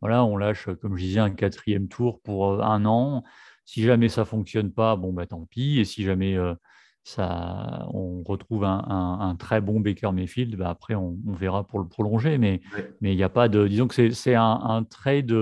Voilà, 0.00 0.24
on 0.24 0.36
lâche, 0.36 0.68
comme 0.80 0.96
je 0.96 1.04
disais, 1.04 1.20
un 1.20 1.30
quatrième 1.30 1.88
tour 1.88 2.20
pour 2.20 2.52
euh, 2.52 2.60
un 2.60 2.84
an. 2.86 3.22
Si 3.64 3.82
jamais 3.82 4.08
ça 4.08 4.22
ne 4.22 4.26
fonctionne 4.26 4.72
pas, 4.72 4.96
bon, 4.96 5.12
bah, 5.12 5.26
tant 5.26 5.44
pis. 5.46 5.78
Et 5.78 5.84
si 5.84 6.02
jamais 6.02 6.36
euh, 6.36 6.54
ça, 7.04 7.86
on 7.92 8.22
retrouve 8.24 8.64
un, 8.64 9.36
très 9.38 9.60
bon 9.60 9.78
Baker 9.78 10.10
Mayfield, 10.12 10.56
bah, 10.56 10.70
après, 10.70 10.94
on, 10.94 11.16
verra 11.26 11.66
pour 11.66 11.78
le 11.78 11.86
prolonger. 11.86 12.36
Mais 12.38 12.60
il 13.00 13.14
n'y 13.14 13.22
a 13.22 13.28
pas 13.28 13.48
de. 13.48 13.68
Disons 13.68 13.86
que 13.86 14.10
c'est 14.10 14.34
un, 14.34 14.60
un 14.62 14.82
trade 14.82 15.32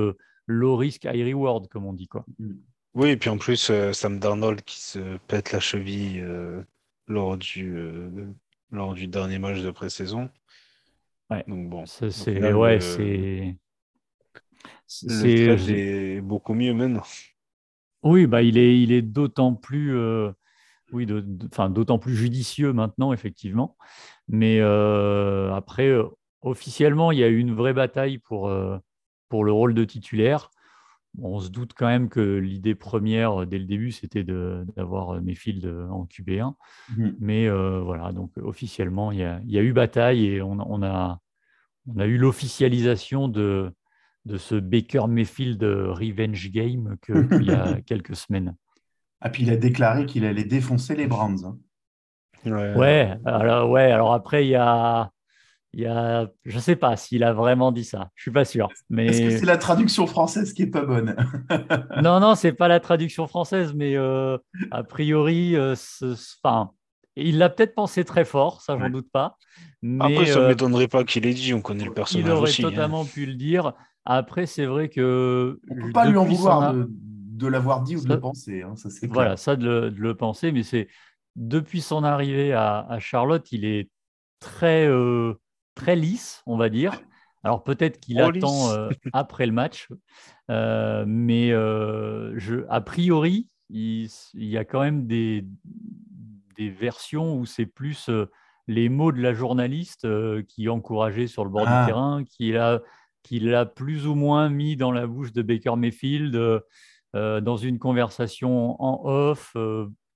low 0.47 0.77
risk, 0.77 1.05
high 1.05 1.27
reward, 1.27 1.69
comme 1.69 1.87
on 1.87 1.95
dit. 1.95 2.09
Quoi. 2.09 2.25
Mmh. 2.39 2.53
Oui, 2.95 3.11
et 3.11 3.17
puis 3.17 3.31
en 3.31 3.39
plus, 3.39 3.71
euh, 3.71 3.93
Sam 3.93 4.19
Darnold 4.19 4.63
qui 4.63 4.81
se 4.81 5.17
pète 5.27 5.53
la 5.53 5.61
cheville 5.61 6.25
lors, 7.09 7.39
du, 7.39 7.79
lors 8.73 8.93
du 8.93 9.07
dernier 9.07 9.39
match 9.39 9.61
de 9.61 9.71
pré-saison. 9.71 10.29
Ouais. 11.31 11.45
Donc 11.49 11.69
bon. 11.69 11.85
C'est 11.87 12.53
ouais, 12.53 12.81
c'est 12.81 13.57
c'est 14.87 16.21
beaucoup 16.21 16.55
mieux 16.55 16.73
maintenant. 16.73 17.03
Oui, 18.03 18.27
bah 18.27 18.43
il 18.43 18.57
est 18.59 18.81
il 18.81 18.93
est 18.93 19.03
d'autant 19.03 19.55
plus 19.55 19.97
euh, 19.97 20.31
oui, 20.93 21.07
enfin 21.51 21.71
d'autant 21.71 21.99
plus 21.99 22.15
judicieux 22.15 22.73
maintenant 22.73 23.13
effectivement. 23.13 23.77
Mais 24.29 24.61
euh, 24.61 25.53
après, 25.53 25.89
euh, 25.89 26.05
officiellement, 26.43 27.11
il 27.11 27.19
y 27.19 27.25
a 27.25 27.29
eu 27.29 27.39
une 27.39 27.55
vraie 27.55 27.73
bataille 27.73 28.19
pour 28.19 28.53
pour 29.29 29.45
le 29.45 29.53
rôle 29.53 29.75
de 29.75 29.85
titulaire. 29.85 30.51
On 31.23 31.41
se 31.41 31.49
doute 31.49 31.73
quand 31.77 31.87
même 31.87 32.09
que 32.09 32.21
l'idée 32.21 32.75
première 32.75 33.47
dès 33.47 33.59
le 33.59 33.65
début, 33.65 33.93
c'était 33.93 34.25
d'avoir 34.25 35.21
Mayfield 35.23 35.67
en 35.91 36.05
QB1. 36.05 36.55
Mmh. 36.97 37.11
Mais 37.21 37.49
voilà, 37.49 38.13
donc 38.13 38.33
officiellement, 38.39 39.13
il 39.13 39.19
y 39.19 39.25
a, 39.25 39.41
il 39.45 39.53
y 39.53 39.59
a 39.59 39.63
eu 39.63 39.73
bataille 39.73 40.27
et 40.27 40.43
on, 40.43 40.59
on, 40.61 40.83
a, 40.83 41.21
on 41.87 41.99
a 41.99 42.07
eu 42.07 42.19
l'officialisation 42.19 43.29
de, 43.29 43.73
de 44.27 44.37
ce 44.37 44.57
Baker 44.57 45.07
Mayfield 45.09 45.63
revenge 45.63 46.51
game 46.51 46.97
qu'il 47.07 47.45
y 47.45 47.53
a 47.53 47.81
quelques 47.83 48.17
semaines. 48.17 48.55
Ah, 49.21 49.31
puis 49.31 49.45
il 49.45 49.51
a 49.51 49.57
déclaré 49.57 50.05
qu'il 50.05 50.25
allait 50.25 50.45
défoncer 50.45 50.95
les 50.95 51.07
Browns. 51.07 51.45
Hein. 51.45 51.59
Ouais. 52.45 53.17
alors, 53.25 53.71
ouais, 53.71 53.91
alors 53.91 54.13
après, 54.13 54.47
il 54.47 54.51
y 54.51 54.55
a, 54.55 55.11
il 55.77 55.83
y 55.83 55.87
a, 55.87 56.31
je 56.47 56.59
sais 56.59 56.75
pas 56.75 56.97
s'il 56.97 57.23
a 57.23 57.35
vraiment 57.35 57.71
dit 57.71 57.85
ça. 57.85 58.09
Je 58.15 58.23
suis 58.23 58.31
pas 58.31 58.47
sûr. 58.47 58.71
Mais 58.89 59.09
est-ce 59.09 59.21
que 59.21 59.39
c'est 59.41 59.45
la 59.45 59.59
traduction 59.59 60.07
française 60.07 60.55
qui 60.55 60.63
est 60.63 60.71
pas 60.71 60.85
bonne? 60.87 61.15
Non, 62.03 62.19
non, 62.19 62.35
c'est 62.35 62.55
pas 62.55 62.67
la 62.67 62.81
traduction 62.81 63.27
française, 63.27 63.75
mais 63.75 63.95
euh, 63.95 64.39
a 64.71 64.85
priori, 64.85 65.55
euh, 65.55 65.75
enfin, 66.43 66.71
il 67.15 67.37
l'a 67.37 67.51
peut-être 67.51 67.75
pensé 67.75 68.05
très 68.05 68.25
fort, 68.25 68.63
ça 68.63 68.79
j'en 68.79 68.89
doute 68.89 69.11
pas. 69.13 69.37
Mais, 69.83 70.03
Après, 70.03 70.27
ça 70.27 70.41
ne 70.41 70.45
euh, 70.45 70.49
m'étonnerait 70.49 70.89
pas 70.89 71.05
qu'il 71.05 71.27
ait 71.27 71.35
dit. 71.35 71.53
On 71.53 71.61
connaît 71.61 71.85
le 71.85 71.93
personnage 71.93 72.27
Il 72.27 72.31
aurait 72.31 72.43
aussi, 72.45 72.65
hein. 72.65 72.71
totalement 72.71 73.05
pu 73.05 73.27
le 73.27 73.35
dire. 73.35 73.75
Après, 74.07 74.47
c'est 74.47 74.65
vrai 74.65 74.89
que 74.89 75.61
on 75.69 75.75
peut 75.75 75.93
pas 75.93 76.09
lui 76.09 76.17
en 76.17 76.25
vouloir 76.25 76.73
de, 76.75 77.47
l'avoir 77.47 77.83
dit 77.83 77.97
ou 77.97 78.03
de 78.03 78.09
le 78.09 78.21
penser. 78.21 78.63
Hein, 78.63 78.77
ça, 78.77 78.89
voilà, 79.11 79.37
ça 79.37 79.57
de 79.57 79.93
le, 79.95 80.15
penser, 80.15 80.53
mais 80.53 80.63
c'est 80.63 80.89
depuis 81.35 81.83
son 81.83 82.03
arrivée 82.03 82.55
à, 82.55 82.87
à, 82.89 82.99
Charlotte, 82.99 83.47
il 83.53 83.67
est 83.67 83.91
très 84.41 84.89
très 85.77 85.95
lisse, 85.95 86.43
on 86.47 86.57
va 86.57 86.69
dire. 86.69 87.01
Alors 87.45 87.63
peut-être 87.63 88.01
qu'il 88.01 88.21
attend 88.21 88.73
euh, 88.73 88.89
après 89.13 89.47
le 89.47 89.53
match, 89.53 89.89
euh, 90.51 91.05
mais 91.07 91.53
euh, 91.53 92.33
je, 92.37 92.65
a 92.69 92.81
priori, 92.81 93.49
il, 93.71 94.09
y 94.35 94.57
a 94.57 94.65
quand 94.65 94.81
même 94.81 95.07
des, 95.07 95.47
des 96.57 96.71
versions 96.71 97.37
où 97.37 97.47
c'est 97.47 97.67
plus 97.67 98.11
les 98.67 98.89
mots 98.89 99.13
de 99.13 99.21
la 99.21 99.33
journaliste 99.33 100.09
qui 100.49 100.69
encourageait 100.69 101.29
sur 101.29 101.45
le 101.45 101.51
bord 101.51 101.67
du 101.67 101.73
ah. 101.73 101.85
terrain, 101.87 102.25
qu'il 102.25 102.57
a, 102.57 102.81
qu'il 103.23 103.55
a 103.55 103.65
plus 103.65 104.09
ou 104.09 104.17
moins 104.17 104.49
mis 104.49 104.77
dans 104.77 104.91
la 104.91 105.07
bouche 105.07 105.33
de 105.33 105.43
Baker 105.43 105.77
Mayfield 105.77 106.37
dans 107.15 107.57
une 107.57 107.79
conversation 107.79 108.83
en 108.83 109.03
off, 109.05 109.57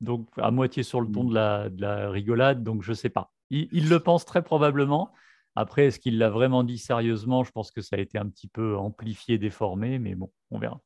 donc 0.01 0.29
à 0.37 0.51
moitié 0.51 0.83
sur 0.83 1.01
le 1.01 1.09
ton 1.09 1.25
de 1.25 1.35
la, 1.35 1.69
de 1.69 1.81
la 1.81 2.11
rigolade, 2.11 2.65
donc 2.65 2.83
je 2.83 2.91
ne 2.91 2.97
sais 2.97 3.09
pas. 3.09 3.31
il, 3.51 3.89
le 3.89 4.01
pense 4.01 4.25
très 4.25 4.43
probablement. 4.43 5.13
Après, 5.61 5.87
est-ce 5.89 6.01
qu'il 6.01 6.17
l'a 6.17 6.31
vraiment 6.31 6.65
dit 6.65 6.79
sérieusement? 6.79 7.45
Je 7.45 7.51
pense 7.51 7.71
que 7.71 7.83
ça 7.83 7.97
a 7.97 7.99
été 7.99 8.17
un 8.17 8.27
petit 8.27 8.49
peu 8.49 8.79
amplifié, 8.79 9.37
déformé, 9.37 9.99
mais 9.99 10.15
bon, 10.15 10.31
on 10.51 10.59
verra. 10.59 10.81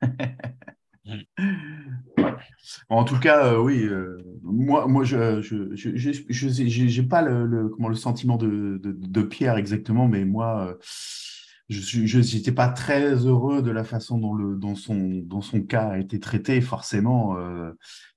en 2.88 3.02
tout 3.02 3.18
cas, 3.18 3.46
euh, 3.46 3.58
oui, 3.58 3.82
euh, 3.82 4.18
moi, 4.42 4.86
moi 4.86 5.02
je 5.02 5.16
n'ai 6.96 7.08
pas 7.08 7.22
le, 7.22 7.68
comment, 7.70 7.88
le 7.88 7.96
sentiment 7.96 8.36
de, 8.36 9.22
Pierre 9.22 9.56
exactement, 9.56 10.06
mais 10.06 10.24
moi, 10.24 10.68
euh, 10.68 10.74
je 11.68 12.36
n'étais 12.36 12.52
pas 12.52 12.68
très 12.68 13.26
heureux 13.26 13.62
de 13.62 13.72
la 13.72 13.82
façon 13.82 14.18
dont, 14.18 14.34
le, 14.34 14.54
dont, 14.54 14.76
son, 14.76 15.22
dont 15.24 15.40
son 15.40 15.62
cas 15.62 15.88
a 15.88 15.98
été 15.98 16.20
traité. 16.20 16.60
Forcément, 16.60 17.36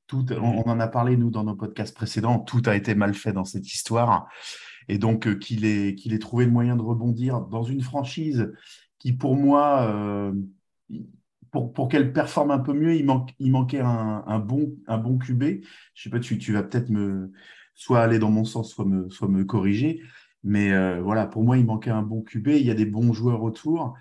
tout, 0.05 0.27
on, 0.31 0.61
en 0.61 0.79
a 0.79 0.87
parlé, 0.87 1.17
nous, 1.17 1.31
dans 1.31 1.43
nos 1.43 1.55
podcasts 1.55 1.95
précédents, 1.95 2.37
tout 2.37 2.61
a 2.67 2.75
été 2.75 2.93
mal 2.93 3.15
fait 3.15 3.33
dans 3.33 3.45
cette 3.45 3.73
histoire 3.73 4.27
et 4.89 4.97
donc 4.97 5.27
euh, 5.27 5.35
qu'il 5.35 5.65
ait, 5.65 6.19
trouvé 6.19 6.45
le 6.45 6.51
moyen 6.51 6.75
de 6.75 6.81
rebondir 6.81 7.41
dans 7.41 7.63
une 7.63 7.81
franchise 7.81 8.51
qui, 8.99 9.13
pour 9.13 9.35
moi, 9.35 9.87
euh, 9.91 10.33
pour, 11.51 11.87
qu'elle 11.87 12.13
performe 12.13 12.51
un 12.51 12.59
peu 12.59 12.73
mieux, 12.73 12.95
il, 12.95 13.05
manquait 13.05 13.79
un, 13.79 14.39
bon, 14.39 14.75
un 14.87 14.97
bon 14.97 15.17
QB. 15.17 15.63
Je 15.93 16.03
sais 16.03 16.09
pas, 16.09 16.19
tu, 16.19 16.37
tu 16.37 16.53
vas 16.53 16.63
peut-être 16.63 16.89
me 16.89 17.31
soit 17.73 18.01
aller 18.01 18.19
dans 18.19 18.31
mon 18.31 18.45
sens, 18.45 18.73
soit 18.73 18.85
me, 18.85 19.43
corriger. 19.43 20.01
Mais 20.43 20.71
euh, 20.71 21.01
voilà, 21.01 21.25
pour 21.25 21.43
moi, 21.43 21.57
il 21.57 21.65
manquait 21.65 21.89
un 21.89 22.03
bon 22.03 22.21
QB. 22.21 22.47
Il 22.47 22.65
y 22.65 22.71
a 22.71 22.75
des 22.75 22.85
bons 22.85 23.13
joueurs 23.13 23.43
autour. 23.43 23.95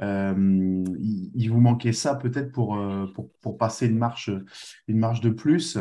il, 0.00 1.48
vous 1.50 1.60
manquait 1.60 1.92
ça 1.92 2.14
peut-être 2.14 2.52
pour, 2.52 2.78
pour, 3.14 3.30
pour, 3.40 3.58
passer 3.58 3.86
une 3.86 3.98
marche, 3.98 4.30
une 4.88 4.98
marche 4.98 5.20
de 5.20 5.30
plus. 5.30 5.78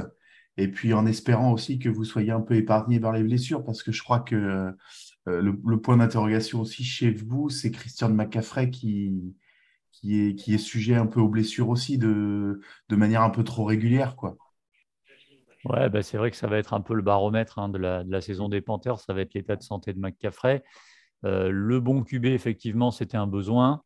Et 0.57 0.67
puis 0.67 0.93
en 0.93 1.05
espérant 1.05 1.51
aussi 1.51 1.79
que 1.79 1.89
vous 1.89 2.03
soyez 2.03 2.31
un 2.31 2.41
peu 2.41 2.55
épargné 2.55 2.99
par 2.99 3.13
les 3.13 3.23
blessures, 3.23 3.63
parce 3.63 3.83
que 3.83 3.91
je 3.91 4.03
crois 4.03 4.19
que 4.19 4.73
euh, 5.27 5.41
le, 5.41 5.79
point 5.79 5.97
d'interrogation 5.97 6.61
aussi 6.61 6.83
chez 6.83 7.11
vous, 7.11 7.49
c'est 7.49 7.71
Christian 7.71 8.09
McCaffrey 8.09 8.69
qui, 8.69 9.35
qui, 9.91 10.19
est, 10.19 10.35
qui 10.35 10.53
est 10.53 10.57
sujet 10.57 10.95
un 10.95 11.05
peu 11.05 11.19
aux 11.19 11.29
blessures 11.29 11.69
aussi 11.69 11.97
de, 11.97 12.59
de 12.89 12.95
manière 12.95 13.21
un 13.21 13.29
peu 13.29 13.43
trop 13.43 13.63
régulière. 13.63 14.15
quoi. 14.15 14.37
Ouais, 15.65 15.89
bah 15.89 16.01
c'est 16.01 16.17
vrai 16.17 16.31
que 16.31 16.37
ça 16.37 16.47
va 16.47 16.57
être 16.57 16.73
un 16.73 16.81
peu 16.81 16.95
le 16.95 17.03
baromètre 17.03 17.59
hein, 17.59 17.69
de, 17.69 17.77
la, 17.77 18.03
de, 18.03 18.11
la, 18.11 18.19
saison 18.19 18.49
des 18.49 18.61
Panthers, 18.61 18.99
ça 18.99 19.13
va 19.13 19.21
être 19.21 19.35
l'état 19.35 19.55
de 19.55 19.61
santé 19.61 19.93
de 19.93 19.99
McCaffrey. 19.99 20.63
Euh, 21.23 21.51
le 21.51 21.79
bon 21.79 22.03
QB, 22.03 22.25
effectivement, 22.25 22.89
c'était 22.89 23.17
un 23.17 23.27
besoin. 23.27 23.83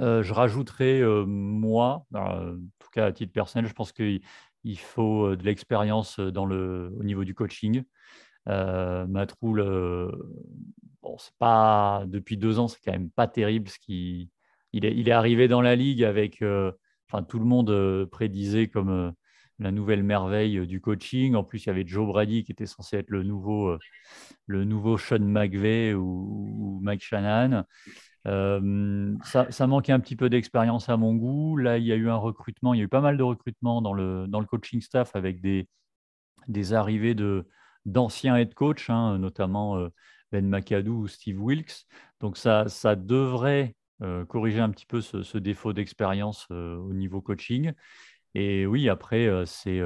Euh, 0.00 0.24
je 0.24 0.32
rajouterais, 0.32 1.02
moi, 1.24 2.04
en 2.14 2.56
tout 2.80 2.88
cas 2.92 3.06
à 3.06 3.12
titre 3.12 3.32
personnel, 3.32 3.68
je 3.68 3.74
pense 3.74 3.92
que 3.92 4.18
il 4.64 4.78
faut 4.78 5.36
de 5.36 5.42
l'expérience 5.44 6.20
dans 6.20 6.46
le, 6.46 6.92
au 6.98 7.04
niveau 7.04 7.24
du 7.24 7.34
coaching. 7.34 7.84
Euh, 8.48 9.06
Matroul, 9.06 9.60
c'est 11.18 11.34
pas 11.38 12.04
depuis 12.06 12.36
deux 12.36 12.58
ans, 12.58 12.68
c'est 12.68 12.78
quand 12.84 12.92
même 12.92 13.10
pas 13.10 13.26
terrible. 13.26 13.70
Qui, 13.80 14.30
il, 14.72 14.84
est, 14.84 15.10
arrivé 15.10 15.48
dans 15.48 15.60
la 15.60 15.76
ligue 15.76 16.04
avec, 16.04 16.38
tout 16.38 17.38
le 17.38 17.44
monde 17.44 18.06
prédisait 18.10 18.68
comme 18.68 19.12
la 19.58 19.70
nouvelle 19.72 20.02
merveille 20.02 20.66
du 20.66 20.80
coaching. 20.80 21.34
En 21.34 21.44
plus, 21.44 21.64
il 21.64 21.66
y 21.68 21.70
avait 21.70 21.86
Joe 21.86 22.06
Brady 22.06 22.44
qui 22.44 22.52
était 22.52 22.66
censé 22.66 22.98
être 22.98 23.10
le 23.10 23.22
nouveau, 23.22 23.76
le 24.46 24.64
nouveau 24.64 24.98
Sean 24.98 25.20
McVay 25.20 25.94
ou, 25.94 26.02
ou 26.02 26.80
Mike 26.82 27.02
Shanahan. 27.02 27.64
Euh, 28.28 29.16
ça, 29.24 29.66
manquait 29.66 29.92
un 29.92 30.00
petit 30.00 30.16
peu 30.16 30.28
d'expérience 30.28 30.88
à 30.88 30.96
mon 30.96 31.14
goût. 31.14 31.56
Là, 31.56 31.78
il 31.78 31.84
y 31.84 31.92
a 31.92 31.96
eu 31.96 32.10
un 32.10 32.16
recrutement, 32.16 32.74
il 32.74 32.78
y 32.78 32.80
a 32.80 32.84
eu 32.84 32.88
pas 32.88 33.00
mal 33.00 33.16
de 33.16 33.22
recrutements 33.22 33.80
dans 33.80 33.94
le, 33.94 34.26
dans 34.28 34.40
le 34.40 34.46
coaching 34.46 34.80
staff 34.80 35.16
avec 35.16 35.40
des, 35.40 35.68
des 36.48 36.74
arrivées 36.74 37.16
d'anciens 37.86 38.36
head 38.36 38.54
coach, 38.54 38.90
hein, 38.90 39.18
notamment 39.18 39.78
euh, 39.78 39.88
Ben 40.30 40.46
McAdoo 40.46 40.92
ou 40.92 41.08
Steve 41.08 41.40
Wilkes. 41.40 41.86
Donc 42.20 42.36
ça, 42.36 42.68
ça 42.68 42.96
devrait 42.96 43.74
euh, 44.02 44.24
corriger 44.26 44.60
un 44.60 44.70
petit 44.70 44.86
peu 44.86 45.00
ce, 45.00 45.38
défaut 45.38 45.72
d'expérience 45.72 46.46
au 46.50 46.92
niveau 46.92 47.22
coaching. 47.22 47.72
Et 48.34 48.66
oui, 48.66 48.90
après, 48.90 49.44
c'est 49.46 49.80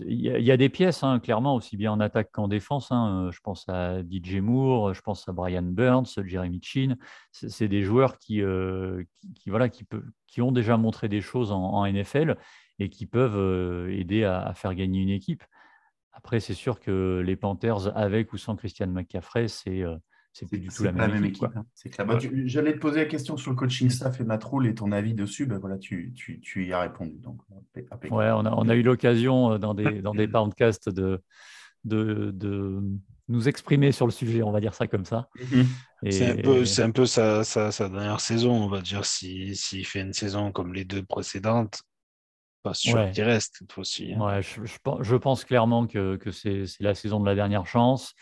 il 0.00 0.20
y, 0.20 0.50
a 0.50 0.56
des 0.56 0.68
pièces, 0.68 1.02
hein, 1.02 1.20
clairement, 1.20 1.54
aussi 1.54 1.76
bien 1.76 1.92
en 1.92 2.00
attaque 2.00 2.30
qu'en 2.32 2.48
défense. 2.48 2.90
Hein. 2.90 3.26
Euh, 3.26 3.30
je 3.30 3.40
pense 3.40 3.68
à 3.68 4.00
DJ 4.02 4.36
Moore, 4.36 4.94
je 4.94 5.00
pense 5.00 5.28
à 5.28 5.32
Brian 5.32 5.62
Burns, 5.62 6.06
Jeremy 6.24 6.60
Chin. 6.62 6.96
C'est 7.32 7.68
des 7.68 7.82
joueurs 7.82 8.18
qui, 8.18 8.42
euh, 8.42 9.04
voilà, 9.46 9.68
qui, 9.68 10.42
ont 10.42 10.52
déjà 10.52 10.76
montré 10.76 11.08
des 11.08 11.20
choses 11.20 11.52
en, 11.52 11.86
NFL 11.86 12.36
et 12.78 12.88
qui 12.88 13.06
peuvent 13.06 13.36
euh, 13.36 13.92
aider 13.92 14.24
à, 14.24 14.52
faire 14.54 14.74
gagner 14.74 15.00
une 15.00 15.10
équipe. 15.10 15.44
Après, 16.12 16.40
c'est 16.40 16.54
sûr 16.54 16.80
que 16.80 17.22
les 17.24 17.36
Panthers, 17.36 17.96
avec 17.96 18.32
ou 18.32 18.38
sans 18.38 18.56
Christian 18.56 18.88
McCaffrey, 18.88 19.48
c'est 19.48 19.84
c'est 20.32 20.46
plus 20.46 20.60
du 20.60 20.68
tout 20.68 20.84
la 20.84 20.92
même, 20.92 21.24
équipe. 21.24 21.44
Hein. 21.56 21.66
Bah, 22.04 22.18
j'allais 22.44 22.74
te 22.74 22.78
poser 22.78 23.00
la 23.00 23.06
question 23.06 23.36
sur 23.36 23.50
le 23.50 23.56
coaching 23.56 23.90
staff 23.90 24.20
et 24.20 24.24
Matroul 24.24 24.66
et 24.66 24.74
ton 24.74 24.92
avis 24.92 25.14
dessus. 25.14 25.46
Ben 25.46 25.58
voilà, 25.58 25.76
tu, 25.78 26.12
tu, 26.14 26.40
tu, 26.40 26.66
y 26.66 26.72
as 26.72 26.80
répondu. 26.80 27.18
Donc, 27.18 27.40
ouais, 27.74 28.30
on 28.30 28.46
a, 28.46 28.52
on 28.52 28.68
a 28.68 28.74
eu 28.74 28.82
l'occasion 28.82 29.52
euh, 29.52 29.58
dans 29.58 29.74
des, 29.74 30.02
dans 30.02 30.14
des 30.14 30.28
podcasts 30.28 30.88
de, 30.88 31.20
de, 31.84 32.30
de, 32.32 32.80
nous 33.28 33.48
exprimer 33.48 33.92
sur 33.92 34.06
le 34.06 34.12
sujet, 34.12 34.42
on 34.42 34.50
va 34.50 34.60
dire 34.60 34.74
ça 34.74 34.86
comme 34.86 35.04
ça. 35.04 35.28
Mhm. 35.40 35.66
C'est 36.10 36.30
un 36.30 36.36
peu, 36.36 36.64
c'est 36.64 36.82
un 36.82 36.90
peu 36.90 37.06
sa, 37.06 37.44
sa, 37.44 37.70
sa, 37.70 37.88
dernière 37.88 38.20
saison, 38.20 38.52
on 38.52 38.68
va 38.68 38.80
dire, 38.80 39.04
s'il 39.04 39.56
si, 39.56 39.84
fait 39.84 40.00
une 40.00 40.12
saison 40.12 40.52
comme 40.52 40.74
les 40.74 40.84
deux 40.84 41.02
précédentes. 41.02 41.82
Pas 42.62 42.74
sûr 42.74 43.10
qu'il 43.12 43.24
reste 43.24 43.56
cette 43.58 43.72
fois-ci. 43.72 44.12
Hein. 44.12 44.20
Ouais, 44.20 44.42
je, 44.42 44.60
je, 44.64 45.16
pense 45.16 45.44
clairement 45.44 45.86
que, 45.86 46.16
que 46.16 46.30
c'est 46.30 46.64
la 46.78 46.94
saison 46.94 47.18
de 47.18 47.26
la 47.26 47.34
dernière 47.34 47.66
chance. 47.66 48.14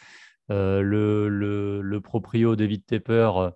Euh, 0.51 0.81
le, 0.81 1.29
le, 1.29 2.01
proprio 2.01 2.57
David 2.57 2.87
Tepper 2.87 3.31
euh, 3.37 3.51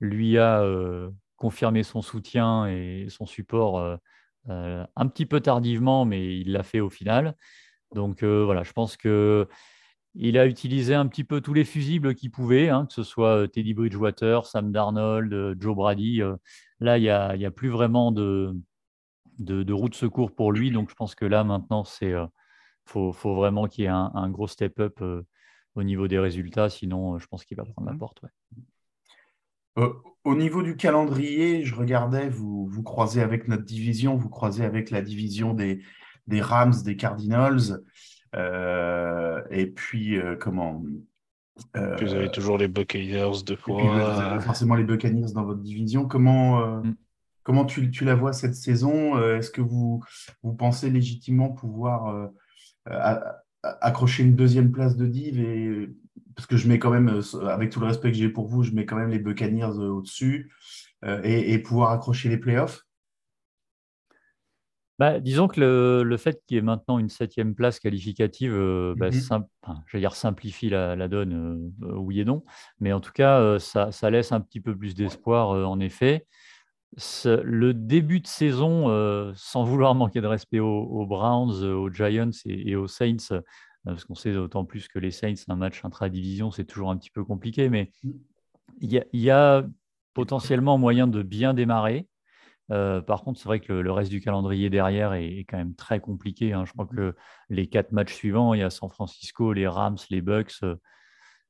lui 0.00 0.38
a 0.38 0.60
euh, 0.62 1.10
confirmé 1.36 1.82
son 1.84 2.02
soutien 2.02 2.66
et 2.66 3.06
son 3.10 3.26
support 3.26 3.98
un 4.48 5.08
petit 5.08 5.26
peu 5.26 5.40
tardivement, 5.40 6.04
mais 6.04 6.38
il 6.38 6.52
l'a 6.52 6.62
fait 6.62 6.80
au 6.80 6.90
final. 6.90 7.36
Donc 7.94 8.24
voilà, 8.24 8.62
je 8.64 8.72
pense 8.72 8.96
que 8.96 9.48
il 10.14 10.38
a 10.38 10.46
utilisé 10.46 10.94
un 10.94 11.06
petit 11.06 11.24
peu 11.24 11.40
tous 11.40 11.54
les 11.54 11.64
fusibles 11.64 12.14
qu'il 12.14 12.30
pouvait, 12.30 12.68
hein, 12.68 12.86
que 12.86 12.92
ce 12.92 13.02
soit 13.02 13.48
Teddy 13.48 13.74
Bridgewater, 13.74 14.46
Sam 14.46 14.70
Darnold, 14.72 15.56
Joe 15.60 15.74
Brady. 15.74 16.20
là, 16.80 16.98
il 16.98 17.02
n'y 17.02 17.08
a, 17.08 17.28
a, 17.28 17.50
plus 17.50 17.70
vraiment 17.70 18.12
de, 18.12 18.54
de, 19.38 19.62
de, 19.62 19.72
roue 19.72 19.88
de 19.88 19.94
secours 19.94 20.32
pour 20.34 20.52
lui. 20.52 20.70
Donc, 20.70 20.90
je 20.90 20.94
pense 20.94 21.14
que 21.14 21.24
là, 21.24 21.44
maintenant, 21.44 21.84
il 22.02 22.28
faut, 22.84 23.12
faut, 23.12 23.34
vraiment 23.34 23.66
qu'il 23.68 23.84
y 23.84 23.86
ait 23.86 23.90
un 23.90 24.30
gros 24.30 24.48
step-up 24.48 25.00
au 25.74 25.82
niveau 25.82 26.08
des 26.08 26.18
résultats. 26.18 26.68
Sinon, 26.68 27.14
euh, 27.14 27.18
je 27.18 27.26
pense 27.26 27.44
qu'il 27.44 27.56
va 27.56 27.64
prendre 27.64 27.86
la 27.86 27.94
mhm. 27.94 27.98
porte. 27.98 28.22
Euh, 29.78 29.92
au 30.24 30.34
niveau 30.34 30.62
du 30.62 30.76
calendrier, 30.76 31.64
je 31.64 31.74
regardais, 31.74 32.28
vous, 32.28 32.66
vous 32.66 32.82
croisez 32.82 33.22
avec 33.22 33.48
notre 33.48 33.64
division, 33.64 34.16
vous 34.16 34.28
croisez 34.28 34.64
avec 34.64 34.90
la 34.90 35.00
division 35.00 35.54
des, 35.54 35.82
des 36.26 36.40
Rams, 36.40 36.74
des 36.84 36.96
Cardinals. 36.96 37.80
Euh, 38.34 39.42
et 39.50 39.66
puis, 39.66 40.18
comment 40.40 40.82
vous 41.74 42.14
avez 42.14 42.30
toujours 42.30 42.56
les 42.56 42.68
Buccaneers 42.68 43.42
de 43.44 43.56
fois. 43.56 44.40
forcément 44.40 44.74
les 44.74 44.84
Buccaneers 44.84 45.32
dans 45.34 45.44
votre 45.44 45.60
division. 45.60 46.06
Comment, 46.06 46.78
mm. 46.78 46.94
comment 47.42 47.64
tu, 47.64 47.90
tu, 47.90 48.04
la 48.04 48.14
vois 48.14 48.32
cette 48.32 48.54
saison? 48.54 49.18
Est-ce 49.34 49.50
que 49.50 49.60
vous, 49.60 50.02
vous 50.42 50.54
pensez 50.54 50.88
légitimement 50.88 51.50
pouvoir 51.50 52.30
accrocher 53.62 54.24
une 54.24 54.34
deuxième 54.36 54.72
place 54.72 54.96
de 54.96 55.06
div 55.06 55.40
et 55.40 55.88
parce 56.34 56.46
que 56.46 56.56
je 56.56 56.66
mets 56.66 56.78
quand 56.78 56.90
même, 56.90 57.20
avec 57.48 57.70
tout 57.70 57.80
le 57.80 57.86
respect 57.86 58.10
que 58.10 58.16
j'ai 58.16 58.28
pour 58.28 58.48
vous, 58.48 58.62
je 58.62 58.72
mets 58.72 58.86
quand 58.86 58.96
même 58.96 59.10
les 59.10 59.18
Buccaneers 59.18 59.78
au-dessus 59.78 60.50
et, 61.04 61.52
et, 61.52 61.58
pouvoir 61.58 61.90
accrocher 61.90 62.28
les 62.28 62.38
playoffs 62.38 62.84
bah, 65.02 65.18
disons 65.18 65.48
que 65.48 66.02
le, 66.04 66.16
fait 66.16 66.40
qu'il 66.46 66.54
y 66.54 66.58
ait 66.58 66.62
maintenant 66.62 66.98
une 67.00 67.08
septième 67.08 67.56
place 67.56 67.80
qualificative, 67.80 68.54
euh, 68.54 68.94
bah, 68.96 69.08
mhm. 69.10 69.98
dire 69.98 70.14
simplifie 70.14 70.68
la, 70.68 71.08
donne, 71.08 71.72
euh, 71.82 71.88
euh, 71.88 71.96
oui 71.96 72.20
et 72.20 72.24
non. 72.24 72.44
Mais 72.78 72.92
en 72.92 73.00
tout 73.00 73.10
cas, 73.10 73.58
ça, 73.58 73.90
laisse 74.10 74.30
un 74.30 74.40
petit 74.40 74.60
peu 74.60 74.76
plus 74.76 74.94
d'espoir, 74.94 75.48
en 75.68 75.80
effet. 75.80 76.26
Le 76.96 77.72
début 77.72 78.20
de 78.20 78.26
saison, 78.26 79.32
sans 79.34 79.64
vouloir 79.64 79.94
manquer 79.94 80.20
de 80.20 80.26
respect 80.26 80.60
aux, 80.60 81.06
Browns, 81.06 81.64
aux 81.64 81.90
Giants 81.90 82.30
et, 82.44 82.76
aux 82.76 82.86
Saints, 82.86 83.40
parce 83.84 84.04
qu'on 84.04 84.14
sait 84.14 84.32
d'autant 84.32 84.64
plus 84.64 84.88
que 84.88 84.98
les 84.98 85.10
Saints, 85.10 85.34
un 85.48 85.56
match 85.56 85.84
intra-division, 85.84 86.50
c'est 86.50 86.64
toujours 86.64 86.90
un 86.90 86.96
petit 86.96 87.10
peu 87.10 87.24
compliqué, 87.24 87.68
mais 87.68 87.90
mm. 88.04 88.10
il 88.80 89.04
y, 89.12 89.30
a 89.30 89.64
potentiellement 90.14 90.78
moyen 90.78 91.06
de 91.06 91.22
bien 91.22 91.54
démarrer. 91.54 92.08
Euh, 92.70 93.00
par 93.00 93.22
contre, 93.22 93.40
c'est 93.40 93.48
vrai 93.48 93.60
que 93.60 93.72
le, 93.72 93.92
reste 93.92 94.10
du 94.10 94.20
calendrier 94.20 94.70
derrière 94.70 95.14
est, 95.14 95.44
quand 95.48 95.58
même 95.58 95.74
très 95.74 96.00
compliqué. 96.00 96.52
Hein. 96.52 96.64
Je 96.64 96.72
crois 96.72 96.86
que 96.86 97.14
les 97.48 97.66
quatre 97.68 97.92
matchs 97.92 98.14
suivants, 98.14 98.54
il 98.54 98.60
y 98.60 98.62
a 98.62 98.70
San 98.70 98.88
Francisco, 98.88 99.52
les 99.52 99.66
Rams, 99.66 99.98
les 100.10 100.22
Bucks 100.22 100.54
euh, 100.62 100.76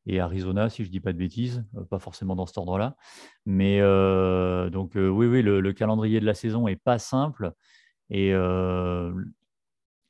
et 0.07 0.21
Arizona, 0.21 0.69
si 0.69 0.83
je 0.83 0.89
ne 0.89 0.93
dis 0.93 1.01
pas 1.01 1.13
de 1.13 1.19
bêtises, 1.19 1.65
euh, 1.77 1.85
pas 1.85 1.99
forcément 1.99 2.35
dans 2.35 2.47
cet 2.47 2.59
ordre-là. 2.59 2.97
Mais 3.47 3.81
donc 4.71 4.93
oui, 4.95 5.27
oui, 5.27 5.43
le, 5.43 5.73
calendrier 5.73 6.21
de 6.21 6.27
la 6.27 6.35
saison 6.35 6.67
n'est 6.67 6.77
pas 6.77 6.99
simple 6.99 7.53
et 8.11 8.29
il 8.29 8.35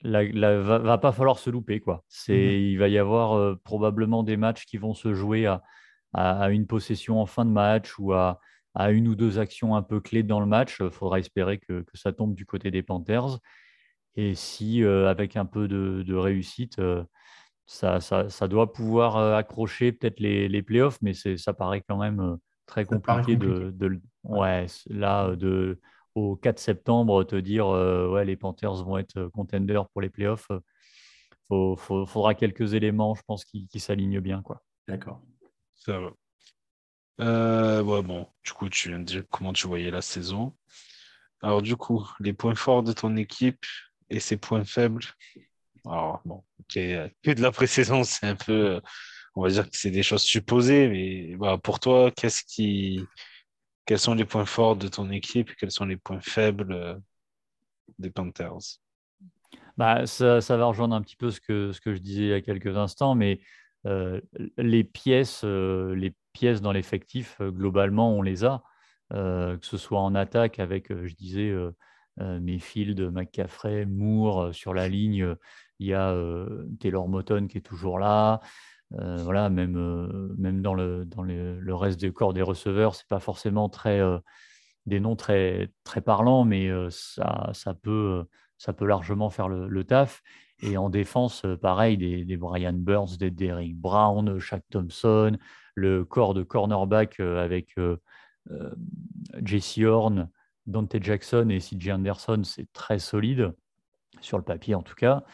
ne 0.05 0.57
va, 0.61 0.99
pas 0.99 1.13
falloir 1.13 1.39
se 1.39 1.51
louper. 1.51 1.81
Quoi. 1.81 2.05
Mmh 2.29 2.33
il 2.33 2.77
va 2.79 2.89
y 2.89 2.99
avoir 2.99 3.59
probablement 3.61 4.23
des 4.23 4.37
matchs 4.37 4.65
qui 4.67 4.77
vont 4.77 4.95
se 4.95 5.15
jouer 5.15 5.47
à, 5.47 6.51
une 6.51 6.67
possession 6.67 7.21
en 7.21 7.27
fin 7.27 7.45
de 7.45 7.51
match 7.51 7.99
ou 7.99 8.13
à 8.13 8.41
à 8.75 8.91
une 8.91 9.09
ou 9.09 9.15
deux 9.15 9.39
actions 9.39 9.77
un 9.77 9.83
peu 9.83 10.01
clés 10.01 10.23
dans 10.23 10.41
le 10.41 10.47
match. 10.47 10.79
Il 10.81 10.91
faudra 10.91 11.19
espérer 11.19 11.59
que, 11.59 11.85
ça 11.95 12.13
tombe 12.13 12.35
du 12.35 12.47
côté 12.47 12.71
des 12.71 12.83
Panthers. 12.83 13.39
Et 14.17 14.35
si, 14.35 14.83
euh, 14.83 15.09
avec 15.09 15.37
un 15.37 15.47
peu 15.47 15.69
de, 15.69 16.15
réussite, 16.15 16.79
euh, 17.85 18.01
ça, 18.01 18.29
ça, 18.29 18.49
doit 18.49 18.73
pouvoir 18.73 19.17
euh, 19.17 19.37
accrocher 19.37 19.93
peut-être 19.93 20.21
les, 20.21 20.49
les, 20.49 20.63
playoffs, 20.63 20.99
mais 21.03 21.15
ça 21.15 21.53
paraît 21.53 21.83
quand 21.87 21.97
même 21.97 22.39
très 22.67 22.85
compliqué, 22.85 23.37
De, 23.37 24.01
ouais, 24.25 24.67
là, 24.89 25.35
de, 25.37 25.81
au 26.15 26.37
4 26.37 26.59
septembre, 26.59 27.25
te 27.25 27.37
dire 27.37 27.69
ouais, 27.69 28.25
les 28.25 28.37
Panthers 28.37 28.85
vont 28.85 28.99
être 28.99 29.27
contenders 29.35 29.89
pour 29.91 30.01
les 30.01 30.11
playoffs. 30.11 30.49
Il 31.51 31.77
faudra 31.77 32.35
quelques 32.35 32.75
éléments, 32.75 33.15
je 33.15 33.23
pense, 33.27 33.45
qui, 33.45 33.69
qui 33.69 33.81
s'alignent 33.81 34.21
bien. 34.21 34.43
D'accord. 34.89 35.21
Ça 35.75 35.99
va. 35.99 36.11
Euh, 37.21 37.83
ouais, 37.83 38.03
bon, 38.03 38.27
du 38.45 38.53
coup, 38.53 38.69
tu 38.69 38.89
viens 38.89 38.99
de 38.99 39.05
dire 39.05 39.23
comment 39.31 39.53
tu 39.53 39.67
voyais 39.67 39.91
la 39.91 40.03
saison. 40.03 40.55
Alors, 41.43 41.63
du 41.63 41.77
coup, 41.77 42.07
les 42.21 42.33
points 42.33 42.55
forts 42.55 42.83
de 42.83 42.93
ton 42.93 43.17
équipe 43.17 43.65
et 44.11 44.21
ses 44.21 44.37
points 44.37 44.65
faibles. 44.65 45.05
Alors, 45.85 46.23
bon, 46.25 46.45
ok, 46.61 46.75
que 46.75 47.31
de 47.33 47.43
la 47.43 47.51
pré-saison, 47.51 48.05
c'est 48.05 48.27
un 48.27 48.37
peu, 48.37 48.81
on 49.35 49.43
va 49.43 49.51
dire 49.51 49.69
que 49.69 49.77
c'est 49.77 49.91
des 49.91 50.03
choses 50.03 50.23
supposées, 50.23 50.89
mais 50.89 51.37
bah, 51.37 51.59
pour 51.63 51.81
toi, 51.81 52.11
qu'est-ce 52.11 52.43
qui, 52.45 53.05
quels 53.87 53.99
sont 53.99 54.15
les 54.15 54.25
points 54.25 54.47
forts 54.47 54.77
de 54.77 54.89
ton 54.89 55.11
équipe 55.11 55.51
et 55.51 55.55
quels 55.55 55.71
sont 55.71 55.85
les 55.85 55.97
points 55.97 56.21
faibles 56.21 56.73
euh, 56.73 56.97
des 57.99 58.11
Panthers? 58.11 58.79
Bah, 59.77 60.07
ça, 60.07 60.41
ça, 60.41 60.57
va 60.57 60.67
rejoindre 60.67 60.95
un 60.95 61.03
petit 61.03 61.17
peu 61.17 61.31
ce 61.31 61.41
que, 61.41 61.73
ce 61.73 61.81
que 61.81 61.95
je 61.95 61.99
disais 61.99 62.23
il 62.23 62.29
y 62.29 62.35
a 62.35 62.41
quelques 62.41 62.77
instants, 62.77 63.15
mais 63.15 63.41
euh, 63.87 64.21
les 64.57 64.85
pièces, 64.85 65.43
euh, 65.45 65.95
les 65.95 66.15
pièces 66.33 66.61
dans 66.61 66.73
l'effectif, 66.73 67.41
globalement, 67.41 68.17
on 68.17 68.23
les 68.23 68.45
a, 68.45 68.63
que 69.11 69.59
ce 69.61 69.77
soit 69.77 70.01
en 70.01 70.15
attaque 70.15 70.59
avec, 70.59 70.89
je 70.89 71.15
disais, 71.15 71.53
Mayfield, 72.17 73.01
McCaffrey, 73.13 73.85
Moore 73.85 74.55
sur 74.55 74.73
la 74.73 74.89
ligne. 74.89 75.37
Il 75.83 75.89
y 75.89 75.95
a 75.95 76.17
Taylor 76.81 77.09
Moton 77.09 77.47
qui 77.49 77.59
est 77.59 77.63
toujours 77.63 77.99
là. 77.99 78.41
voilà, 78.91 79.51
même, 79.51 80.33
même 80.39 80.63
dans, 80.63 80.75
le, 80.75 81.05
dans 81.05 81.23
le 81.23 81.75
reste 81.75 82.01
des 82.01 82.13
corps 82.13 82.33
des 82.33 82.43
receveurs, 82.43 82.95
c'est 82.95 83.09
pas 83.09 83.21
forcément 83.21 83.69
très, 83.69 84.01
des 84.87 85.01
noms 85.01 85.17
très, 85.17 85.71
très 85.85 86.01
parlants, 86.01 86.45
mais 86.45 86.71
ça, 86.91 87.51
ça, 87.53 87.75
peut, 87.75 88.25
ça 88.59 88.73
peut 88.73 88.87
largement 88.87 89.31
faire 89.31 89.49
le, 89.49 89.85
taf. 89.85 90.23
Et 90.63 90.77
en 90.77 90.89
défense, 90.89 91.45
euh, 91.45 91.57
pareil, 91.57 91.97
des, 91.97 92.37
Brian 92.37 92.73
Burns, 92.73 93.17
des 93.19 93.31
Derrick 93.31 93.77
Brown, 93.77 94.39
Shaq 94.39 94.63
Thompson, 94.71 95.37
le 95.75 96.05
corps 96.05 96.35
de 96.35 96.45
cornerback 96.45 97.19
euh, 97.19 97.43
avec 97.43 97.77
euh, 97.79 97.97
Jesse 99.45 99.79
Horn, 99.79 100.31
Dante 100.67 101.03
Jackson 101.03 101.49
et 101.51 101.59
CJ 101.59 101.91
Anderson, 101.91 102.43
c'est 102.45 102.73
très 102.73 103.01
solide, 103.01 103.53
sur 104.23 104.39
le 104.39 104.45
papier 104.45 104.75
en 104.75 104.83
tout 104.83 104.95
cas. 104.95 105.25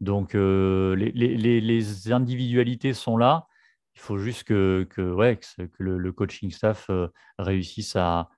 Donc 0.00 0.34
les, 0.34 2.12
individualités 2.12 2.92
sont 2.92 3.16
là. 3.16 3.46
Il 3.94 4.00
faut 4.00 4.18
juste 4.18 4.44
que, 4.44 4.86
ouais, 4.98 5.36
que, 5.36 5.68
le, 5.78 6.12
coaching 6.12 6.50
staff 6.50 6.90
réussisse 7.38 7.96
à, 7.96 8.30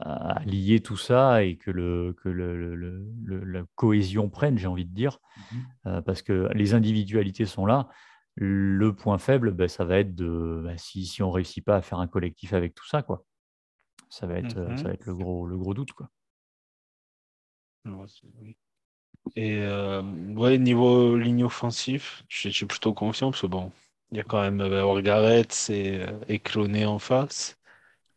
à 0.00 0.42
lier 0.44 0.80
tout 0.80 0.96
ça 0.96 1.42
et 1.42 1.56
que, 1.56 1.70
le, 1.70 2.14
que 2.22 2.28
le, 2.28 2.74
la 3.44 3.64
cohésion 3.74 4.28
prenne, 4.28 4.58
j'ai 4.58 4.66
envie 4.66 4.84
de 4.84 4.94
dire, 4.94 5.18
mhm. 5.52 5.66
euh, 5.86 6.02
parce 6.02 6.22
que 6.22 6.48
les 6.54 6.74
individualités 6.74 7.46
sont 7.46 7.66
là. 7.66 7.88
Le 8.34 8.94
point 8.94 9.18
faible, 9.18 9.52
ben, 9.52 9.66
ça 9.66 9.84
va 9.84 9.98
être 9.98 10.14
de 10.14 10.62
ben, 10.64 10.78
si, 10.78 11.06
si 11.06 11.22
on 11.22 11.28
ne 11.28 11.32
réussit 11.32 11.64
pas 11.64 11.76
à 11.76 11.82
faire 11.82 11.98
un 11.98 12.06
collectif 12.06 12.52
avec 12.52 12.74
tout 12.74 12.86
ça, 12.86 13.02
quoi. 13.02 13.24
Ça 14.10 14.26
va 14.26 14.38
être, 14.38 14.56
euh, 14.56 14.76
ça 14.76 14.84
va 14.84 14.88
mhm. 14.90 14.94
être 14.94 15.06
le, 15.06 15.14
gros, 15.14 15.46
le 15.46 15.58
gros 15.58 15.74
doute. 15.74 15.92
Quoi. 15.92 16.08
Et 19.36 19.58
euh, 19.60 20.02
ouais, 20.34 20.58
niveau 20.58 21.16
ligne 21.16 21.44
offensive, 21.44 22.22
je, 22.28 22.48
suis 22.48 22.66
plutôt 22.66 22.92
confiant 22.92 23.30
parce 23.30 23.42
que 23.42 23.46
bon, 23.46 23.70
il 24.10 24.18
y 24.18 24.20
a 24.20 24.24
quand 24.24 24.40
même 24.40 24.62
Garrett 25.02 25.68
et, 25.70 26.00
et 26.28 26.38
Cloné 26.38 26.86
en 26.86 26.98
face. 26.98 27.58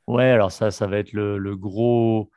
Ouais, 0.08 0.30
alors 0.30 0.52
ça, 0.52 0.72
ça 0.72 0.88
va 0.88 0.98
être 0.98 1.14
le, 1.14 1.56
gros, 1.56 2.30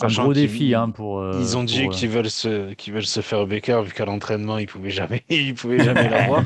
un 0.00 0.08
gros 0.08 0.32
défi 0.32 0.74
hein, 0.74 0.90
pour. 0.90 1.20
Euh, 1.20 1.38
ils 1.38 1.56
ont 1.56 1.64
dit 1.64 1.86
euh, 1.86 1.88
qu'ils 1.88 2.08
veulent 2.08 2.30
se, 2.30 2.72
qu'ils 2.74 2.92
veulent 2.92 3.04
se 3.04 3.20
faire 3.20 3.46
Baker 3.46 3.82
vu 3.84 3.92
qu'à 3.92 4.04
l'entraînement 4.04 4.58
ils 4.58 4.66
pouvaient 4.66 4.90
jamais, 4.90 5.24
ils 5.28 5.54
pouvaient 5.54 5.84
jamais 5.84 6.08
l'avoir. 6.10 6.42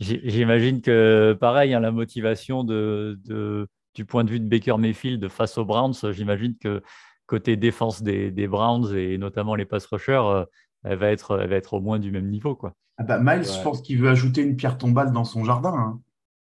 J'imagine 0.00 0.80
que 0.80 1.36
pareil, 1.38 1.74
hein, 1.74 1.80
la 1.80 1.92
motivation 1.92 2.64
de, 2.64 3.18
de, 3.24 3.68
du 3.94 4.04
point 4.04 4.24
de 4.24 4.30
vue 4.30 4.40
de 4.40 4.48
Baker 4.48 4.76
Mayfield 4.78 5.28
face 5.28 5.58
aux 5.58 5.64
Browns, 5.64 5.94
j'imagine 6.10 6.56
que 6.60 6.82
côté 7.26 7.56
défense 7.56 8.02
des, 8.02 8.30
des, 8.30 8.46
Browns 8.46 8.96
et 8.96 9.18
notamment 9.18 9.54
les 9.54 9.64
pass 9.64 9.86
rushers, 9.86 10.12
euh, 10.12 10.44
elle 10.84 10.98
va 10.98 11.10
être, 11.10 11.40
elle 11.40 11.50
va 11.50 11.56
être 11.56 11.74
au 11.74 11.80
moins 11.80 11.98
du 11.98 12.10
même 12.10 12.28
niveau, 12.28 12.54
quoi. 12.54 12.74
Ah 12.98 13.02
bah, 13.02 13.18
Miles, 13.20 13.44
je 13.44 13.62
pense 13.62 13.82
qu'il 13.82 13.98
veut 13.98 14.08
ajouter 14.08 14.42
une 14.42 14.56
pierre 14.56 14.78
tombale 14.78 15.12
dans 15.12 15.24
son 15.24 15.44
jardin. 15.44 16.00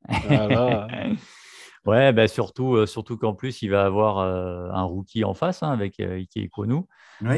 Hein. 0.09 0.19
Voilà. 0.29 0.89
Ouais, 1.89 2.13
bah 2.13 2.29
surtout, 2.29 2.75
euh, 2.75 2.85
surtout 2.85 3.17
qu'en 3.17 3.33
plus, 3.33 3.63
il 3.63 3.69
va 3.71 3.87
avoir 3.87 4.19
euh, 4.19 4.69
un 4.73 4.83
rookie 4.83 5.25
en 5.25 5.33
face 5.33 5.63
hein, 5.63 5.71
avec 5.71 6.01
euh, 6.01 6.19
Ike 6.19 6.37
Ikonu. 6.37 6.83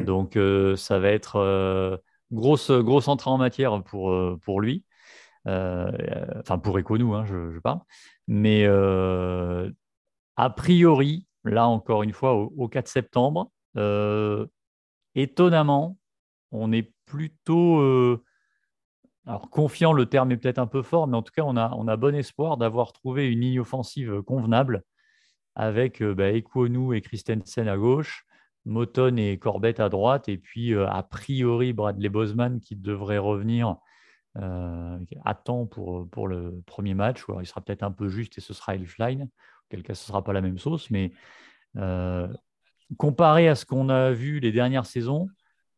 Donc, 0.04 0.36
ça 0.76 0.98
va 0.98 1.08
être 1.08 2.00
grosse, 2.32 2.72
grosse 2.72 3.06
entrée 3.06 3.30
en 3.30 3.38
matière 3.38 3.80
pour, 3.84 4.12
pour 4.40 4.60
lui. 4.60 4.84
Enfin, 5.46 6.58
pour 6.60 6.78
Ikonu, 6.80 7.14
hein, 7.14 7.24
je, 7.26 7.58
parle. 7.60 7.78
Mais 8.26 8.66
a 8.66 10.50
priori, 10.50 11.28
là 11.44 11.66
encore 11.66 12.02
une 12.02 12.12
fois, 12.12 12.34
au, 12.34 12.52
au 12.56 12.68
4 12.68 12.88
septembre, 12.88 13.50
étonnamment, 15.14 15.98
on 16.52 16.72
est 16.72 16.92
plutôt 17.06 18.20
alors, 19.26 19.50
confiant, 19.50 19.92
le 19.92 20.06
terme 20.06 20.32
est 20.32 20.36
peut-être 20.36 20.58
un 20.58 20.66
peu 20.66 20.82
fort, 20.82 21.06
mais 21.06 21.16
en 21.16 21.22
tout 21.22 21.32
cas, 21.32 21.42
on 21.44 21.56
a, 21.56 21.72
on 21.76 21.86
a 21.88 21.96
bon 21.96 22.14
espoir 22.14 22.56
d'avoir 22.56 22.92
trouvé 22.92 23.30
une 23.30 23.40
ligne 23.40 23.60
offensive 23.60 24.22
convenable 24.22 24.82
avec 25.54 26.00
euh, 26.02 26.14
bah, 26.14 26.30
et 26.30 27.00
Christensen 27.00 27.68
à 27.68 27.76
gauche, 27.76 28.26
Moton 28.64 29.16
et 29.16 29.38
Corbett 29.38 29.78
à 29.80 29.88
droite, 29.88 30.28
et 30.28 30.38
puis 30.38 30.74
euh, 30.74 30.88
a 30.88 31.02
priori 31.02 31.72
Bradley 31.72 32.08
Boseman 32.08 32.60
qui 32.60 32.76
devrait 32.76 33.18
revenir 33.18 33.76
euh, 34.38 34.98
à 35.24 35.34
temps 35.34 35.66
pour, 35.66 36.28
le 36.28 36.62
premier 36.66 36.94
match, 36.94 37.24
il 37.40 37.46
sera 37.46 37.60
peut-être 37.60 37.82
un 37.82 37.90
peu 37.90 38.08
juste 38.08 38.38
et 38.38 38.40
ce 38.40 38.54
sera 38.54 38.74
Elfline, 38.74 39.28
cas 39.82 39.94
ce 39.94 40.04
ne 40.04 40.06
sera 40.08 40.22
pas 40.22 40.32
la 40.32 40.40
même 40.40 40.58
sauce, 40.58 40.90
mais 40.90 41.12
euh, 41.76 42.28
comparé 42.96 43.48
à 43.48 43.54
ce 43.54 43.64
qu'on 43.64 43.88
a 43.88 44.10
vu 44.10 44.40
les 44.40 44.52
dernières 44.52 44.86
saisons, 44.86 45.28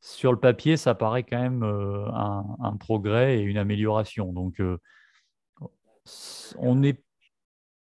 sur 0.00 0.32
le 0.32 0.40
papier, 0.40 0.76
ça 0.76 0.94
paraît 0.94 1.22
quand 1.22 1.40
même 1.40 1.62
euh, 1.62 2.06
un, 2.12 2.76
progrès 2.76 3.38
et 3.38 3.42
une 3.42 3.58
amélioration. 3.58 4.32
Donc, 4.32 4.60
euh, 4.60 4.78
on 6.56 6.82
est 6.82 7.04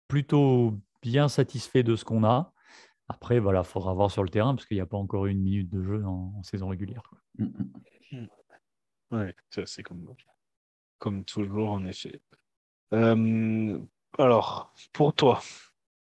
plutôt 0.06 0.78
bien 1.02 1.28
satisfait 1.28 1.82
de 1.82 1.96
ce 1.96 2.04
qu'on 2.04 2.22
a. 2.22 2.52
Après, 3.08 3.40
voilà, 3.40 3.60
il 3.60 3.66
faudra 3.66 3.92
voir 3.92 4.10
sur 4.10 4.22
le 4.22 4.28
terrain 4.28 4.54
parce 4.54 4.66
qu'il 4.66 4.76
n'y 4.76 4.82
a 4.82 4.86
pas 4.86 4.96
encore 4.96 5.26
une 5.26 5.40
minute 5.40 5.68
de 5.68 5.82
jeu 5.82 6.04
en, 6.04 6.40
saison 6.44 6.68
régulière. 6.68 7.02
Mm. 7.38 8.26
Oui, 9.12 9.26
c'est 9.64 9.82
comme, 9.82 10.14
comme 10.98 11.24
toujours, 11.24 11.70
en 11.70 11.84
effet. 11.86 12.20
Alors, 12.92 14.72
pour 14.92 15.12
toi, 15.12 15.40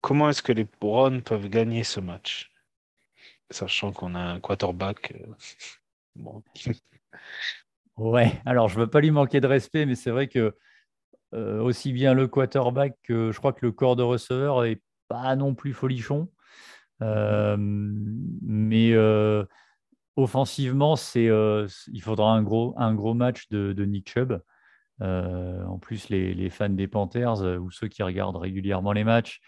comment 0.01 0.29
est-ce 0.29 0.43
que 0.43 0.53
les 0.53 0.67
Browns 0.81 1.23
peuvent 1.23 1.49
gagner 1.49 1.85
ce 1.85 2.01
match? 2.01 2.51
Sachant 3.51 3.93
qu'on 3.93 4.15
a 4.15 4.21
un 4.21 4.41
quarterback. 4.41 5.15
Euh. 6.17 6.33
Ouais, 7.97 8.41
alors 8.47 8.69
je 8.69 8.77
ne 8.77 8.85
veux 8.85 8.87
pas 8.87 9.03
lui 9.03 9.11
manquer 9.11 9.43
de 9.43 9.47
respect, 9.47 9.85
mais 9.85 9.95
c'est 9.95 10.11
vrai 10.11 10.27
que 10.27 10.57
euh, 11.35 11.61
aussi 11.61 11.93
bien 11.93 12.15
le 12.15 12.29
quarterback 12.29 12.97
que 13.03 13.31
je 13.31 13.37
crois 13.37 13.53
que 13.53 13.67
le 13.67 13.73
corps 13.73 13.95
de 13.95 14.03
receveur 14.03 14.65
est 14.65 14.81
pas 15.09 15.37
non 15.37 15.55
plus 15.55 15.75
folichon. 15.75 16.31
Euh, 17.03 17.57
mais 17.59 18.97
offensivement, 20.17 20.95
il 21.15 22.01
faudra 22.01 22.33
un 22.33 22.43
gros 22.43 23.15
match 23.15 23.51
de, 23.51 23.85
Nick 23.85 24.09
Chubb. 24.09 24.41
en 25.01 25.79
plus, 25.79 26.09
les, 26.09 26.49
fans 26.49 26.71
des 26.71 26.89
Panthers 26.89 27.43
ou 27.61 27.71
ceux 27.71 27.89
qui 27.89 28.03
regardent 28.03 28.37
régulièrement 28.37 28.93
les 28.93 29.05
matchs 29.05 29.43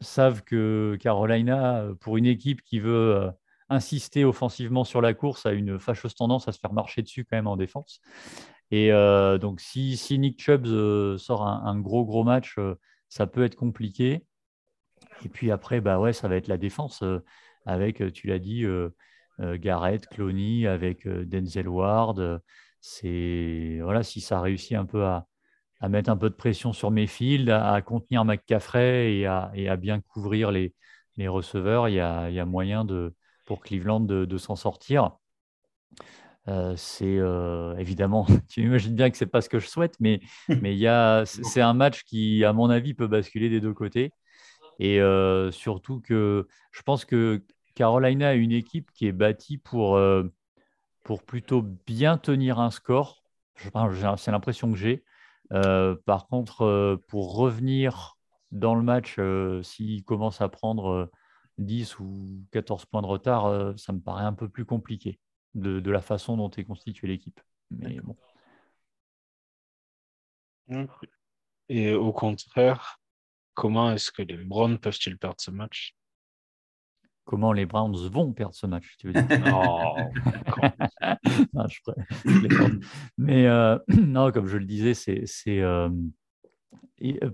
savent 0.00 0.42
que 0.42 0.96
Carolina, 1.00 1.86
pour 2.00 2.16
une 2.16 2.26
équipe 2.26 2.62
qui 2.62 2.80
veut 2.80 3.30
insister 3.68 4.24
offensivement 4.24 4.84
sur 4.84 5.00
la 5.00 5.14
course, 5.14 5.46
a 5.46 5.52
une 5.52 5.78
fâcheuse 5.78 6.14
tendance 6.14 6.48
à 6.48 6.52
se 6.52 6.58
faire 6.58 6.72
marcher 6.72 7.02
dessus 7.02 7.24
quand 7.24 7.36
même 7.36 7.46
en 7.46 7.56
défense. 7.56 8.00
Et 8.70 8.92
euh, 8.92 9.38
donc, 9.38 9.60
si, 9.60 9.96
Nick 10.18 10.40
Chubb 10.40 10.66
euh, 10.66 11.18
sort 11.18 11.46
un, 11.46 11.78
gros, 11.78 12.04
gros 12.04 12.24
match, 12.24 12.56
euh, 12.58 12.74
ça 13.08 13.26
peut 13.26 13.44
être 13.44 13.56
compliqué. 13.56 14.24
Et 15.24 15.28
puis 15.28 15.50
après, 15.50 15.80
bah 15.80 15.98
ouais, 16.00 16.12
ça 16.12 16.28
va 16.28 16.36
être 16.36 16.48
la 16.48 16.58
défense 16.58 17.02
avec, 17.64 18.12
tu 18.12 18.26
l'as 18.26 18.38
dit, 18.38 18.64
Garrett, 19.38 20.06
Cloney, 20.08 20.66
avec 20.66 21.08
Denzel 21.08 21.68
Ward. 21.68 22.42
C'est 22.80 23.78
voilà, 23.82 24.02
si 24.02 24.20
ça 24.20 24.40
réussit 24.40 24.76
un 24.76 24.84
peu 24.84 25.04
à, 25.04 25.26
mettre 25.88 26.10
un 26.10 26.16
peu 26.16 26.30
de 26.30 26.34
pression 26.34 26.72
sur 26.72 26.90
mes 26.90 27.06
fields, 27.06 27.50
à, 27.50 27.80
contenir 27.82 28.24
McCaffrey 28.24 29.14
et 29.14 29.26
à, 29.26 29.50
et 29.54 29.68
à, 29.68 29.76
bien 29.76 30.00
couvrir 30.00 30.50
les, 30.50 30.74
les 31.16 31.28
receveurs, 31.28 31.88
il 31.88 31.94
y 31.94 32.00
a, 32.00 32.30
y 32.30 32.40
a, 32.40 32.46
moyen 32.46 32.84
de, 32.84 33.14
pour 33.46 33.60
Cleveland 33.60 34.00
de, 34.00 34.24
de 34.24 34.38
s'en 34.38 34.56
sortir. 34.56 35.12
Euh, 36.48 36.74
c'est 36.76 37.18
euh, 37.18 37.76
évidemment, 37.76 38.26
tu 38.48 38.62
imagines 38.62 38.94
bien 38.94 39.10
que 39.10 39.16
c'est 39.16 39.26
pas 39.26 39.40
ce 39.40 39.48
que 39.48 39.58
je 39.58 39.66
souhaite, 39.66 39.96
mais, 40.00 40.20
mais 40.62 40.76
c'est 41.24 41.60
un 41.60 41.74
match 41.74 42.04
qui, 42.04 42.44
à 42.44 42.52
mon 42.52 42.70
avis, 42.70 42.94
peut 42.94 43.08
basculer 43.08 43.48
des 43.48 43.60
deux 43.60 43.74
côtés. 43.74 44.12
Et 44.78 45.00
euh, 45.00 45.50
surtout 45.50 46.00
que 46.00 46.46
je 46.70 46.82
pense 46.82 47.04
que 47.04 47.42
Carolina 47.74 48.28
a 48.28 48.34
une 48.34 48.52
équipe 48.52 48.90
qui 48.92 49.06
est 49.06 49.12
bâtie 49.12 49.58
pour, 49.58 49.98
pour 51.02 51.22
plutôt 51.22 51.62
bien 51.86 52.18
tenir 52.18 52.58
un 52.58 52.70
score. 52.70 53.22
C'est 53.56 54.30
l'impression 54.30 54.70
que 54.70 54.78
j'ai. 54.78 55.02
Par 55.50 56.26
contre, 56.28 57.00
pour 57.08 57.36
revenir 57.36 58.16
dans 58.52 58.74
le 58.74 58.82
match, 58.82 59.18
s'il 59.62 60.04
commence 60.04 60.40
à 60.40 60.48
prendre 60.48 61.10
10 61.58 61.98
ou 61.98 62.44
14 62.52 62.86
points 62.86 63.02
de 63.02 63.06
retard, 63.06 63.78
ça 63.78 63.92
me 63.92 64.00
paraît 64.00 64.24
un 64.24 64.32
peu 64.32 64.48
plus 64.48 64.64
compliqué 64.64 65.20
de, 65.54 65.90
la 65.90 66.00
façon 66.00 66.36
dont 66.36 66.50
est 66.50 66.64
constituée 66.64 67.08
l'équipe. 67.08 67.40
Mais 67.70 67.98
bon. 68.00 68.16
Et 71.68 71.94
au 71.94 72.12
contraire, 72.12 73.00
comment 73.54 73.92
est-ce 73.92 74.12
que 74.12 74.22
les 74.22 74.36
Browns 74.36 74.78
peuvent-ils 74.78 75.18
perdre 75.18 75.40
ce 75.40 75.50
match? 75.50 75.96
Comment 77.26 77.52
les 77.52 77.66
Browns 77.66 78.08
vont 78.08 78.32
perdre 78.32 78.54
ce 78.54 78.66
match, 78.68 78.94
tu 78.98 79.08
veux 79.08 79.12
dire? 79.12 79.26
Mais 83.18 83.48
euh, 83.48 83.76
non, 83.88 84.30
comme 84.30 84.46
je 84.46 84.56
le 84.56 84.64
disais, 84.64 84.94
c'est 84.94 85.60
euh, 85.60 85.90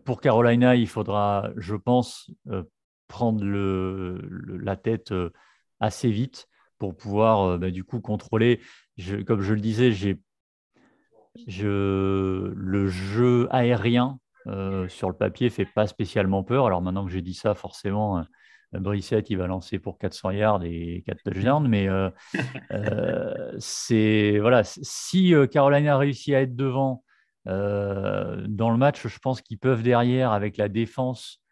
pour 0.06 0.22
Carolina, 0.22 0.76
il 0.76 0.88
faudra, 0.88 1.50
je 1.58 1.74
pense, 1.74 2.30
euh, 2.48 2.62
prendre 3.06 3.44
le, 3.44 4.26
la 4.62 4.76
tête 4.76 5.12
assez 5.78 6.10
vite 6.10 6.48
pour 6.78 6.96
pouvoir 6.96 7.58
bah, 7.58 7.70
du 7.70 7.84
coup 7.84 8.00
contrôler. 8.00 8.62
comme 9.26 9.42
je 9.42 9.52
le 9.52 9.60
disais, 9.60 9.92
j'ai 9.92 10.18
je, 11.46 12.50
le 12.56 12.88
jeu 12.88 13.46
aérien 13.50 14.18
sur 14.88 15.10
le 15.10 15.14
papier 15.14 15.50
fait 15.50 15.66
pas 15.66 15.86
spécialement 15.86 16.42
peur. 16.42 16.64
Alors 16.64 16.80
maintenant 16.80 17.04
que 17.04 17.12
j'ai 17.12 17.20
dit 17.20 17.34
ça, 17.34 17.54
forcément, 17.54 18.24
Brissette 18.72 19.30
il 19.30 19.36
va 19.36 19.46
lancer 19.46 19.78
pour 19.78 19.98
400 19.98 20.30
yards 20.30 20.64
et 20.64 21.02
4 21.06 21.22
touchdowns. 21.22 21.68
Mais 21.68 21.88
c'est 23.58 24.38
voilà, 24.40 24.62
si 24.64 25.34
Carolina 25.50 25.94
a 25.94 25.98
réussi 25.98 26.34
à 26.34 26.42
être 26.42 26.56
devant 26.56 27.04
dans 27.46 28.70
le 28.70 28.76
match, 28.76 29.06
je 29.06 29.18
pense 29.18 29.42
qu'ils 29.42 29.58
peuvent 29.58 29.82
derrière 29.82 30.32
avec 30.32 30.56
la 30.56 30.68
défense 30.68 31.42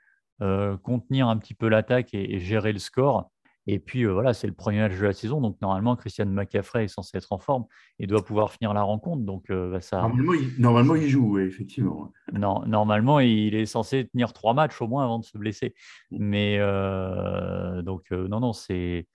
contenir 0.82 1.28
un 1.28 1.36
petit 1.36 1.54
peu 1.54 1.68
l'attaque 1.68 2.14
et, 2.14 2.38
gérer 2.38 2.72
le 2.72 2.78
score. 2.78 3.30
Et 3.72 3.78
puis 3.78 4.02
euh, 4.02 4.12
voilà, 4.12 4.34
c'est 4.34 4.48
le 4.48 4.52
premier 4.52 4.80
match 4.80 4.98
de 4.98 5.04
la 5.04 5.12
saison, 5.12 5.40
donc 5.40 5.56
normalement 5.62 5.94
Christian 5.94 6.26
McCaffrey 6.26 6.86
est 6.86 6.88
censé 6.88 7.16
être 7.16 7.32
en 7.32 7.38
forme 7.38 7.66
et 8.00 8.08
doit 8.08 8.24
pouvoir 8.24 8.50
finir 8.50 8.74
la 8.74 8.82
rencontre. 8.82 9.22
Donc 9.22 9.48
euh, 9.48 9.70
bah, 9.70 9.80
ça. 9.80 10.10
Normalement, 10.58 10.96
il, 10.96 11.08
joue, 11.08 11.38
effectivement. 11.38 12.12
Non, 12.32 12.66
normalement, 12.66 13.20
il 13.20 13.54
est 13.54 13.66
censé 13.66 14.08
tenir 14.08 14.32
trois 14.32 14.54
matchs 14.54 14.82
au 14.82 14.88
moins 14.88 15.04
avant 15.04 15.20
de 15.20 15.24
se 15.24 15.38
blesser. 15.38 15.76
Mais 16.10 16.56
euh, 16.58 17.80
donc 17.82 18.10
non, 18.10 18.40
non, 18.40 18.52
c'est 18.52 19.06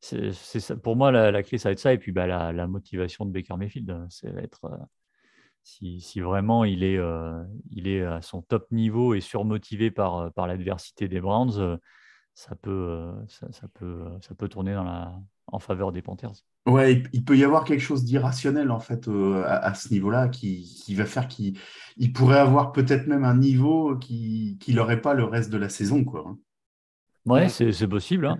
c'est 0.00 0.80
pour 0.80 0.94
moi 0.94 1.10
la, 1.10 1.42
clé, 1.42 1.58
ça 1.58 1.70
va 1.70 1.72
être 1.72 1.80
ça. 1.80 1.92
Et 1.92 1.98
puis 1.98 2.12
bah, 2.12 2.28
la, 2.28 2.66
motivation 2.68 3.26
de 3.26 3.32
Baker 3.32 3.56
Mayfield, 3.56 4.06
ça 4.10 4.30
va 4.30 4.42
être 4.42 4.78
si, 5.64 6.00
si, 6.00 6.20
vraiment 6.20 6.62
il 6.62 6.84
est, 6.84 7.00
il 7.72 7.88
est 7.88 8.04
à 8.04 8.22
son 8.22 8.42
top 8.42 8.70
niveau 8.70 9.14
et 9.14 9.20
surmotivé 9.20 9.90
par, 9.90 10.32
par 10.34 10.46
l'adversité 10.46 11.08
des 11.08 11.20
Browns 11.20 11.80
ça 12.38 12.54
peut, 12.54 12.70
euh, 12.70 13.12
ça, 13.26 13.66
peut, 13.74 13.84
euh, 13.84 14.20
ça 14.20 14.32
peut 14.32 14.46
tourner 14.46 14.72
dans 14.72 14.84
la, 14.84 15.12
en 15.48 15.58
faveur 15.58 15.90
des 15.90 16.02
Panthers. 16.02 16.44
Ouais, 16.68 17.02
il 17.12 17.24
peut 17.24 17.36
y 17.36 17.42
avoir 17.42 17.64
quelque 17.64 17.80
chose 17.80 18.04
d'irrationnel 18.04 18.70
en 18.70 18.78
fait 18.78 19.08
euh, 19.08 19.42
à, 19.44 19.74
ce 19.74 19.92
niveau-là 19.92 20.28
qui, 20.28 20.62
qui, 20.84 20.94
va 20.94 21.04
faire 21.04 21.26
qu'il 21.26 21.58
il 21.96 22.12
pourrait 22.12 22.38
avoir 22.38 22.70
peut-être 22.70 23.08
même 23.08 23.24
un 23.24 23.36
niveau 23.36 23.96
qui 23.96 24.56
qu'il 24.60 24.76
n'aurait 24.76 25.00
pas 25.00 25.14
le 25.14 25.24
reste 25.24 25.50
de 25.50 25.58
la 25.58 25.68
saison. 25.68 26.04
Quoi. 26.04 26.36
Ouais, 27.26 27.48
c'est 27.48 27.88
possible. 27.88 28.26
Hein. 28.26 28.38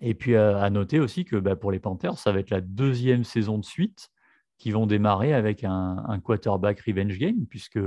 et 0.00 0.14
puis 0.14 0.34
à, 0.34 0.68
noter 0.68 0.98
aussi 0.98 1.24
que 1.24 1.36
bah, 1.36 1.54
pour 1.54 1.70
les 1.70 1.78
Panthers, 1.78 2.18
ça 2.18 2.32
va 2.32 2.40
être 2.40 2.50
la 2.50 2.60
deuxième 2.60 3.22
saison 3.22 3.56
de 3.56 3.64
suite 3.64 4.08
qui 4.58 4.72
vont 4.72 4.86
démarrer 4.86 5.32
avec 5.32 5.62
un, 5.62 6.04
un 6.08 6.18
quarterback 6.18 6.80
revenge 6.80 7.18
game, 7.18 7.46
puisque 7.48 7.78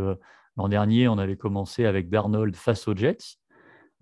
l'an 0.55 0.69
dernier, 0.69 1.09
on 1.09 1.17
avait 1.17 1.35
commencé 1.35 1.85
avec 1.85 2.09
Darnold 2.09 2.55
face 2.55 2.87
aux 2.87 2.95
Jets. 2.95 3.42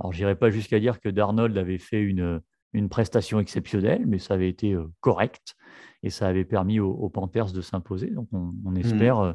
Alors, 0.01 0.13
je 0.13 0.17
n'irai 0.17 0.35
pas 0.35 0.49
jusqu'à 0.49 0.79
dire 0.79 0.99
que 0.99 1.09
Darnold 1.09 1.55
avait 1.59 1.77
fait 1.77 2.01
une, 2.01 2.41
une, 2.73 2.89
prestation 2.89 3.39
exceptionnelle, 3.39 4.07
mais 4.07 4.17
ça 4.17 4.33
avait 4.33 4.49
été 4.49 4.73
euh, 4.73 4.91
correct 4.99 5.55
et 6.01 6.09
ça 6.09 6.27
avait 6.27 6.43
permis 6.43 6.79
aux, 6.79 7.09
Panthers 7.09 7.51
de 7.51 7.61
s'imposer. 7.61 8.09
Donc, 8.09 8.27
on, 8.31 8.51
mmh. 8.63 8.77
espère 8.77 9.19
euh, 9.19 9.33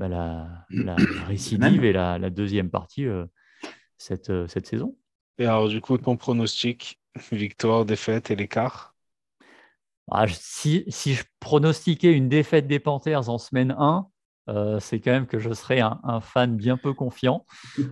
bah, 0.00 0.08
la, 0.08 0.48
la, 0.70 0.96
récidive 1.28 1.84
et 1.84 1.92
la, 1.92 2.18
la 2.18 2.30
deuxième 2.30 2.68
partie 2.68 3.06
euh, 3.06 3.26
cette, 3.96 4.32
cette 4.48 4.66
saison. 4.66 4.96
Et 5.38 5.44
alors, 5.44 5.68
du 5.68 5.80
coup, 5.80 5.96
ton 5.98 6.16
pronostic, 6.16 7.00
victoire, 7.30 7.84
défaite 7.84 8.32
et 8.32 8.36
l'écart? 8.36 8.96
Ah, 10.10 10.26
si, 10.26 10.84
si, 10.88 11.14
je 11.14 11.22
pronostiquais 11.38 12.12
une 12.12 12.28
défaite 12.28 12.66
des 12.66 12.80
Panthers 12.80 13.28
en 13.28 13.38
semaine 13.38 13.76
1, 13.78 14.08
euh, 14.48 14.80
c'est 14.80 15.00
quand 15.00 15.10
même 15.10 15.26
que 15.26 15.38
je 15.38 15.52
serais 15.52 15.80
un, 15.80 16.20
fan 16.20 16.56
bien 16.56 16.76
peu 16.76 16.94
confiant. 16.94 17.44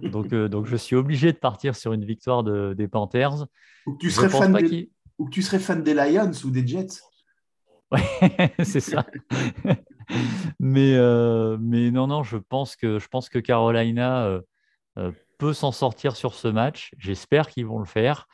Donc, 0.02 0.32
euh, 0.32 0.48
donc, 0.48 0.66
je 0.66 0.76
suis 0.76 0.96
obligé 0.96 1.32
de 1.32 1.38
partir 1.38 1.76
sur 1.76 1.92
une 1.92 2.04
victoire 2.04 2.42
des 2.42 2.88
Panthers. 2.88 3.46
Ou 3.86 3.92
que, 3.92 3.98
tu 3.98 4.10
serais 4.10 4.28
fan 4.28 4.52
des, 4.52 4.90
ou 5.18 5.28
tu 5.28 5.42
serais 5.42 5.58
fan 5.58 5.82
des 5.82 5.94
Lions 5.94 6.32
ou 6.44 6.50
des 6.50 6.66
Jets. 6.66 7.00
Oui, 7.92 8.00
c'est 8.64 8.80
ça. 8.80 9.06
mais, 10.60 10.94
euh, 10.94 11.58
mais 11.60 11.90
non, 11.90 12.06
non, 12.06 12.22
je 12.22 12.38
pense 12.38 12.74
que, 12.74 12.98
je 12.98 13.08
pense 13.08 13.28
que 13.28 13.38
Carolina 13.38 14.40
peut 15.38 15.52
s'en 15.52 15.72
sortir 15.72 16.16
sur 16.16 16.34
ce 16.34 16.48
match. 16.48 16.92
J'espère 16.98 17.48
qu'ils 17.48 17.66
vont 17.66 17.78
le 17.78 17.84
faire. 17.84 18.26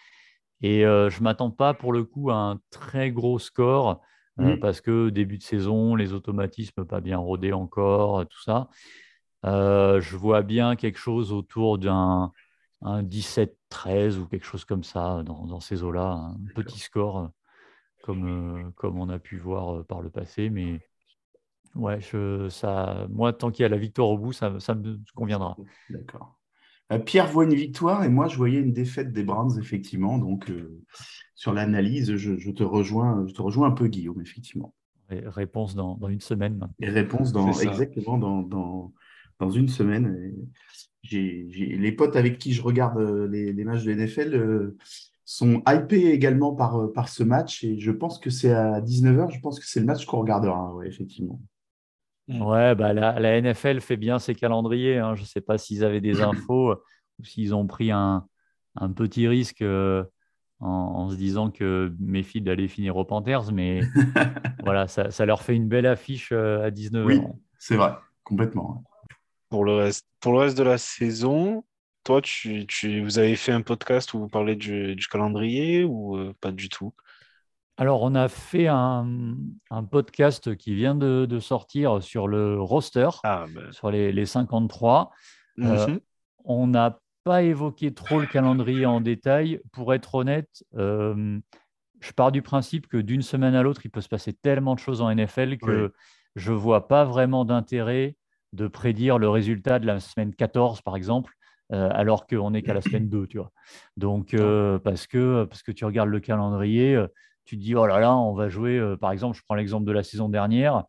Et 0.62 0.82
je 0.82 1.18
ne 1.18 1.22
m'attends 1.24 1.50
pas 1.50 1.74
pour 1.74 1.92
le 1.92 2.04
coup 2.04 2.30
à 2.30 2.36
un 2.36 2.60
très 2.70 3.10
gros 3.10 3.40
score. 3.40 4.00
Euh, 4.40 4.56
mmh. 4.56 4.60
parce 4.60 4.80
que 4.80 5.10
début 5.10 5.36
de 5.36 5.42
saison, 5.42 5.94
les 5.94 6.14
automatismes 6.14 6.86
pas 6.86 7.00
bien 7.00 7.18
rodés 7.18 7.52
encore, 7.52 8.26
tout 8.26 8.42
ça. 8.42 8.68
Euh, 9.44 10.00
je 10.00 10.16
vois 10.16 10.42
bien 10.42 10.74
quelque 10.76 10.98
chose 10.98 11.32
autour 11.32 11.78
d'un 11.78 12.32
17-13 12.82 14.18
ou 14.18 14.26
quelque 14.26 14.46
chose 14.46 14.64
comme 14.64 14.84
ça 14.84 15.22
dans, 15.24 15.60
ces 15.60 15.82
eaux-là, 15.82 16.12
un 16.12 16.36
petit 16.54 16.78
score 16.78 17.30
comme, 18.02 18.26
euh, 18.26 18.70
comme 18.76 18.98
on 18.98 19.08
a 19.10 19.18
pu 19.18 19.36
voir 19.36 19.84
par 19.84 20.00
le 20.00 20.10
passé, 20.10 20.48
mais 20.48 20.80
Ouais, 21.74 22.00
je, 22.00 22.48
ça, 22.50 23.06
moi, 23.10 23.32
tant 23.32 23.50
qu'il 23.50 23.62
y 23.62 23.66
a 23.66 23.68
la 23.68 23.78
victoire 23.78 24.08
au 24.08 24.18
bout, 24.18 24.32
ça, 24.32 24.58
ça 24.60 24.74
me 24.74 25.00
conviendra. 25.14 25.56
D'accord. 25.88 26.38
Euh, 26.92 26.98
Pierre 26.98 27.26
voit 27.26 27.44
une 27.44 27.54
victoire 27.54 28.04
et 28.04 28.10
moi, 28.10 28.28
je 28.28 28.36
voyais 28.36 28.60
une 28.60 28.72
défaite 28.72 29.12
des 29.12 29.24
Browns, 29.24 29.58
effectivement. 29.58 30.18
Donc, 30.18 30.50
euh, 30.50 30.82
sur 31.34 31.52
l'analyse, 31.52 32.16
je, 32.16 32.50
te 32.50 32.62
rejoins, 32.62 33.24
je 33.26 33.34
te 33.34 33.42
rejoins 33.42 33.68
un 33.68 33.72
peu, 33.72 33.88
Guillaume, 33.88 34.20
effectivement. 34.20 34.74
réponse 35.08 35.74
dans, 35.74 35.98
une 36.08 36.20
semaine. 36.20 36.68
Et 36.80 36.88
réponse 36.88 37.32
dans, 37.32 37.52
exactement 37.52 38.18
dans, 38.18 38.92
dans, 39.38 39.50
une 39.50 39.68
semaine. 39.68 40.34
J'ai 41.02 41.46
les 41.50 41.92
potes 41.92 42.16
avec 42.16 42.38
qui 42.38 42.52
je 42.52 42.62
regarde 42.62 42.98
euh, 42.98 43.26
les, 43.26 43.64
matchs 43.64 43.84
de 43.84 43.92
NFL 43.92 44.74
sont 45.24 45.62
hypés 45.66 46.12
également 46.12 46.54
par, 46.54 46.92
par 46.92 47.08
ce 47.08 47.24
match 47.24 47.64
et 47.64 47.78
je 47.78 47.90
pense 47.90 48.18
que 48.18 48.30
c'est 48.30 48.52
à 48.52 48.80
19h, 48.80 49.34
je 49.34 49.40
pense 49.40 49.58
que 49.58 49.66
c'est 49.66 49.80
le 49.80 49.86
match 49.86 50.04
qu'on 50.04 50.20
regardera, 50.20 50.74
effectivement. 50.84 51.40
Mm. 52.28 52.42
Ouais, 52.42 52.74
bah 52.74 52.92
la, 52.92 53.40
NFL 53.40 53.80
fait 53.80 53.96
bien 53.96 54.18
ses 54.18 54.34
calendriers. 54.34 54.98
Hein. 54.98 55.14
Je 55.14 55.22
ne 55.22 55.26
sais 55.26 55.40
pas 55.40 55.58
s'ils 55.58 55.84
avaient 55.84 56.00
des 56.00 56.20
infos 56.20 56.74
ou 57.18 57.24
s'ils 57.24 57.54
ont 57.54 57.66
pris 57.66 57.90
un, 57.90 58.26
petit 58.96 59.28
risque 59.28 59.62
euh, 59.62 60.04
en, 60.62 61.10
se 61.10 61.16
disant 61.16 61.50
que 61.50 61.92
Mayfield 61.98 62.48
allait 62.48 62.68
finir 62.68 62.96
aux 62.96 63.04
Panthers, 63.04 63.52
mais 63.52 63.80
voilà, 64.62 64.86
ça, 64.86 65.26
leur 65.26 65.42
fait 65.42 65.56
une 65.56 65.68
belle 65.68 65.86
affiche 65.86 66.30
euh, 66.32 66.64
à 66.64 66.70
19 66.70 67.04
Oui, 67.04 67.20
c'est 67.58 67.76
vrai, 67.76 67.94
complètement. 68.22 68.84
Pour 69.48 69.64
le, 69.64 69.74
reste, 69.74 70.06
pour 70.20 70.32
le 70.32 70.38
reste 70.38 70.56
de 70.56 70.62
la 70.62 70.78
saison, 70.78 71.64
toi, 72.04 72.22
tu, 72.22 72.66
vous 73.02 73.18
avez 73.18 73.36
fait 73.36 73.52
un 73.52 73.62
podcast 73.62 74.14
où 74.14 74.20
vous 74.20 74.28
parlez 74.28 74.56
du, 74.56 74.96
calendrier 75.10 75.84
ou 75.84 76.16
euh, 76.16 76.34
pas 76.40 76.52
du 76.52 76.68
tout? 76.68 76.94
Alors, 77.76 78.02
on 78.02 78.14
a 78.14 78.28
fait 78.28 78.68
un, 78.68 79.26
podcast 79.90 80.56
qui 80.56 80.74
vient 80.74 80.94
de, 80.94 81.38
sortir 81.40 82.02
sur 82.02 82.28
le 82.28 82.60
roster, 82.60 83.08
ah, 83.24 83.46
ben. 83.52 83.72
sur 83.72 83.90
les, 83.90 84.26
53. 84.26 85.10
Euh, 85.58 85.86
mhm. 85.86 86.00
on 86.44 86.68
n'a 86.68 87.01
pas 87.24 87.42
évoqué 87.42 87.92
trop 87.92 88.20
le 88.20 88.26
calendrier 88.26 88.86
en 88.86 89.00
détail. 89.00 89.60
Pour 89.72 89.94
être 89.94 90.14
honnête, 90.14 90.64
euh, 90.76 91.38
je 92.00 92.12
pars 92.12 92.32
du 92.32 92.42
principe 92.42 92.86
que 92.88 92.96
d'une 92.96 93.22
semaine 93.22 93.54
à 93.54 93.62
l'autre, 93.62 93.82
il 93.84 93.90
peut 93.90 94.00
se 94.00 94.08
passer 94.08 94.32
tellement 94.32 94.74
de 94.74 94.80
choses 94.80 95.00
en 95.00 95.14
NFL 95.14 95.58
que 95.58 95.92
je 96.34 96.52
ne 96.52 96.56
vois 96.56 96.88
pas 96.88 97.04
vraiment 97.04 97.44
d'intérêt 97.44 98.16
de 98.52 98.66
prédire 98.66 99.18
le 99.18 99.28
résultat 99.28 99.78
de 99.78 99.86
la 99.86 100.00
semaine 100.00 100.34
14, 100.34 100.82
par 100.82 100.96
exemple. 100.96 101.32
Euh, 101.72 101.88
alors 101.92 102.26
qu'on 102.26 102.50
n'est 102.50 102.60
qu'à 102.60 102.74
la 102.74 102.82
semaine 102.82 103.08
2, 103.08 103.26
tu 103.26 103.38
vois. 103.38 103.50
Donc, 103.96 104.36
parce, 104.84 105.06
que, 105.06 105.44
parce 105.44 105.62
que 105.62 105.72
tu 105.72 105.84
regardes 105.86 106.10
le 106.10 106.20
calendrier, 106.20 107.02
tu 107.44 107.56
te 107.56 107.62
dis, 107.62 107.74
oh 107.74 107.86
là 107.86 107.98
là, 107.98 108.16
on 108.16 108.34
va 108.34 108.48
jouer, 108.48 108.78
euh, 108.78 108.96
par 108.96 109.12
exemple, 109.12 109.36
je 109.36 109.42
prends 109.42 109.54
l'exemple 109.54 109.86
de 109.86 109.92
la 109.92 110.02
saison 110.02 110.28
dernière, 110.28 110.84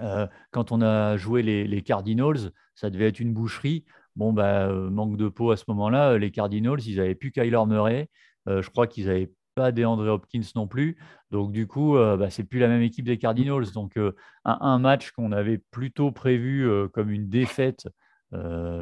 euh, 0.00 0.26
quand 0.50 0.72
on 0.72 0.82
a 0.82 1.16
joué 1.16 1.42
les, 1.42 1.82
Cardinals, 1.82 2.52
ça 2.74 2.90
devait 2.90 3.08
être 3.08 3.20
une 3.20 3.32
boucherie. 3.32 3.84
Bon, 4.16 4.32
bah, 4.32 4.68
euh, 4.68 4.90
manque 4.90 5.16
de 5.16 5.28
peau 5.28 5.50
à 5.50 5.56
ce 5.56 5.64
moment-là, 5.68 6.18
les 6.18 6.30
Cardinals, 6.30 6.80
ils 6.86 6.96
n'avaient 6.96 7.14
plus 7.14 7.30
Kyler 7.32 7.64
Murray. 7.66 8.08
je 8.46 8.68
crois 8.70 8.86
qu'ils 8.86 9.06
n'avaient 9.06 9.32
pas 9.54 9.72
DeAndre 9.72 10.06
Hopkins 10.06 10.40
non 10.54 10.66
plus. 10.66 10.98
Donc, 11.30 11.52
du 11.52 11.66
coup, 11.66 11.94
bah, 11.94 12.30
c'est 12.30 12.44
plus 12.44 12.58
la 12.58 12.68
même 12.68 12.82
équipe 12.82 13.04
des 13.04 13.18
Cardinals. 13.18 13.72
Donc, 13.74 13.98
un, 14.44 14.78
match 14.78 15.10
qu'on 15.12 15.32
avait 15.32 15.58
plutôt 15.58 16.12
prévu 16.12 16.68
comme 16.92 17.10
une 17.10 17.28
défaite, 17.28 17.88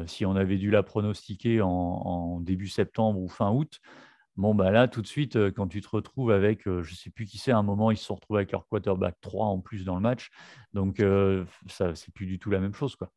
si 0.05 0.25
on 0.25 0.35
avait 0.35 0.57
dû 0.57 0.71
la 0.71 0.83
pronostiquer 0.83 1.61
en 1.61 2.39
début 2.41 2.67
septembre 2.67 3.19
ou 3.19 3.27
fin 3.27 3.51
août, 3.51 3.79
Bon, 4.37 4.53
bah 4.53 4.69
là, 4.69 4.87
tout 4.89 5.01
de 5.01 5.07
suite, 5.07 5.37
euh, 5.37 5.49
quand 5.51 5.67
tu 5.67 5.79
te 5.81 5.87
retrouves 5.87 6.29
avec, 6.31 6.67
euh, 6.67 6.83
je 6.83 6.91
ne 6.91 6.95
sais 6.97 7.09
plus 7.09 7.25
qui 7.25 7.37
c'est, 7.37 7.51
à 7.51 7.57
un 7.57 7.63
moment, 7.63 7.89
ils 7.91 7.97
se 7.97 8.03
sont 8.03 8.15
retrouvés 8.15 8.39
avec 8.39 8.51
leur 8.51 8.67
quarterback 8.67 9.15
3 9.21 9.45
en 9.47 9.61
plus 9.61 9.85
dans 9.85 9.95
le 9.95 10.01
match. 10.01 10.29
Donc, 10.73 10.99
euh, 10.99 11.45
ça, 11.67 11.95
c'est 11.95 12.13
plus 12.13 12.25
du 12.25 12.37
tout 12.37 12.49
la 12.49 12.59
même 12.59 12.73
chose. 12.73 12.97
Quoi. 12.97 13.09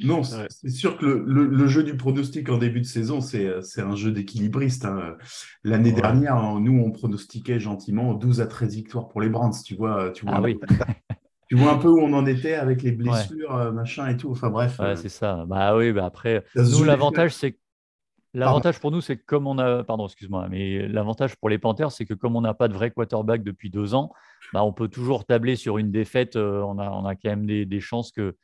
Non, 0.00 0.22
c'est 0.22 0.70
sûr 0.70 0.96
que 0.96 1.06
le, 1.06 1.66
jeu 1.66 1.82
du 1.82 1.96
pronostic 1.96 2.48
en 2.48 2.58
début 2.58 2.80
de 2.80 2.86
saison, 2.86 3.20
c'est 3.20 3.80
un 3.80 3.94
jeu 3.94 4.10
d'équilibriste. 4.10 4.84
Hein. 4.84 5.16
L'année 5.64 5.92
dernière, 5.92 6.36
nous, 6.60 6.82
on 6.82 6.90
pronostiquait 6.90 7.60
gentiment 7.60 8.14
12 8.14 8.40
à 8.40 8.46
13 8.46 8.74
victoires 8.74 9.08
pour 9.08 9.20
les 9.20 9.28
Browns. 9.28 9.52
Tu 9.64 9.74
vois, 9.74 10.10
tu 10.10 10.24
vois, 10.24 10.36
ah, 10.36 10.40
oui. 10.40 10.58
tu 11.48 11.56
vois 11.56 11.72
un 11.72 11.78
peu 11.78 11.88
où 11.88 12.00
on 12.00 12.12
en 12.14 12.26
était 12.26 12.54
avec 12.54 12.82
les 12.82 12.92
blessures, 12.92 13.72
machin 13.72 14.08
et 14.08 14.16
tout. 14.16 14.30
Enfin 14.30 14.50
bref. 14.50 14.80
c'est 14.96 15.08
ça. 15.08 15.44
Bah 15.46 15.76
oui, 15.76 15.92
bah 15.92 16.06
après, 16.06 16.44
nous, 16.56 16.84
l'avantage, 16.84 17.34
c'est 17.34 17.58
L'avantage 18.34 18.80
pour 18.80 18.90
nous, 18.90 19.02
c'est 19.02 19.18
que 19.18 19.24
comme 19.26 19.46
on 19.46 19.58
a, 19.58 19.84
pardon, 19.84 20.06
excuse-moi, 20.06 20.48
mais 20.48 20.88
l'avantage 20.88 21.36
pour 21.36 21.50
les 21.50 21.58
Panthers, 21.58 21.92
c'est 21.92 22.06
que 22.06 22.14
comme 22.14 22.34
on 22.34 22.40
n'a 22.40 22.54
pas 22.54 22.68
de 22.68 22.72
vrai 22.72 22.90
quarterback 22.90 23.42
depuis 23.42 23.68
deux 23.68 23.94
ans, 23.94 24.10
bah, 24.54 24.64
on 24.64 24.72
peut 24.72 24.88
toujours 24.88 25.26
tabler 25.26 25.54
sur 25.54 25.76
une 25.76 25.90
défaite. 25.90 26.36
Euh, 26.36 26.62
on, 26.62 26.78
a, 26.78 26.90
on 26.90 27.04
a 27.04 27.14
quand 27.14 27.28
même 27.28 27.44
des, 27.46 27.80
chances 27.80 28.10
que, 28.10 28.36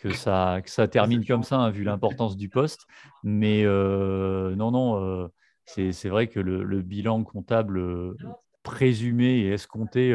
que, 0.00 0.12
ça, 0.12 0.60
que 0.62 0.70
ça 0.70 0.88
termine 0.88 1.24
comme 1.24 1.42
ça, 1.42 1.56
hein, 1.56 1.70
vu 1.70 1.84
l'importance 1.84 2.36
du 2.36 2.48
poste. 2.48 2.86
Mais 3.22 3.64
euh, 3.64 4.54
non, 4.56 4.70
non, 4.70 5.02
euh, 5.02 5.28
c'est 5.64 6.08
vrai 6.08 6.28
que 6.28 6.40
le, 6.40 6.62
le, 6.62 6.82
bilan 6.82 7.24
comptable 7.24 8.14
présumé 8.62 9.40
et 9.40 9.52
escompté 9.52 10.14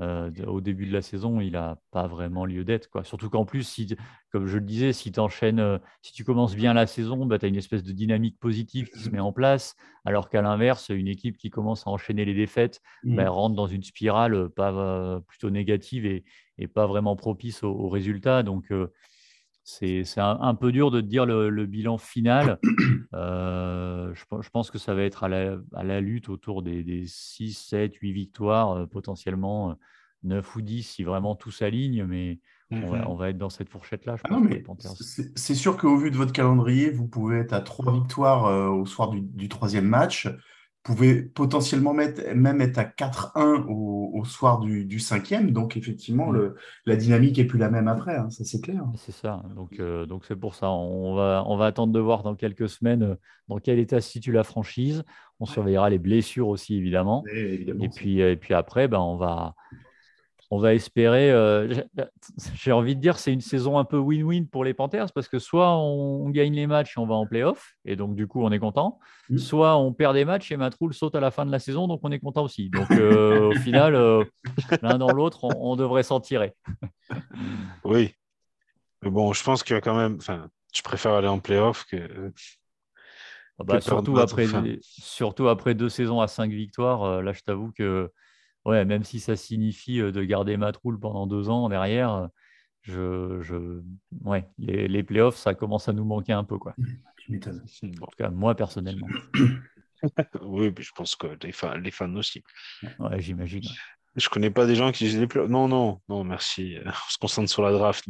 euh, 0.00 0.30
au 0.46 0.60
début 0.60 0.86
de 0.86 0.92
la 0.92 1.00
saison, 1.00 1.40
il 1.40 1.52
n'a 1.52 1.78
pas 1.90 2.06
vraiment 2.06 2.44
lieu 2.44 2.64
d'être. 2.64 2.88
Surtout 3.04 3.30
qu'en 3.30 3.46
plus, 3.46 3.62
si, 3.62 3.96
comme 4.30 4.46
je 4.46 4.58
le 4.58 4.64
disais, 4.64 4.92
si, 4.92 5.10
euh, 5.18 5.78
si 6.02 6.12
tu 6.12 6.24
commences 6.24 6.54
bien 6.54 6.74
la 6.74 6.86
saison, 6.86 7.24
bah, 7.24 7.38
tu 7.38 7.46
as 7.46 7.48
une 7.48 7.56
espèce 7.56 7.82
de 7.82 7.92
dynamique 7.92 8.38
positive 8.38 8.90
qui 8.90 8.98
se 8.98 9.08
met 9.10 9.20
en 9.20 9.32
place, 9.32 9.74
alors 10.04 10.28
qu'à 10.28 10.42
l'inverse, 10.42 10.90
une 10.90 11.08
équipe 11.08 11.38
qui 11.38 11.48
commence 11.48 11.86
à 11.86 11.90
enchaîner 11.90 12.24
les 12.26 12.34
défaites 12.34 12.82
bah, 13.04 13.24
mmh. 13.24 13.28
rentre 13.28 13.56
dans 13.56 13.66
une 13.66 13.82
spirale 13.82 14.34
euh, 14.34 14.48
pas, 14.48 15.20
plutôt 15.26 15.50
négative 15.50 16.04
et, 16.04 16.24
pas 16.74 16.86
vraiment 16.86 17.16
propice 17.16 17.62
aux, 17.62 17.88
résultats. 17.88 18.42
Donc, 18.42 18.72
c'est 19.68 20.04
un, 20.18 20.54
peu 20.54 20.70
dur 20.70 20.92
de 20.92 21.00
dire 21.00 21.26
le, 21.26 21.66
bilan 21.66 21.98
final. 21.98 22.60
je, 23.12 24.50
pense 24.50 24.70
que 24.70 24.78
ça 24.78 24.94
va 24.94 25.02
être 25.02 25.24
à 25.24 25.28
la, 25.28 26.00
lutte 26.00 26.28
autour 26.28 26.62
des, 26.62 27.04
6, 27.04 27.52
7, 27.52 27.96
8 27.96 28.12
victoires, 28.12 28.88
potentiellement 28.88 29.76
9 30.22 30.56
ou 30.56 30.62
10 30.62 30.82
si 30.84 31.02
vraiment 31.02 31.34
tout 31.34 31.50
s'aligne, 31.50 32.04
mais 32.04 32.38
on, 32.70 33.16
va, 33.16 33.30
être 33.30 33.38
dans 33.38 33.50
cette 33.50 33.68
fourchette-là, 33.68 34.16
ah 34.30 34.38
c'est 35.34 35.54
sûr 35.54 35.76
qu'au 35.76 35.96
vu 35.96 36.12
de 36.12 36.16
votre 36.16 36.32
calendrier, 36.32 36.90
vous 36.90 37.08
pouvez 37.08 37.38
être 37.38 37.52
à 37.52 37.60
3 37.60 37.92
victoires 37.92 38.72
au 38.72 38.86
soir 38.86 39.10
du, 39.10 39.48
troisième 39.48 39.86
match 39.86 40.28
pouvez 40.86 41.22
potentiellement 41.22 41.92
mettre, 41.92 42.22
même 42.34 42.60
être 42.60 42.78
à 42.78 42.84
4-1 42.84 43.66
au, 43.68 44.24
soir 44.24 44.60
du, 44.60 44.98
cinquième. 45.00 45.50
Donc, 45.50 45.76
effectivement, 45.76 46.30
le, 46.30 46.54
la 46.84 46.96
dynamique 46.96 47.38
est 47.38 47.44
plus 47.44 47.58
la 47.58 47.70
même 47.70 47.88
après, 47.88 48.16
hein, 48.16 48.30
ça 48.30 48.44
c'est 48.44 48.60
clair. 48.60 48.84
C'est 48.96 49.12
ça. 49.12 49.42
Donc, 49.54 49.78
euh, 49.80 50.06
donc 50.06 50.24
c'est 50.24 50.36
pour 50.36 50.54
ça. 50.54 50.70
On 50.70 51.14
va, 51.14 51.44
on 51.46 51.56
va 51.56 51.66
attendre 51.66 51.92
de 51.92 52.00
voir 52.00 52.22
dans 52.22 52.34
quelques 52.34 52.68
semaines 52.68 53.02
euh, 53.02 53.14
dans 53.48 53.58
quel 53.58 53.78
état 53.78 54.00
se 54.00 54.10
situe 54.10 54.32
la 54.32 54.44
franchise. 54.44 55.04
On 55.40 55.46
surveillera 55.46 55.90
les 55.90 55.98
blessures 55.98 56.48
aussi, 56.48 56.76
évidemment. 56.76 57.24
et, 57.34 57.88
puis, 57.94 58.20
et 58.20 58.36
puis 58.36 58.54
après, 58.54 58.88
ben, 58.88 58.98
on 58.98 59.16
va 59.16 59.54
on 60.50 60.58
va 60.58 60.74
espérer. 60.74 61.30
Euh, 61.30 61.82
j'ai 62.54 62.72
envie 62.72 62.94
de 62.94 63.00
dire, 63.00 63.18
c'est 63.18 63.32
une 63.32 63.40
saison 63.40 63.78
un 63.78 63.84
peu 63.84 63.98
win-win 63.98 64.46
pour 64.46 64.64
les 64.64 64.74
Panthers 64.74 65.12
parce 65.12 65.28
que 65.28 65.38
soit 65.38 65.76
on, 65.76 66.28
gagne 66.30 66.54
les 66.54 66.66
matchs 66.66 66.96
et 66.96 67.00
on 67.00 67.06
va 67.06 67.14
en 67.14 67.26
playoff, 67.26 67.74
et 67.84 67.96
donc 67.96 68.14
du 68.14 68.26
coup 68.26 68.42
on 68.42 68.50
est 68.52 68.58
content, 68.58 68.98
mmh. 69.30 69.38
soit 69.38 69.76
on 69.76 69.92
perd 69.92 70.14
des 70.14 70.24
matchs 70.24 70.52
et 70.52 70.56
Matroul 70.56 70.92
saute 70.94 71.14
à 71.14 71.20
la 71.20 71.30
fin 71.30 71.46
de 71.46 71.50
la 71.50 71.58
saison, 71.58 71.88
donc 71.88 72.00
on 72.02 72.12
est 72.12 72.18
content 72.18 72.44
aussi. 72.44 72.70
Donc 72.70 72.90
euh, 72.90 73.50
au 73.50 73.54
final, 73.60 73.94
euh, 73.94 74.24
l'un 74.82 74.98
dans 74.98 75.12
l'autre, 75.12 75.44
on, 75.44 75.76
devrait 75.76 76.02
s'en 76.02 76.20
tirer. 76.20 76.54
oui. 77.84 78.14
Mais 79.02 79.10
bon, 79.10 79.32
je 79.32 79.42
pense 79.42 79.62
qu'il 79.62 79.74
y 79.74 79.76
a 79.76 79.80
quand 79.80 79.96
même. 79.96 80.16
Enfin, 80.16 80.48
je 80.74 80.82
préfère 80.82 81.12
aller 81.12 81.28
en 81.28 81.38
playoff 81.38 81.84
que. 81.84 82.32
Ah 83.58 83.64
bah, 83.64 83.80
surtout, 83.80 84.18
après, 84.18 84.46
surtout 84.80 85.48
après 85.48 85.74
deux 85.74 85.88
saisons 85.88 86.20
à 86.20 86.28
cinq 86.28 86.50
victoires, 86.50 87.22
là 87.22 87.32
je 87.32 87.40
t'avoue 87.40 87.72
que 87.72 88.10
ouais, 88.66 88.84
même 88.84 89.04
si 89.04 89.20
ça 89.20 89.36
signifie 89.36 89.98
de 89.98 90.24
garder 90.24 90.56
Matroul 90.56 90.98
pendant 90.98 91.26
deux 91.26 91.48
ans 91.48 91.68
derrière, 91.68 92.28
je, 92.82 93.40
je... 93.42 93.82
Ouais, 94.24 94.48
les, 94.58 94.88
les, 94.88 95.02
playoffs, 95.02 95.36
ça 95.36 95.54
commence 95.54 95.88
à 95.88 95.92
nous 95.92 96.04
manquer 96.04 96.32
un 96.32 96.44
peu. 96.44 96.58
Quoi. 96.58 96.74
M'étonnes. 97.28 97.64
En 97.82 98.06
tout 98.06 98.16
cas, 98.16 98.30
moi 98.30 98.54
personnellement. 98.54 99.08
oui, 100.42 100.72
je 100.78 100.90
pense 100.94 101.16
que 101.16 101.26
les 101.42 101.52
fans, 101.52 101.76
les 101.76 101.90
fans 101.90 102.14
aussi. 102.14 102.44
Ouais, 102.98 103.20
j'imagine. 103.20 103.64
Je 104.14 104.28
connais 104.28 104.50
pas 104.50 104.66
des 104.66 104.74
gens 104.74 104.92
qui 104.92 105.04
disent 105.04 105.18
les 105.18 105.26
playoffs. 105.26 105.50
Non, 105.50 105.68
non, 105.68 106.00
non, 106.08 106.24
merci. 106.24 106.76
On 106.86 107.10
se 107.10 107.18
concentre 107.18 107.50
sur 107.50 107.62
la 107.62 107.72
draft. 107.72 108.08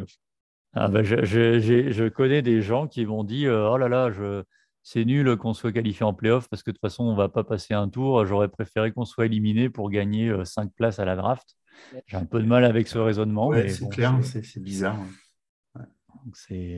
Ah 0.75 0.89
bah, 0.89 1.03
je, 1.03 1.25
je, 1.25 1.91
je, 1.91 2.09
connais 2.09 2.43
des 2.43 2.61
gens 2.61 2.87
qui 2.87 3.07
m'ont 3.07 3.25
dit 3.25 3.49
Oh 3.49 3.79
là 3.79 3.89
là, 3.89 4.11
je, 4.11 4.43
c'est 4.89 5.05
nul 5.05 5.37
qu'on 5.37 5.53
soit 5.53 5.72
qualifié 5.72 6.07
en 6.07 6.14
playoff 6.14 6.49
parce 6.49 6.62
que 6.62 6.70
de 6.70 6.76
toute 6.76 6.80
façon, 6.80 7.03
on 7.03 7.11
ne 7.11 7.16
va 7.16 7.28
pas 7.28 7.43
passer 7.43 7.74
un 7.74 7.89
tour. 7.89 8.24
J'aurais 8.24 8.47
préféré 8.47 8.93
qu'on 8.93 9.05
soit 9.05 9.26
éliminé 9.26 9.68
pour 9.68 9.91
gagner 9.91 10.28
euh, 10.28 10.45
cinq 10.45 10.70
places 10.76 11.01
à 11.01 11.05
la 11.05 11.16
draft. 11.16 11.57
J'ai 12.07 12.16
un 12.16 12.24
peu 12.24 12.41
de 12.41 12.47
mal 12.47 12.64
avec 12.64 12.87
ce 12.87 12.97
raisonnement. 12.99 13.51
c'est 13.66 13.89
clair, 13.89 14.16
c'est 14.22 14.62
bizarre. 14.62 14.97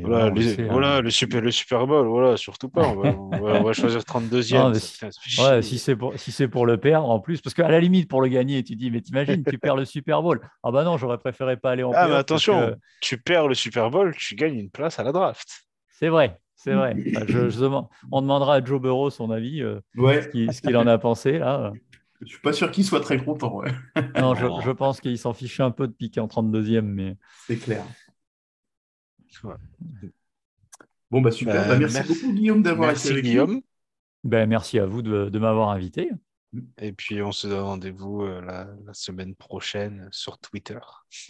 Voilà, 0.05 0.31
voilà 0.71 1.01
le, 1.03 1.11
super, 1.11 1.43
le 1.43 1.51
Super 1.51 1.87
Bowl, 1.87 2.07
voilà, 2.07 2.39
surtout 2.39 2.71
pas. 2.71 2.89
On 2.89 3.63
va, 3.63 3.73
choisir 3.75 4.01
32e. 4.01 4.75
si, 4.75 5.41
ouais, 5.43 5.61
si 5.61 5.79
c'est 5.79 5.95
pour, 5.95 6.19
si 6.19 6.49
pour 6.49 6.65
le 6.65 6.79
perdre 6.79 7.11
en 7.11 7.21
plus, 7.21 7.43
parce 7.43 7.53
qu'à 7.53 7.69
la 7.69 7.79
limite, 7.79 8.09
pour 8.09 8.23
le 8.23 8.29
gagner, 8.29 8.65
tu 8.65 8.75
dis, 8.75 8.91
mais 8.91 9.03
t'imagines, 9.03 9.45
tu 9.45 9.59
perds 9.59 9.77
le 9.77 9.85
Super 9.85 10.23
Bowl. 10.23 10.41
Ah 10.63 10.71
bah 10.71 10.83
non, 10.83 10.97
j'aurais 10.97 11.19
préféré 11.19 11.59
pas 11.59 11.73
aller 11.73 11.83
en 11.83 11.93
Ah, 11.95 12.09
mais 12.09 12.15
attention, 12.15 12.75
tu 13.03 13.19
perds 13.19 13.49
le 13.49 13.55
Super 13.55 13.91
Bowl, 13.91 14.15
tu 14.17 14.35
gagnes 14.35 14.59
une 14.59 14.71
place 14.71 14.99
à 14.99 15.03
la 15.03 15.13
draft. 15.13 15.67
C'est 15.91 16.09
vrai, 16.09 16.39
c'est 16.59 16.75
vrai. 16.75 16.95
je, 17.29 17.83
on 18.13 18.21
demandera 18.21 18.57
à 18.57 18.65
Joe 18.65 18.81
Burrow 18.81 19.09
son 19.09 19.31
avis, 19.31 19.63
euh, 19.63 19.81
ce 19.97 20.61
qu'il 20.61 20.77
en 20.77 20.87
a 20.87 20.99
pensé 20.99 21.39
là. 21.39 21.73
Je 22.21 22.27
suis 22.27 22.41
pas 22.41 22.53
sûr 22.53 22.71
qu'il 22.73 22.85
soit 22.85 23.01
très 23.01 23.17
content. 23.17 23.63
non, 24.21 24.35
je, 24.35 24.47
je, 24.65 24.71
pense 24.73 25.01
qu'il 25.01 25.17
s'en 25.19 25.33
fichait 25.33 25.63
un 25.63 25.71
peu 25.71 25.87
de 25.87 25.93
piquer 25.93 26.21
en 26.21 26.27
32e, 26.27 26.81
mais. 26.81 27.17
C'est 27.47 27.57
clair. 27.57 27.85
Bon, 31.11 31.21
bah 31.21 31.31
super. 31.31 31.55
Bah, 31.55 31.69
bah, 31.69 31.79
merci, 31.79 32.03
beaucoup, 32.03 32.33
Guillaume, 32.35 32.63
d'avoir 32.63 32.91
été 32.91 33.11
avec 33.11 33.25
Guillaume. 33.25 33.63
Ben, 34.25 34.49
merci 34.49 34.79
à 34.79 34.87
vous 34.87 35.03
de, 35.03 35.39
m'avoir 35.39 35.71
invité. 35.71 36.11
Et 36.79 36.93
puis, 36.93 37.23
on 37.23 37.31
se 37.31 37.47
donne 37.47 37.61
rendez-vous 37.61 38.23
euh, 38.23 38.41
la, 38.41 38.95
semaine 38.95 39.35
prochaine 39.35 40.09
sur 40.11 40.39
Twitter. 40.39 40.79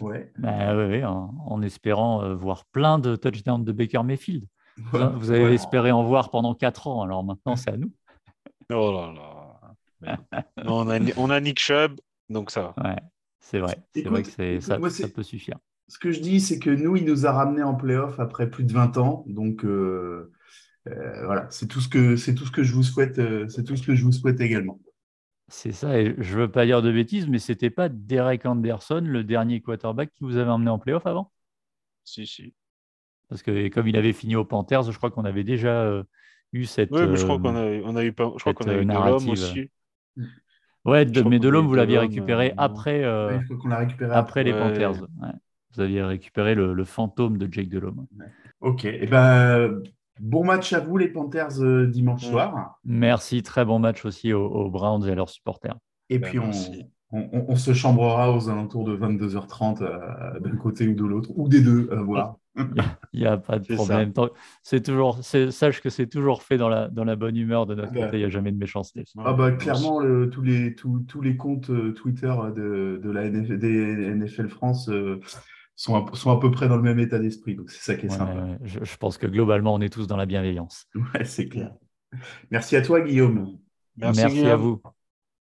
Ouais. 0.00 0.32
Ben, 0.38 1.04
en, 1.04 1.62
espérant 1.62 2.22
euh, 2.22 2.34
voir 2.34 2.64
plein 2.66 2.98
de 2.98 3.16
touchdowns 3.16 3.64
de 3.64 3.72
Baker 3.72 4.02
Mayfield. 4.04 4.46
Vous, 4.92 5.30
avez 5.30 5.54
espéré 5.54 5.90
en 5.90 6.04
voir 6.04 6.30
pendant 6.30 6.54
4 6.54 6.86
ans, 6.86 7.02
alors 7.02 7.24
maintenant, 7.24 7.56
c'est 7.56 7.70
à 7.70 7.76
nous. 7.76 7.92
Oh 8.70 8.92
là 8.92 9.14
là. 10.02 10.18
on, 10.66 10.90
a, 10.90 10.98
on 11.16 11.30
a 11.30 11.40
Nick 11.40 11.58
Chubb, 11.58 11.98
donc 12.28 12.50
ça 12.50 12.74
va. 12.76 12.90
Ouais, 12.90 12.96
c'est 13.40 13.60
vrai. 13.60 13.78
C'est 13.94 14.02
vrai 14.02 14.22
que 14.22 14.60
ça, 14.60 14.90
ça 14.90 15.08
peut 15.08 15.22
suffire 15.22 15.56
ce 15.88 15.98
que 15.98 16.12
je 16.12 16.20
dis, 16.20 16.40
c'est 16.40 16.58
que 16.58 16.70
nous, 16.70 16.96
il 16.96 17.04
nous 17.04 17.26
a 17.26 17.32
ramenés 17.32 17.62
en 17.62 17.74
playoff 17.74 18.20
après 18.20 18.50
plus 18.50 18.64
de 18.64 18.72
20 18.72 18.98
ans. 18.98 19.24
Donc, 19.26 19.64
euh, 19.64 20.30
euh, 20.86 21.24
voilà, 21.24 21.46
c'est 21.50 21.66
tout, 21.66 21.80
ce 21.80 21.88
que, 21.88 22.16
c'est 22.16 22.34
tout 22.34 22.44
ce 22.44 22.50
que 22.50 22.62
je 22.62 22.74
vous 22.74 22.82
souhaite. 22.82 23.18
Euh, 23.18 23.48
c'est 23.48 23.64
tout 23.64 23.74
ce 23.74 23.86
que 23.86 23.94
je 23.94 24.04
vous 24.04 24.12
souhaite 24.12 24.40
également. 24.40 24.78
C'est 25.50 25.72
ça, 25.72 25.98
et 25.98 26.14
je 26.18 26.34
ne 26.36 26.42
veux 26.42 26.50
pas 26.50 26.66
dire 26.66 26.82
de 26.82 26.92
bêtises, 26.92 27.26
mais 27.26 27.38
ce 27.38 27.52
n'était 27.52 27.70
pas 27.70 27.88
Derek 27.88 28.44
Anderson, 28.44 29.00
le 29.02 29.24
dernier 29.24 29.62
quarterback, 29.62 30.12
qui 30.12 30.24
vous 30.24 30.36
avait 30.36 30.50
emmené 30.50 30.70
en 30.70 30.78
playoff 30.78 31.06
avant? 31.06 31.32
Si, 32.04 32.26
si. 32.26 32.52
Parce 33.28 33.42
que 33.42 33.68
comme 33.68 33.88
il 33.88 33.96
avait 33.96 34.12
fini 34.12 34.36
aux 34.36 34.44
Panthers, 34.44 34.90
je 34.90 34.96
crois 34.96 35.10
qu'on 35.10 35.24
avait 35.24 35.44
déjà 35.44 36.02
eu 36.52 36.64
cette. 36.64 36.90
Oui, 36.90 37.06
mais 37.06 37.16
je 37.16 37.24
crois 37.24 37.38
qu'on 37.38 37.56
a, 37.56 37.64
on 37.84 37.96
a 37.96 38.04
eu, 38.04 38.14
je 38.16 38.40
crois 38.40 38.54
qu'on 38.54 38.68
a 38.68 38.74
eu 38.74 38.84
de 38.84 39.30
aussi. 39.30 39.70
Ouais, 40.84 41.04
mais 41.26 41.38
de 41.38 41.48
l'homme, 41.48 41.66
vous 41.66 41.74
l'aviez 41.74 41.98
récupéré 41.98 42.54
après, 42.56 43.04
récupéré 43.28 44.14
après, 44.14 44.44
les 44.44 44.52
Panthers. 44.52 44.94
Vous 45.74 45.80
aviez 45.80 46.02
récupéré 46.02 46.54
le, 46.54 46.84
fantôme 46.84 47.38
de 47.38 47.52
Jake 47.52 47.68
Delhomme. 47.68 48.06
Ok. 48.60 48.84
Et 48.84 49.00
eh 49.02 49.06
ben, 49.06 49.80
bon 50.18 50.44
match 50.44 50.72
à 50.72 50.80
vous, 50.80 50.96
les 50.96 51.08
Panthers, 51.08 51.60
euh, 51.60 51.86
dimanche 51.86 52.24
soir. 52.24 52.78
Merci. 52.84 53.42
Très 53.42 53.64
bon 53.64 53.78
match 53.78 54.04
aussi 54.04 54.32
aux, 54.32 54.70
Browns 54.70 55.06
et 55.06 55.12
à 55.12 55.14
leurs 55.14 55.28
supporters. 55.28 55.76
Et 56.10 56.18
ben, 56.18 56.28
puis, 56.28 56.38
on, 56.38 56.50
se 57.56 57.72
chambrera 57.72 58.34
aux 58.34 58.50
alentours 58.50 58.84
de 58.84 58.96
22h30 58.96 59.82
euh, 59.82 60.40
d'un 60.40 60.56
côté 60.56 60.86
ou 60.88 60.94
de 60.94 61.04
l'autre, 61.04 61.30
ou 61.34 61.48
des 61.48 61.60
deux, 61.60 61.88
à 61.90 62.02
voir. 62.02 62.36
Il 63.12 63.20
n'y 63.20 63.26
a, 63.26 63.36
pas 63.36 63.58
de 63.58 63.74
problème. 63.74 64.12
C'est 64.62 64.84
toujours, 64.84 65.18
sache 65.22 65.80
que 65.80 65.90
c'est 65.90 66.08
toujours 66.08 66.42
fait 66.42 66.58
dans 66.58 66.68
la, 66.68 66.88
dans 66.88 67.04
la 67.04 67.16
bonne 67.16 67.36
humeur 67.36 67.66
de 67.66 67.74
notre 67.74 67.92
ah 67.92 68.04
côté. 68.04 68.16
Il 68.16 68.20
n'y 68.20 68.24
a 68.24 68.30
jamais 68.30 68.52
de 68.52 68.58
méchanceté. 68.58 69.04
Ah 69.24 69.32
bah, 69.32 69.52
clairement, 69.52 70.00
tous, 70.28 70.42
les, 70.42 70.74
tous, 70.74 71.00
tous, 71.06 71.20
les 71.20 71.36
comptes 71.36 71.70
euh, 71.70 71.92
Twitter 71.92 72.34
de, 72.54 73.00
de 73.02 73.10
la 73.10 73.30
NFL, 73.30 73.58
des 73.58 74.14
NFL 74.14 74.48
France 74.48 74.90
sont 75.76 75.94
à, 75.94 76.16
sont 76.16 76.30
à 76.32 76.40
peu 76.40 76.50
près 76.50 76.68
dans 76.68 76.76
le 76.76 76.82
même 76.82 76.98
état 76.98 77.18
d'esprit. 77.18 77.54
Donc, 77.54 77.70
c'est 77.70 77.82
ça 77.82 77.94
qui 77.94 78.06
est 78.06 78.10
sympa. 78.10 78.58
Je, 78.64 78.96
pense 78.96 79.16
que 79.16 79.28
globalement, 79.28 79.72
on 79.74 79.80
est 79.80 79.92
tous 79.92 80.06
dans 80.08 80.16
la 80.16 80.26
bienveillance. 80.26 80.88
Ouais, 81.14 81.24
c'est 81.24 81.48
clair. 81.48 81.72
Merci 82.50 82.76
à 82.76 82.82
toi, 82.82 83.00
Guillaume. 83.00 83.58
Merci, 83.96 84.44
à 84.46 84.56
vous. 84.56 84.82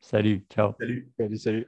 Salut, 0.02 0.43
ciao. 0.49 0.74
Salut, 0.80 1.08
salut, 1.18 1.38
salut. 1.38 1.68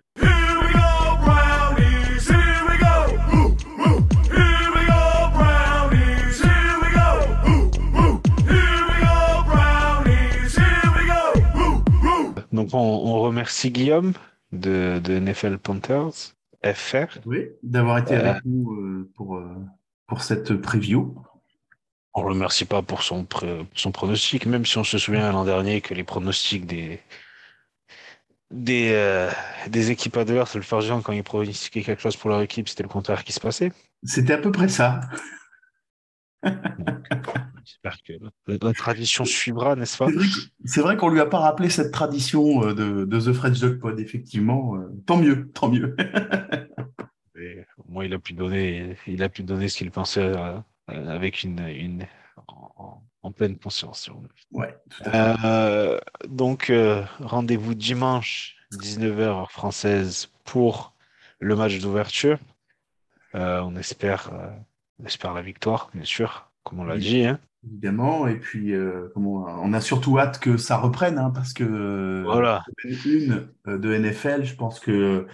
Donc 12.52 12.70
on, 12.74 12.78
on, 12.78 13.22
remercie 13.22 13.72
Guillaume 13.72 14.14
de, 14.52 15.00
de 15.04 15.20
NFL 15.20 15.58
Panthers. 15.58 16.36
FR. 16.64 17.20
Oui, 17.26 17.50
d'avoir 17.62 17.98
été 17.98 18.16
avec 18.16 18.38
euh, 18.38 18.42
nous 18.46 18.74
euh, 18.74 19.12
pour, 19.16 19.38
euh, 19.38 19.56
pour 20.08 20.22
cette 20.22 20.56
preview. 20.56 21.16
On 22.14 22.22
ne 22.22 22.28
le 22.28 22.34
remercie 22.34 22.66
pas 22.66 22.82
pour 22.82 23.04
son, 23.04 23.28
son 23.74 23.92
pronostic, 23.92 24.46
même 24.46 24.66
si 24.66 24.78
on 24.78 24.84
se 24.84 24.98
souvient 24.98 25.32
l'an 25.32 25.46
dernier 25.46 25.82
que 25.82 25.94
les 25.94 26.04
pronostics 26.04 26.66
des, 26.66 27.00
des, 28.54 29.30
des 29.68 29.92
équipes 29.92 30.18
adverses, 30.18 30.56
le 30.56 30.62
Fargeant, 30.62 31.02
quand 31.02 31.12
ils 31.12 31.24
pronostiquaient 31.24 31.82
quelque 31.82 32.02
chose 32.02 32.16
pour 32.16 32.30
leur 32.30 32.42
équipe, 32.42 32.70
c'était 32.70 32.84
le 32.84 32.90
contraire 32.90 33.24
qui 33.24 33.34
se 33.34 33.40
passait. 33.40 33.72
C'était 34.04 34.34
à 34.34 34.38
peu 34.38 34.52
près 34.52 34.70
ça. 34.70 35.02
J'espère 37.66 37.98
que 38.04 38.14
la, 38.48 38.74
tradition 38.74 39.24
suivra, 39.24 39.76
n'est-ce 39.76 39.98
pas? 39.98 40.08
C'est 40.66 40.82
vrai 40.82 40.98
qu'on 40.98 41.10
lui 41.10 41.22
a 41.22 41.26
pas 41.26 41.40
rappelé 41.40 41.70
cette 41.70 41.92
tradition 41.92 42.68
euh, 42.68 42.74
de, 42.74 43.06
de 43.06 43.20
The 43.20 43.34
French 43.34 43.60
Dog 43.60 43.80
Pod, 43.80 44.00
effectivement. 44.00 44.76
Euh, 44.76 44.90
tant 45.06 45.18
mieux, 45.18 45.50
tant 45.52 45.70
mieux. 45.70 45.96
au 47.78 47.92
moins, 47.92 48.06
il 48.06 48.14
a 48.14 48.20
pu 48.20 48.34
donner, 48.34 48.98
il 49.08 49.24
a 49.24 49.30
pu 49.30 49.44
donner 49.44 49.70
ce 49.70 49.78
qu'il 49.78 49.92
pensait 49.92 50.22
euh, 50.22 50.60
avec 50.88 51.44
une, 51.44 51.60
une 51.60 52.06
en, 52.48 53.02
pleine 53.32 53.58
conscience. 53.58 54.10
Ouais, 54.52 54.76
donc, 56.28 56.72
rendez-vous 57.20 57.74
dimanche, 57.74 58.56
19h 58.74 59.20
heure 59.20 59.52
française, 59.52 60.30
pour 60.44 60.94
le 61.40 61.56
match 61.56 61.80
d'ouverture. 61.80 62.38
on 63.34 63.76
espère 63.76 64.32
on 65.00 65.06
espère 65.06 65.34
la 65.34 65.42
victoire, 65.42 65.90
bien 65.94 66.06
sûr, 66.06 66.50
comme 66.64 66.80
on 66.80 66.86
l'a 66.86 66.98
dit. 66.98 67.26
Hein. 67.26 67.40
Évidemment, 67.66 68.28
et 68.28 68.36
puis 68.36 68.74
euh, 68.74 69.08
on 69.16 69.74
a 69.74 69.80
surtout 69.80 70.20
hâte 70.20 70.40
que 70.40 70.58
ça 70.58 70.78
reprenne, 70.78 71.18
hein, 71.18 71.32
parce 71.34 71.54
que 71.54 72.24
voilà. 72.26 72.64
une 73.06 73.48
euh, 73.68 73.78
de 73.78 73.98
NFL, 73.98 74.44
je 74.44 74.56
pense 74.56 74.82
que 74.82 75.28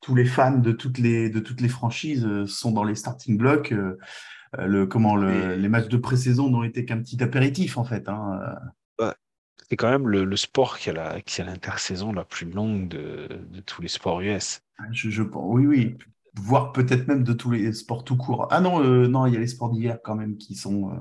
tous 0.00 0.14
les 0.14 0.24
fans 0.24 0.56
de 0.56 0.72
toutes 0.72 0.98
les, 0.98 1.28
de 1.28 1.40
toutes 1.40 1.60
les 1.60 1.68
franchises 1.68 2.24
euh, 2.24 2.46
sont 2.46 2.72
dans 2.72 2.84
les 2.84 2.94
starting 2.94 3.36
blocks. 3.36 3.74
Le, 4.58 4.86
comment, 4.86 5.16
les 5.16 5.68
matchs 5.68 5.88
de 5.88 5.96
pré-saison 5.96 6.50
n'ont 6.50 6.64
été 6.64 6.84
qu'un 6.84 6.98
petit 6.98 7.22
apéritif, 7.22 7.78
en 7.78 7.84
fait. 7.84 8.08
Hein. 8.08 8.40
C'est 9.68 9.76
quand 9.76 9.90
même 9.90 10.08
le, 10.08 10.36
sport 10.36 10.78
qui 10.78 10.90
a, 10.90 11.18
l'intersaison 11.44 12.12
la, 12.12 12.24
plus 12.24 12.50
longue 12.50 12.88
de, 12.88 13.28
tous 13.66 13.82
les 13.82 13.88
sports 13.88 14.20
US. 14.20 14.60
Je, 14.92 15.10
je, 15.10 15.22
oui, 15.22 15.66
oui 15.66 15.96
voire 16.34 16.72
peut-être 16.72 17.06
même 17.06 17.24
de 17.24 17.32
tous 17.32 17.50
les 17.50 17.72
sports 17.72 18.04
tout 18.04 18.16
court. 18.16 18.48
Ah 18.50 18.60
non, 18.60 18.82
euh, 18.82 19.06
non, 19.06 19.26
il 19.26 19.34
y 19.34 19.36
a 19.36 19.40
les 19.40 19.46
sports 19.46 19.70
d'hiver 19.70 19.98
quand 20.02 20.14
même 20.14 20.36
qui 20.36 20.54
sont. 20.54 20.90
Euh, 20.90 20.96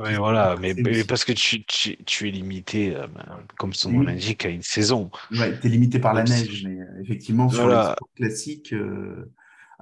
oui, 0.00 0.14
voilà, 0.14 0.56
mais, 0.60 0.74
parce 1.04 1.24
que 1.24 1.32
tu, 1.32 1.64
tu, 1.64 2.28
es 2.28 2.30
limité, 2.30 2.94
euh, 2.94 3.08
ben, 3.08 3.40
comme 3.58 3.72
son 3.72 3.90
nom 3.90 4.02
l'indique, 4.02 4.46
à 4.46 4.48
une 4.48 4.62
saison. 4.62 5.10
Ouais, 5.32 5.58
tu 5.58 5.66
es 5.66 5.70
limité 5.70 5.98
par 5.98 6.14
la 6.14 6.22
neige, 6.22 6.64
mais 6.64 6.78
effectivement, 7.02 7.48
sur 7.48 7.68
les 7.68 7.74
sports 7.74 8.10
classiques, 8.16 8.74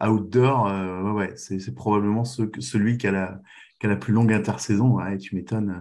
outdoor, 0.01 0.67
ouais, 0.67 1.11
ouais 1.11 1.33
c'est 1.37 1.75
probablement 1.75 2.25
celui 2.25 2.99
qui 2.99 3.07
a, 3.07 3.13
la, 3.13 3.41
qui 3.81 3.87
a 3.87 3.89
la 3.89 3.97
plus 3.97 4.13
longue 4.13 4.33
intersaison. 4.33 4.97
Ouais, 4.97 5.19
tu 5.19 5.35
m'étonnes. 5.35 5.81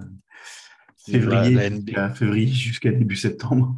février 2.14 2.48
jusqu'à 2.48 2.92
début 2.92 3.16
septembre. 3.16 3.76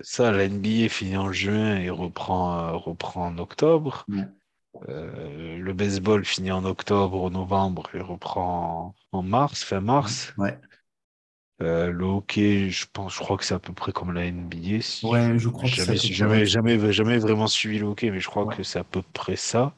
Ça, 0.00 0.30
la 0.30 0.48
NBA 0.48 0.88
finit 0.88 1.16
en 1.16 1.32
juin 1.32 1.76
et 1.76 1.90
reprend, 1.90 2.58
euh, 2.58 2.72
reprend 2.72 3.26
en 3.26 3.38
octobre. 3.38 4.06
Euh, 4.88 5.58
le 5.58 5.72
baseball 5.72 6.24
finit 6.24 6.52
en 6.52 6.64
octobre, 6.64 7.30
novembre 7.30 7.90
et 7.94 8.00
reprend 8.00 8.94
en, 9.10 9.22
mars, 9.22 9.64
fin 9.64 9.80
mars. 9.80 10.32
Ouais. 10.38 10.56
Euh, 11.60 11.90
le 11.90 12.04
hockey, 12.04 12.70
je 12.70 12.86
pense, 12.92 13.14
je 13.14 13.18
crois 13.18 13.36
que 13.36 13.44
c'est 13.44 13.54
à 13.54 13.58
peu 13.58 13.72
près 13.72 13.92
comme 13.92 14.12
la 14.12 14.30
NBA. 14.30 14.78
ouais, 15.02 15.38
je 15.38 15.48
crois 15.48 15.68
jamais, 15.68 15.96
que 15.96 16.06
jamais, 16.06 16.46
jamais, 16.46 16.92
jamais, 16.92 17.18
vraiment 17.18 17.48
suivi 17.48 17.78
le 17.78 17.86
hockey, 17.86 18.10
mais 18.10 18.20
je 18.20 18.28
crois 18.28 18.46
que 18.46 18.62
c'est 18.62 18.78
à 18.78 18.84
peu 18.84 19.02
près 19.12 19.36
ça. 19.36 19.74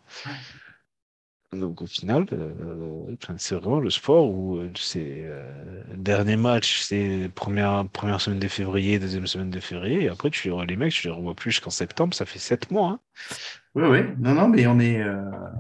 Donc 1.53 1.83
au 1.83 1.87
final, 1.87 2.27
euh, 2.33 3.17
c'est 3.37 3.57
vraiment 3.57 3.81
le 3.81 3.91
sport 3.91 4.31
où 4.31 4.59
euh, 4.59 4.71
c'est 4.77 5.25
euh, 5.25 5.43
dernier 5.97 6.37
match, 6.37 6.81
c'est 6.83 7.29
première, 7.35 7.89
première 7.89 8.21
semaine 8.21 8.39
de 8.39 8.47
février, 8.47 9.01
deuxième 9.01 9.27
semaine 9.27 9.51
de 9.51 9.59
février, 9.59 10.05
et 10.05 10.09
après 10.09 10.31
tu 10.31 10.49
les 10.49 10.77
mecs, 10.77 10.93
tu 10.93 11.09
les 11.09 11.13
revois 11.13 11.35
plus 11.35 11.51
jusqu'en 11.51 11.71
septembre, 11.71 12.15
ça 12.15 12.25
fait 12.25 12.39
sept 12.39 12.71
mois. 12.71 12.91
Hein. 12.91 13.01
Oui, 13.75 13.83
oui, 13.89 14.01
non, 14.19 14.35
non, 14.35 14.49
mais 14.49 14.69
on 14.69 14.79
est, 14.79 15.05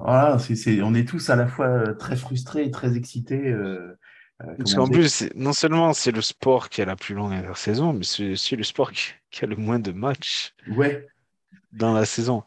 voilà, 0.00 0.38
c'est, 0.38 0.80
on 0.80 0.94
est 0.94 1.08
tous 1.08 1.28
à 1.28 1.34
la 1.34 1.48
fois 1.48 1.94
très 1.94 2.14
frustrés 2.14 2.64
et 2.64 2.70
très 2.70 2.96
excités. 2.96 3.52
Parce 4.58 4.74
qu'en 4.74 4.88
plus, 4.88 5.24
non 5.34 5.52
seulement 5.52 5.92
c'est 5.92 6.12
le 6.12 6.22
sport 6.22 6.68
qui 6.68 6.80
a 6.80 6.84
la 6.84 6.96
plus 6.96 7.14
longue 7.14 7.32
intersaison, 7.32 7.92
mais 7.92 8.04
c'est 8.04 8.32
aussi 8.32 8.56
le 8.56 8.62
sport 8.62 8.92
qui, 8.92 9.12
qui, 9.30 9.44
a 9.44 9.46
le 9.46 9.56
moins 9.56 9.78
de 9.78 9.92
matchs 9.92 10.54
ouais. 10.68 11.06
dans 11.72 11.92
la 11.92 12.06
saison. 12.06 12.44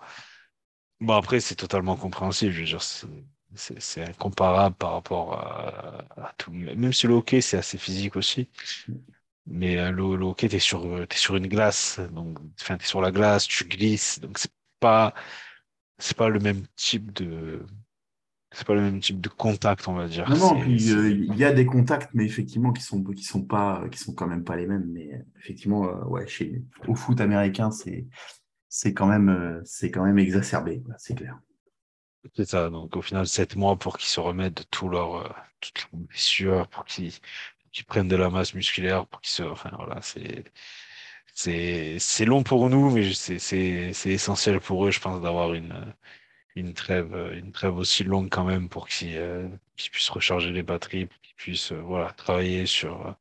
Bon, 0.99 1.13
après, 1.13 1.39
c'est 1.39 1.55
totalement 1.55 1.95
compréhensible. 1.95 2.51
Je 2.51 2.59
veux 2.61 2.65
dire, 2.65 2.81
c'est 3.55 4.03
incomparable 4.03 4.75
par 4.75 4.93
rapport 4.93 5.33
à, 5.33 6.33
tout. 6.37 6.51
Même 6.51 6.93
si 6.93 7.07
le 7.07 7.13
hockey, 7.13 7.41
c'est 7.41 7.57
assez 7.57 7.77
physique 7.77 8.15
aussi. 8.15 8.49
Mais 9.45 9.77
euh, 9.77 9.91
le, 9.91 10.15
le, 10.15 10.25
hockey, 10.25 10.47
tu 10.47 10.55
es, 10.55 10.59
sur, 10.59 11.01
es 11.03 11.07
sur 11.15 11.35
une 11.35 11.47
glace. 11.47 11.99
Donc, 12.11 12.39
tu 12.57 12.71
es 12.71 12.77
sur 12.79 13.01
la 13.01 13.11
glace, 13.11 13.47
tu 13.47 13.65
glisses. 13.65 14.19
Donc, 14.19 14.39
c'est 14.39 14.51
pas, 14.79 15.13
c'est 15.97 16.17
pas 16.17 16.29
le 16.29 16.39
même 16.39 16.65
type 16.75 17.13
de. 17.13 17.65
C'est 18.55 18.67
pas 18.67 18.75
le 18.75 18.81
même 18.81 18.99
type 18.99 19.19
de 19.19 19.29
contact, 19.29 19.87
on 19.87 19.95
va 19.95 20.07
dire. 20.07 20.29
Non, 20.29 20.37
non, 20.37 20.63
il 20.67 21.35
y 21.35 21.43
a 21.43 21.51
des 21.51 21.65
contacts, 21.65 22.11
mais 22.13 22.23
effectivement, 22.23 22.71
qui 22.71 22.83
sont, 22.83 23.03
qui 23.03 23.23
sont 23.23 23.41
pas, 23.41 23.83
qui 23.91 23.97
sont 23.97 24.13
quand 24.13 24.27
même 24.27 24.43
pas 24.43 24.55
les 24.55 24.67
mêmes. 24.67 24.85
Mais 24.91 25.09
effectivement, 25.39 25.81
ouais, 26.07 26.27
chez, 26.27 26.61
au 26.87 26.93
foot 26.93 27.19
américain, 27.19 27.71
c'est, 27.71 28.05
c'est 28.69 28.93
quand 28.93 29.07
même, 29.07 29.61
c'est 29.65 29.89
quand 29.89 30.05
même 30.05 30.19
exacerbé, 30.19 30.83
c'est 30.97 31.15
clair. 31.15 31.39
C'est 32.35 32.45
ça. 32.47 32.69
Donc, 32.69 32.95
au 32.95 33.01
final, 33.01 33.27
sept 33.27 33.55
mois 33.55 33.75
pour 33.75 33.97
qu'ils 33.97 34.09
se 34.09 34.19
remettent 34.19 34.57
de 34.57 34.63
tout 34.63 34.87
leur, 34.87 35.15
euh, 35.15 35.29
toutes 35.59 35.87
leurs 35.91 36.01
blessures, 36.01 36.67
pour 36.67 36.85
qu'ils 36.85 37.11
prennent 37.87 38.07
de 38.07 38.15
la 38.15 38.29
masse 38.29 38.53
musculaire, 38.53 39.07
pour 39.07 39.19
qu'ils 39.21 39.33
se. 39.33 39.43
Enfin, 39.43 39.71
voilà, 39.75 39.99
c'est. 40.01 40.45
C'est 41.35 42.25
long 42.25 42.43
pour 42.43 42.69
nous, 42.69 42.91
mais 42.91 43.11
c'est 43.11 44.05
essentiel 44.05 44.59
pour 44.59 44.85
eux, 44.85 44.91
je 44.91 44.99
pense, 44.99 45.19
d'avoir 45.19 45.55
une, 45.55 45.95
une, 46.55 46.73
trêve, 46.73 47.15
une 47.33 47.51
trêve 47.51 47.77
aussi 47.77 48.03
longue 48.03 48.29
quand 48.29 48.45
même 48.45 48.69
pour 48.69 48.87
qu'ils 48.87 49.17
euh, 49.17 49.47
puissent 49.75 50.09
recharger 50.09 50.51
les 50.51 50.63
batteries, 50.63 51.07
pour 51.07 51.21
qu'ils 51.21 51.35
puissent 51.35 51.71
euh, 51.71 51.81
voilà, 51.81 52.11
travailler 52.11 52.65
sur, 52.65 53.15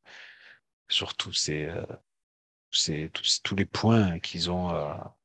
sur 0.88 1.14
tous, 1.16 1.32
ces, 1.32 1.70
ces, 2.70 3.10
tous, 3.10 3.40
tous 3.42 3.56
les 3.56 3.64
points 3.66 4.18
qu'ils 4.20 4.50
ont 4.50 4.68
à, 4.70 5.16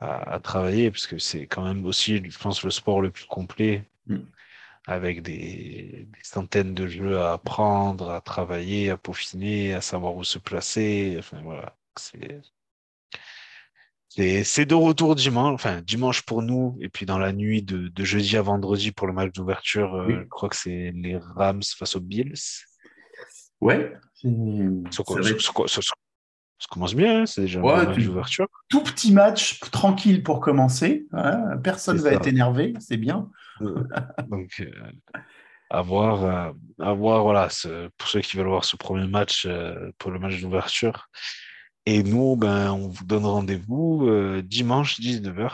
à, 0.00 0.40
travailler, 0.40 0.90
parce 0.90 1.06
que 1.06 1.18
c'est 1.18 1.46
quand 1.46 1.64
même 1.64 1.84
aussi, 1.86 2.22
je 2.30 2.38
pense, 2.38 2.64
le 2.64 2.70
sport 2.70 3.00
le 3.00 3.10
plus 3.10 3.26
complet, 3.26 3.88
mm. 4.06 4.18
avec 4.86 5.22
des, 5.22 6.08
centaines 6.22 6.74
de 6.74 6.86
jeux 6.86 7.20
à 7.20 7.32
apprendre, 7.34 8.10
à 8.10 8.20
travailler, 8.20 8.90
à 8.90 8.96
peaufiner, 8.96 9.74
à 9.74 9.80
savoir 9.80 10.14
où 10.16 10.24
se 10.24 10.38
placer. 10.38 11.16
Enfin, 11.18 11.40
voilà. 11.42 11.76
C'est. 11.96 12.42
C'est 14.16 14.64
de 14.64 14.74
retour 14.74 15.14
dimanche, 15.16 15.54
enfin 15.54 15.80
dimanche 15.82 16.22
pour 16.22 16.42
nous, 16.42 16.76
et 16.80 16.88
puis 16.88 17.04
dans 17.04 17.18
la 17.18 17.32
nuit 17.32 17.62
de, 17.62 17.90
jeudi 18.04 18.36
à 18.36 18.42
vendredi 18.42 18.92
pour 18.92 19.06
le 19.06 19.12
match 19.12 19.32
d'ouverture, 19.32 19.94
euh, 19.94 20.20
je 20.22 20.28
crois 20.28 20.48
que 20.48 20.56
c'est 20.56 20.92
les 20.94 21.16
Rams 21.16 21.62
face 21.76 21.96
aux 21.96 22.00
Bills. 22.00 22.34
Ouais. 23.60 23.92
Ça 26.64 26.68
commence 26.70 26.94
bien, 26.94 27.22
hein, 27.22 27.26
c'est 27.26 27.42
déjà 27.42 27.60
un 27.60 27.84
match 27.84 27.98
d'ouverture. 27.98 28.46
Tout 28.68 28.82
petit 28.82 29.12
match 29.12 29.60
tranquille 29.70 30.22
pour 30.22 30.40
commencer. 30.40 31.06
Hein, 31.12 31.58
personne 31.62 31.96
ne 31.96 32.02
va 32.02 32.12
être 32.12 32.26
énervé, 32.26 32.72
c'est 32.78 32.96
bien. 32.96 33.28
Euh, 33.60 33.84
donc, 34.28 34.50
euh, 34.60 35.20
à 35.70 35.82
voir, 35.82 36.54
euh, 36.78 36.94
voilà, 36.94 37.48
pour 37.98 38.08
ceux 38.08 38.20
qui 38.20 38.36
veulent 38.36 38.46
voir 38.46 38.64
ce 38.64 38.76
premier 38.76 39.06
match 39.06 39.46
pour 39.98 40.10
le 40.10 40.18
match 40.18 40.40
d'ouverture. 40.40 41.08
Et 41.86 42.02
nous, 42.02 42.36
ben, 42.36 42.72
on 42.72 42.88
vous 42.88 43.04
donne 43.04 43.26
rendez-vous 43.26 44.08
dimanche 44.42 45.00
19h 45.00 45.50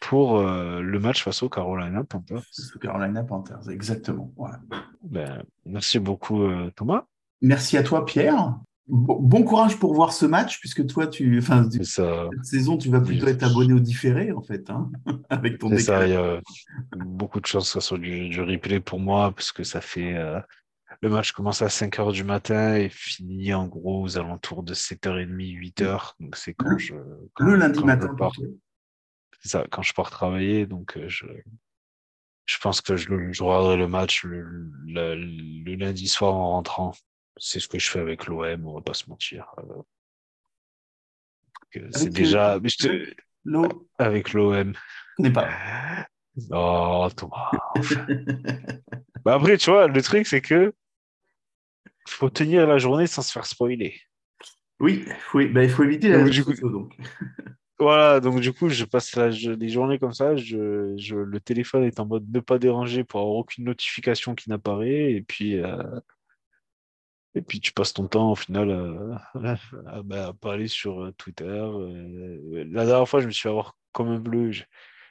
pour 0.00 0.40
le 0.40 0.98
match 0.98 1.24
face 1.24 1.42
au 1.42 1.48
Carolina 1.48 2.04
Panthers. 2.04 2.44
Carolina 2.80 3.24
Panthers, 3.24 3.68
exactement. 3.70 4.32
Ben, 5.02 5.42
merci 5.66 5.98
beaucoup, 5.98 6.46
Thomas. 6.76 7.04
Merci 7.42 7.76
à 7.76 7.82
toi, 7.82 8.06
Pierre. 8.06 8.56
Bon 8.86 9.44
courage 9.44 9.78
pour 9.78 9.94
voir 9.94 10.12
ce 10.12 10.26
match, 10.26 10.60
puisque 10.60 10.86
toi, 10.86 11.06
tu, 11.06 11.38
enfin, 11.38 11.66
cette 11.70 12.44
saison, 12.44 12.76
tu 12.76 12.90
vas 12.90 13.00
plutôt 13.00 13.26
être 13.28 13.42
abonné 13.42 13.72
au 13.72 13.80
différé, 13.80 14.30
en 14.30 14.42
fait, 14.42 14.68
hein, 14.68 14.90
avec 15.30 15.58
ton 15.58 15.76
ça, 15.78 16.06
il 16.06 16.12
y 16.12 16.16
a 16.16 16.40
beaucoup 16.96 17.40
de 17.40 17.46
chances 17.46 17.72
que 17.72 17.80
ce 17.80 17.88
soit 17.88 17.98
du, 17.98 18.40
replay 18.42 18.80
pour 18.80 19.00
moi, 19.00 19.32
parce 19.34 19.52
que 19.52 19.64
ça 19.64 19.80
fait. 19.80 20.16
Euh, 21.04 21.08
le 21.08 21.14
match 21.14 21.32
commence 21.32 21.62
à 21.62 21.68
5 21.68 21.98
h 21.98 22.12
du 22.12 22.24
matin 22.24 22.76
et 22.76 22.88
finit 22.88 23.54
en 23.54 23.66
gros 23.66 24.02
aux 24.02 24.18
alentours 24.18 24.62
de 24.62 24.74
7h30, 24.74 25.28
8h. 25.28 26.14
Donc, 26.20 26.36
c'est 26.36 26.54
quand 26.54 26.78
je. 26.78 26.94
le 27.38 27.54
lundi 27.56 27.84
matin. 27.84 28.16
C'est 29.40 29.48
ça, 29.48 29.66
quand 29.70 29.82
je 29.82 29.92
pars 29.92 30.10
travailler. 30.10 30.66
Donc, 30.66 30.96
euh, 30.96 31.08
je, 31.08 31.26
je 32.46 32.58
pense 32.58 32.80
que 32.80 32.96
je, 32.96 33.32
je 33.32 33.42
regarderai 33.42 33.76
le 33.76 33.88
match 33.88 34.24
le, 34.24 34.44
le 34.86 35.74
lundi 35.74 36.08
soir 36.08 36.34
en 36.34 36.50
rentrant 36.52 36.92
c'est 37.36 37.60
ce 37.60 37.68
que 37.68 37.78
je 37.78 37.90
fais 37.90 38.00
avec 38.00 38.26
l'OM, 38.26 38.66
on 38.66 38.74
va 38.74 38.80
pas 38.80 38.94
se 38.94 39.08
mentir. 39.08 39.46
Euh, 39.58 39.82
c'est 41.92 42.10
déjà. 42.10 42.58
Avec 43.98 44.32
l'OM. 44.32 44.72
n'est 45.18 45.32
pas. 45.32 45.48
Oh, 46.50 47.08
Thomas. 47.14 47.48
bah 49.24 49.34
après, 49.34 49.56
tu 49.56 49.70
vois, 49.70 49.86
le 49.86 50.02
truc, 50.02 50.26
c'est 50.26 50.40
que 50.40 50.74
faut 52.06 52.30
tenir 52.30 52.66
la 52.66 52.78
journée 52.78 53.06
sans 53.06 53.22
se 53.22 53.32
faire 53.32 53.46
spoiler. 53.46 54.00
Oui, 54.80 55.04
oui 55.32 55.46
bah, 55.46 55.62
il 55.64 55.70
faut 55.70 55.84
éviter 55.84 56.08
la 56.08 56.24
du 56.24 56.44
coup, 56.44 56.54
donc. 56.54 56.96
Voilà, 57.80 58.20
donc 58.20 58.40
du 58.40 58.52
coup, 58.52 58.68
je 58.68 58.84
passe 58.84 59.16
la, 59.16 59.30
les 59.30 59.68
journées 59.68 59.98
comme 59.98 60.12
ça. 60.12 60.36
Je, 60.36 60.94
je, 60.96 61.16
le 61.16 61.40
téléphone 61.40 61.82
est 61.82 61.98
en 61.98 62.06
mode 62.06 62.24
ne 62.30 62.38
pas 62.38 62.58
déranger 62.58 63.02
pour 63.02 63.20
avoir 63.20 63.34
aucune 63.34 63.64
notification 63.64 64.36
qui 64.36 64.48
n'apparaît. 64.48 65.12
Et 65.12 65.22
puis, 65.22 65.56
euh, 65.58 65.82
et 67.34 67.42
puis 67.42 67.60
tu 67.60 67.72
passes 67.72 67.92
ton 67.92 68.06
temps 68.06 68.30
au 68.30 68.34
final 68.36 68.70
à, 69.34 70.02
bah, 70.04 70.32
parler 70.40 70.68
sur 70.68 71.02
euh, 71.02 71.12
Twitter. 71.18 71.44
Euh, 71.44 72.64
la 72.70 72.86
dernière 72.86 73.08
fois, 73.08 73.20
je 73.20 73.26
me 73.26 73.32
suis 73.32 73.42
fait 73.42 73.48
avoir 73.48 73.76
comme 73.92 74.08
un 74.08 74.20
bleu. 74.20 74.52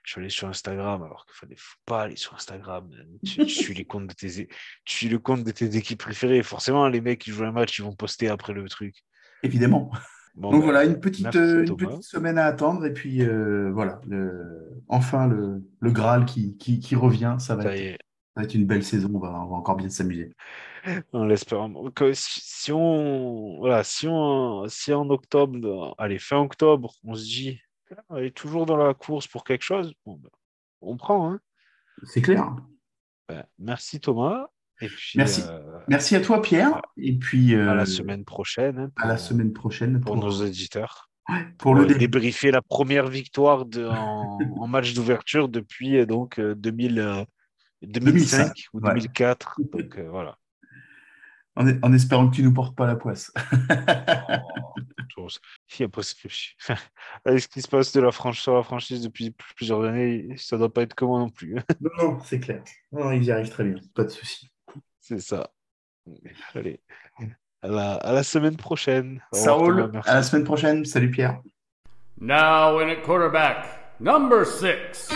Je, 0.03 0.11
suis 0.11 0.19
allé 0.19 0.29
sur 0.29 0.47
Instagram 0.47 1.01
alors 1.03 1.25
qu'il 1.25 1.35
fallait 1.35 1.61
pas 1.85 2.03
aller 2.03 2.15
sur 2.15 2.33
Instagram. 2.35 2.89
Tu, 3.23 3.47
suis 3.47 3.73
les 3.73 3.85
comptes 3.85 4.07
de 4.07 4.13
tes, 4.13 4.47
tu 4.85 4.97
suis 4.97 5.09
le 5.09 5.19
compte 5.19 5.43
de 5.43 5.51
tes 5.51 5.75
équipes 5.75 5.99
préférées. 5.99 6.43
Forcément, 6.43 6.87
les 6.87 7.01
mecs 7.01 7.19
qui 7.19 7.31
jouent 7.31 7.45
un 7.45 7.51
match, 7.51 7.79
ils 7.79 7.83
vont 7.83 7.95
poster 7.95 8.27
après 8.27 8.53
le 8.53 8.67
truc. 8.67 8.95
Évidemment. 9.43 9.91
Donc 10.35 10.53
bah, 10.53 10.59
voilà, 10.59 10.83
une 10.83 10.99
petite, 10.99 11.35
euh, 11.35 11.65
une 11.65 11.75
petite 11.75 12.03
semaine 12.03 12.37
à 12.37 12.45
attendre. 12.45 12.85
Et 12.85 12.93
puis 12.93 13.23
voilà, 13.71 14.01
le, 14.07 14.81
enfin 14.87 15.27
le, 15.27 15.63
le 15.79 15.91
Graal 15.91 16.25
qui, 16.25 16.57
qui, 16.57 16.79
qui 16.79 16.95
revient. 16.95 17.35
Ça 17.39 17.55
va, 17.55 17.75
être, 17.75 17.99
ça 18.35 18.41
va, 18.41 18.43
être, 18.43 18.55
une 18.55 18.65
belle 18.65 18.83
saison. 18.83 19.11
On 19.13 19.19
va, 19.19 19.29
on 19.29 19.49
va 19.49 19.55
encore 19.55 19.75
bien 19.75 19.89
s'amuser 19.89 20.33
en 21.13 21.25
l'espérant. 21.25 21.71
Que 21.91 22.11
si, 22.13 22.71
on, 22.71 23.57
voilà, 23.59 23.83
si 23.83 24.07
on, 24.07 24.67
si 24.67 24.93
en 24.93 25.09
octobre, 25.09 25.95
allez, 25.97 26.19
fin 26.19 26.37
octobre, 26.37 26.95
on 27.03 27.15
se 27.15 27.23
dit, 27.23 27.59
on 27.72 27.72
est 28.17 28.35
toujours 28.35 28.65
dans 28.65 28.77
la 28.77 28.93
course 28.93 29.27
pour 29.27 29.43
quelque 29.43 29.63
chose, 29.63 29.93
ben, 30.05 30.17
on 30.81 30.97
prend. 30.97 31.31
Hein. 31.31 31.39
C'est 32.03 32.21
clair. 32.21 32.55
Ben, 33.27 33.45
merci 33.59 33.99
Thomas. 33.99 34.47
Et 34.81 34.87
puis, 34.87 35.17
merci. 35.17 35.43
Euh, 35.47 35.79
merci 35.87 36.15
à 36.15 36.21
toi 36.21 36.41
Pierre. 36.41 36.81
Et 36.97 37.13
puis 37.13 37.55
à 37.55 37.73
la 37.73 37.83
euh, 37.83 37.85
semaine 37.85 38.25
prochaine. 38.25 38.79
Hein, 38.79 38.91
à 38.97 39.07
la 39.07 39.17
semaine 39.17 39.53
prochaine 39.53 40.01
pour, 40.01 40.17
nos 40.17 40.43
éditeurs. 40.45 41.09
pour 41.57 41.75
le 41.75 41.85
débriefer 41.85 42.51
la 42.51 42.61
première 42.61 43.07
victoire 43.07 43.65
de, 43.65 43.85
en, 43.85 44.37
match 44.67 44.93
d'ouverture 44.93 45.47
depuis 45.47 45.97
euh, 45.97 46.05
donc 46.05 46.39
2000, 46.39 47.25
2005, 47.83 48.51
ou 48.73 48.81
2004. 48.81 49.59
Donc 49.71 49.99
voilà 49.99 50.37
en, 51.55 51.93
espérant 51.93 52.29
que 52.29 52.35
tu 52.35 52.43
nous 52.43 52.53
portes 52.53 52.75
pas 52.75 52.87
la 52.87 52.95
poisse. 52.95 53.31
oh, 55.17 55.27
il 55.79 55.89
Avec 57.25 57.41
ce 57.41 57.47
qui 57.47 57.61
se 57.61 57.67
passe 57.67 57.91
de 57.93 58.01
la 58.01 58.11
sur 58.11 58.55
la 58.55 58.63
franchise 58.63 59.01
depuis 59.01 59.35
plusieurs 59.55 59.83
années, 59.83 60.35
ça 60.37 60.57
doit 60.57 60.73
pas 60.73 60.81
être 60.81 60.95
comment 60.95 61.19
non 61.19 61.29
plus. 61.29 61.55
non, 61.81 61.89
non, 61.97 62.19
c'est 62.23 62.39
clair. 62.39 62.63
Non, 62.91 63.11
ils 63.11 63.23
y 63.23 63.31
arrivent 63.31 63.49
très 63.49 63.63
bien, 63.63 63.75
pas 63.93 64.03
de 64.03 64.09
souci. 64.09 64.49
C'est 64.99 65.19
ça. 65.19 65.51
Allez, 66.53 66.81
à 67.61 67.67
la, 67.67 67.93
à 67.93 68.13
la 68.13 68.23
semaine 68.23 68.57
prochaine. 68.57 69.21
Ça 69.31 69.53
roule. 69.53 69.91
À 70.05 70.15
la 70.15 70.23
semaine 70.23 70.43
prochaine. 70.43 70.85
Salut 70.85 71.11
Pierre. 71.11 71.41
Now 72.19 72.79
in 72.79 72.89
a 72.89 72.95
quarterback, 72.95 73.99
number 73.99 74.45
six. 74.45 75.09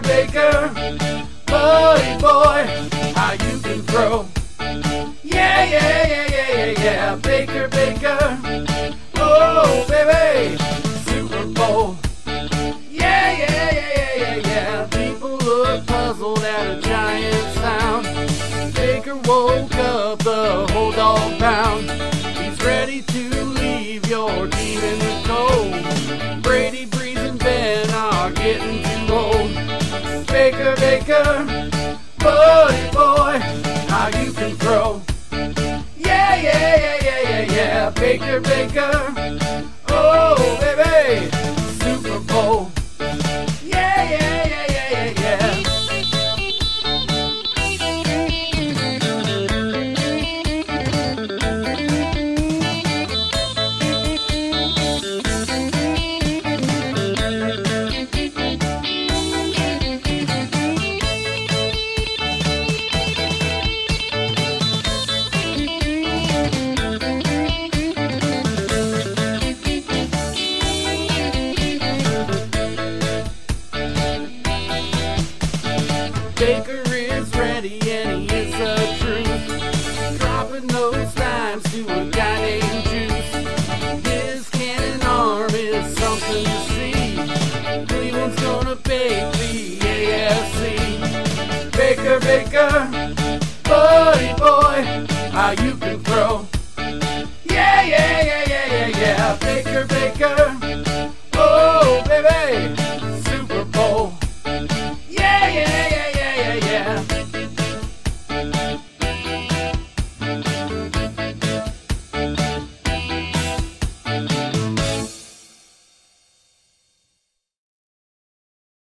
Baker, 0.00 0.70
Buddy 1.46 2.20
Boy. 2.20 2.85
Baker, 38.76 39.15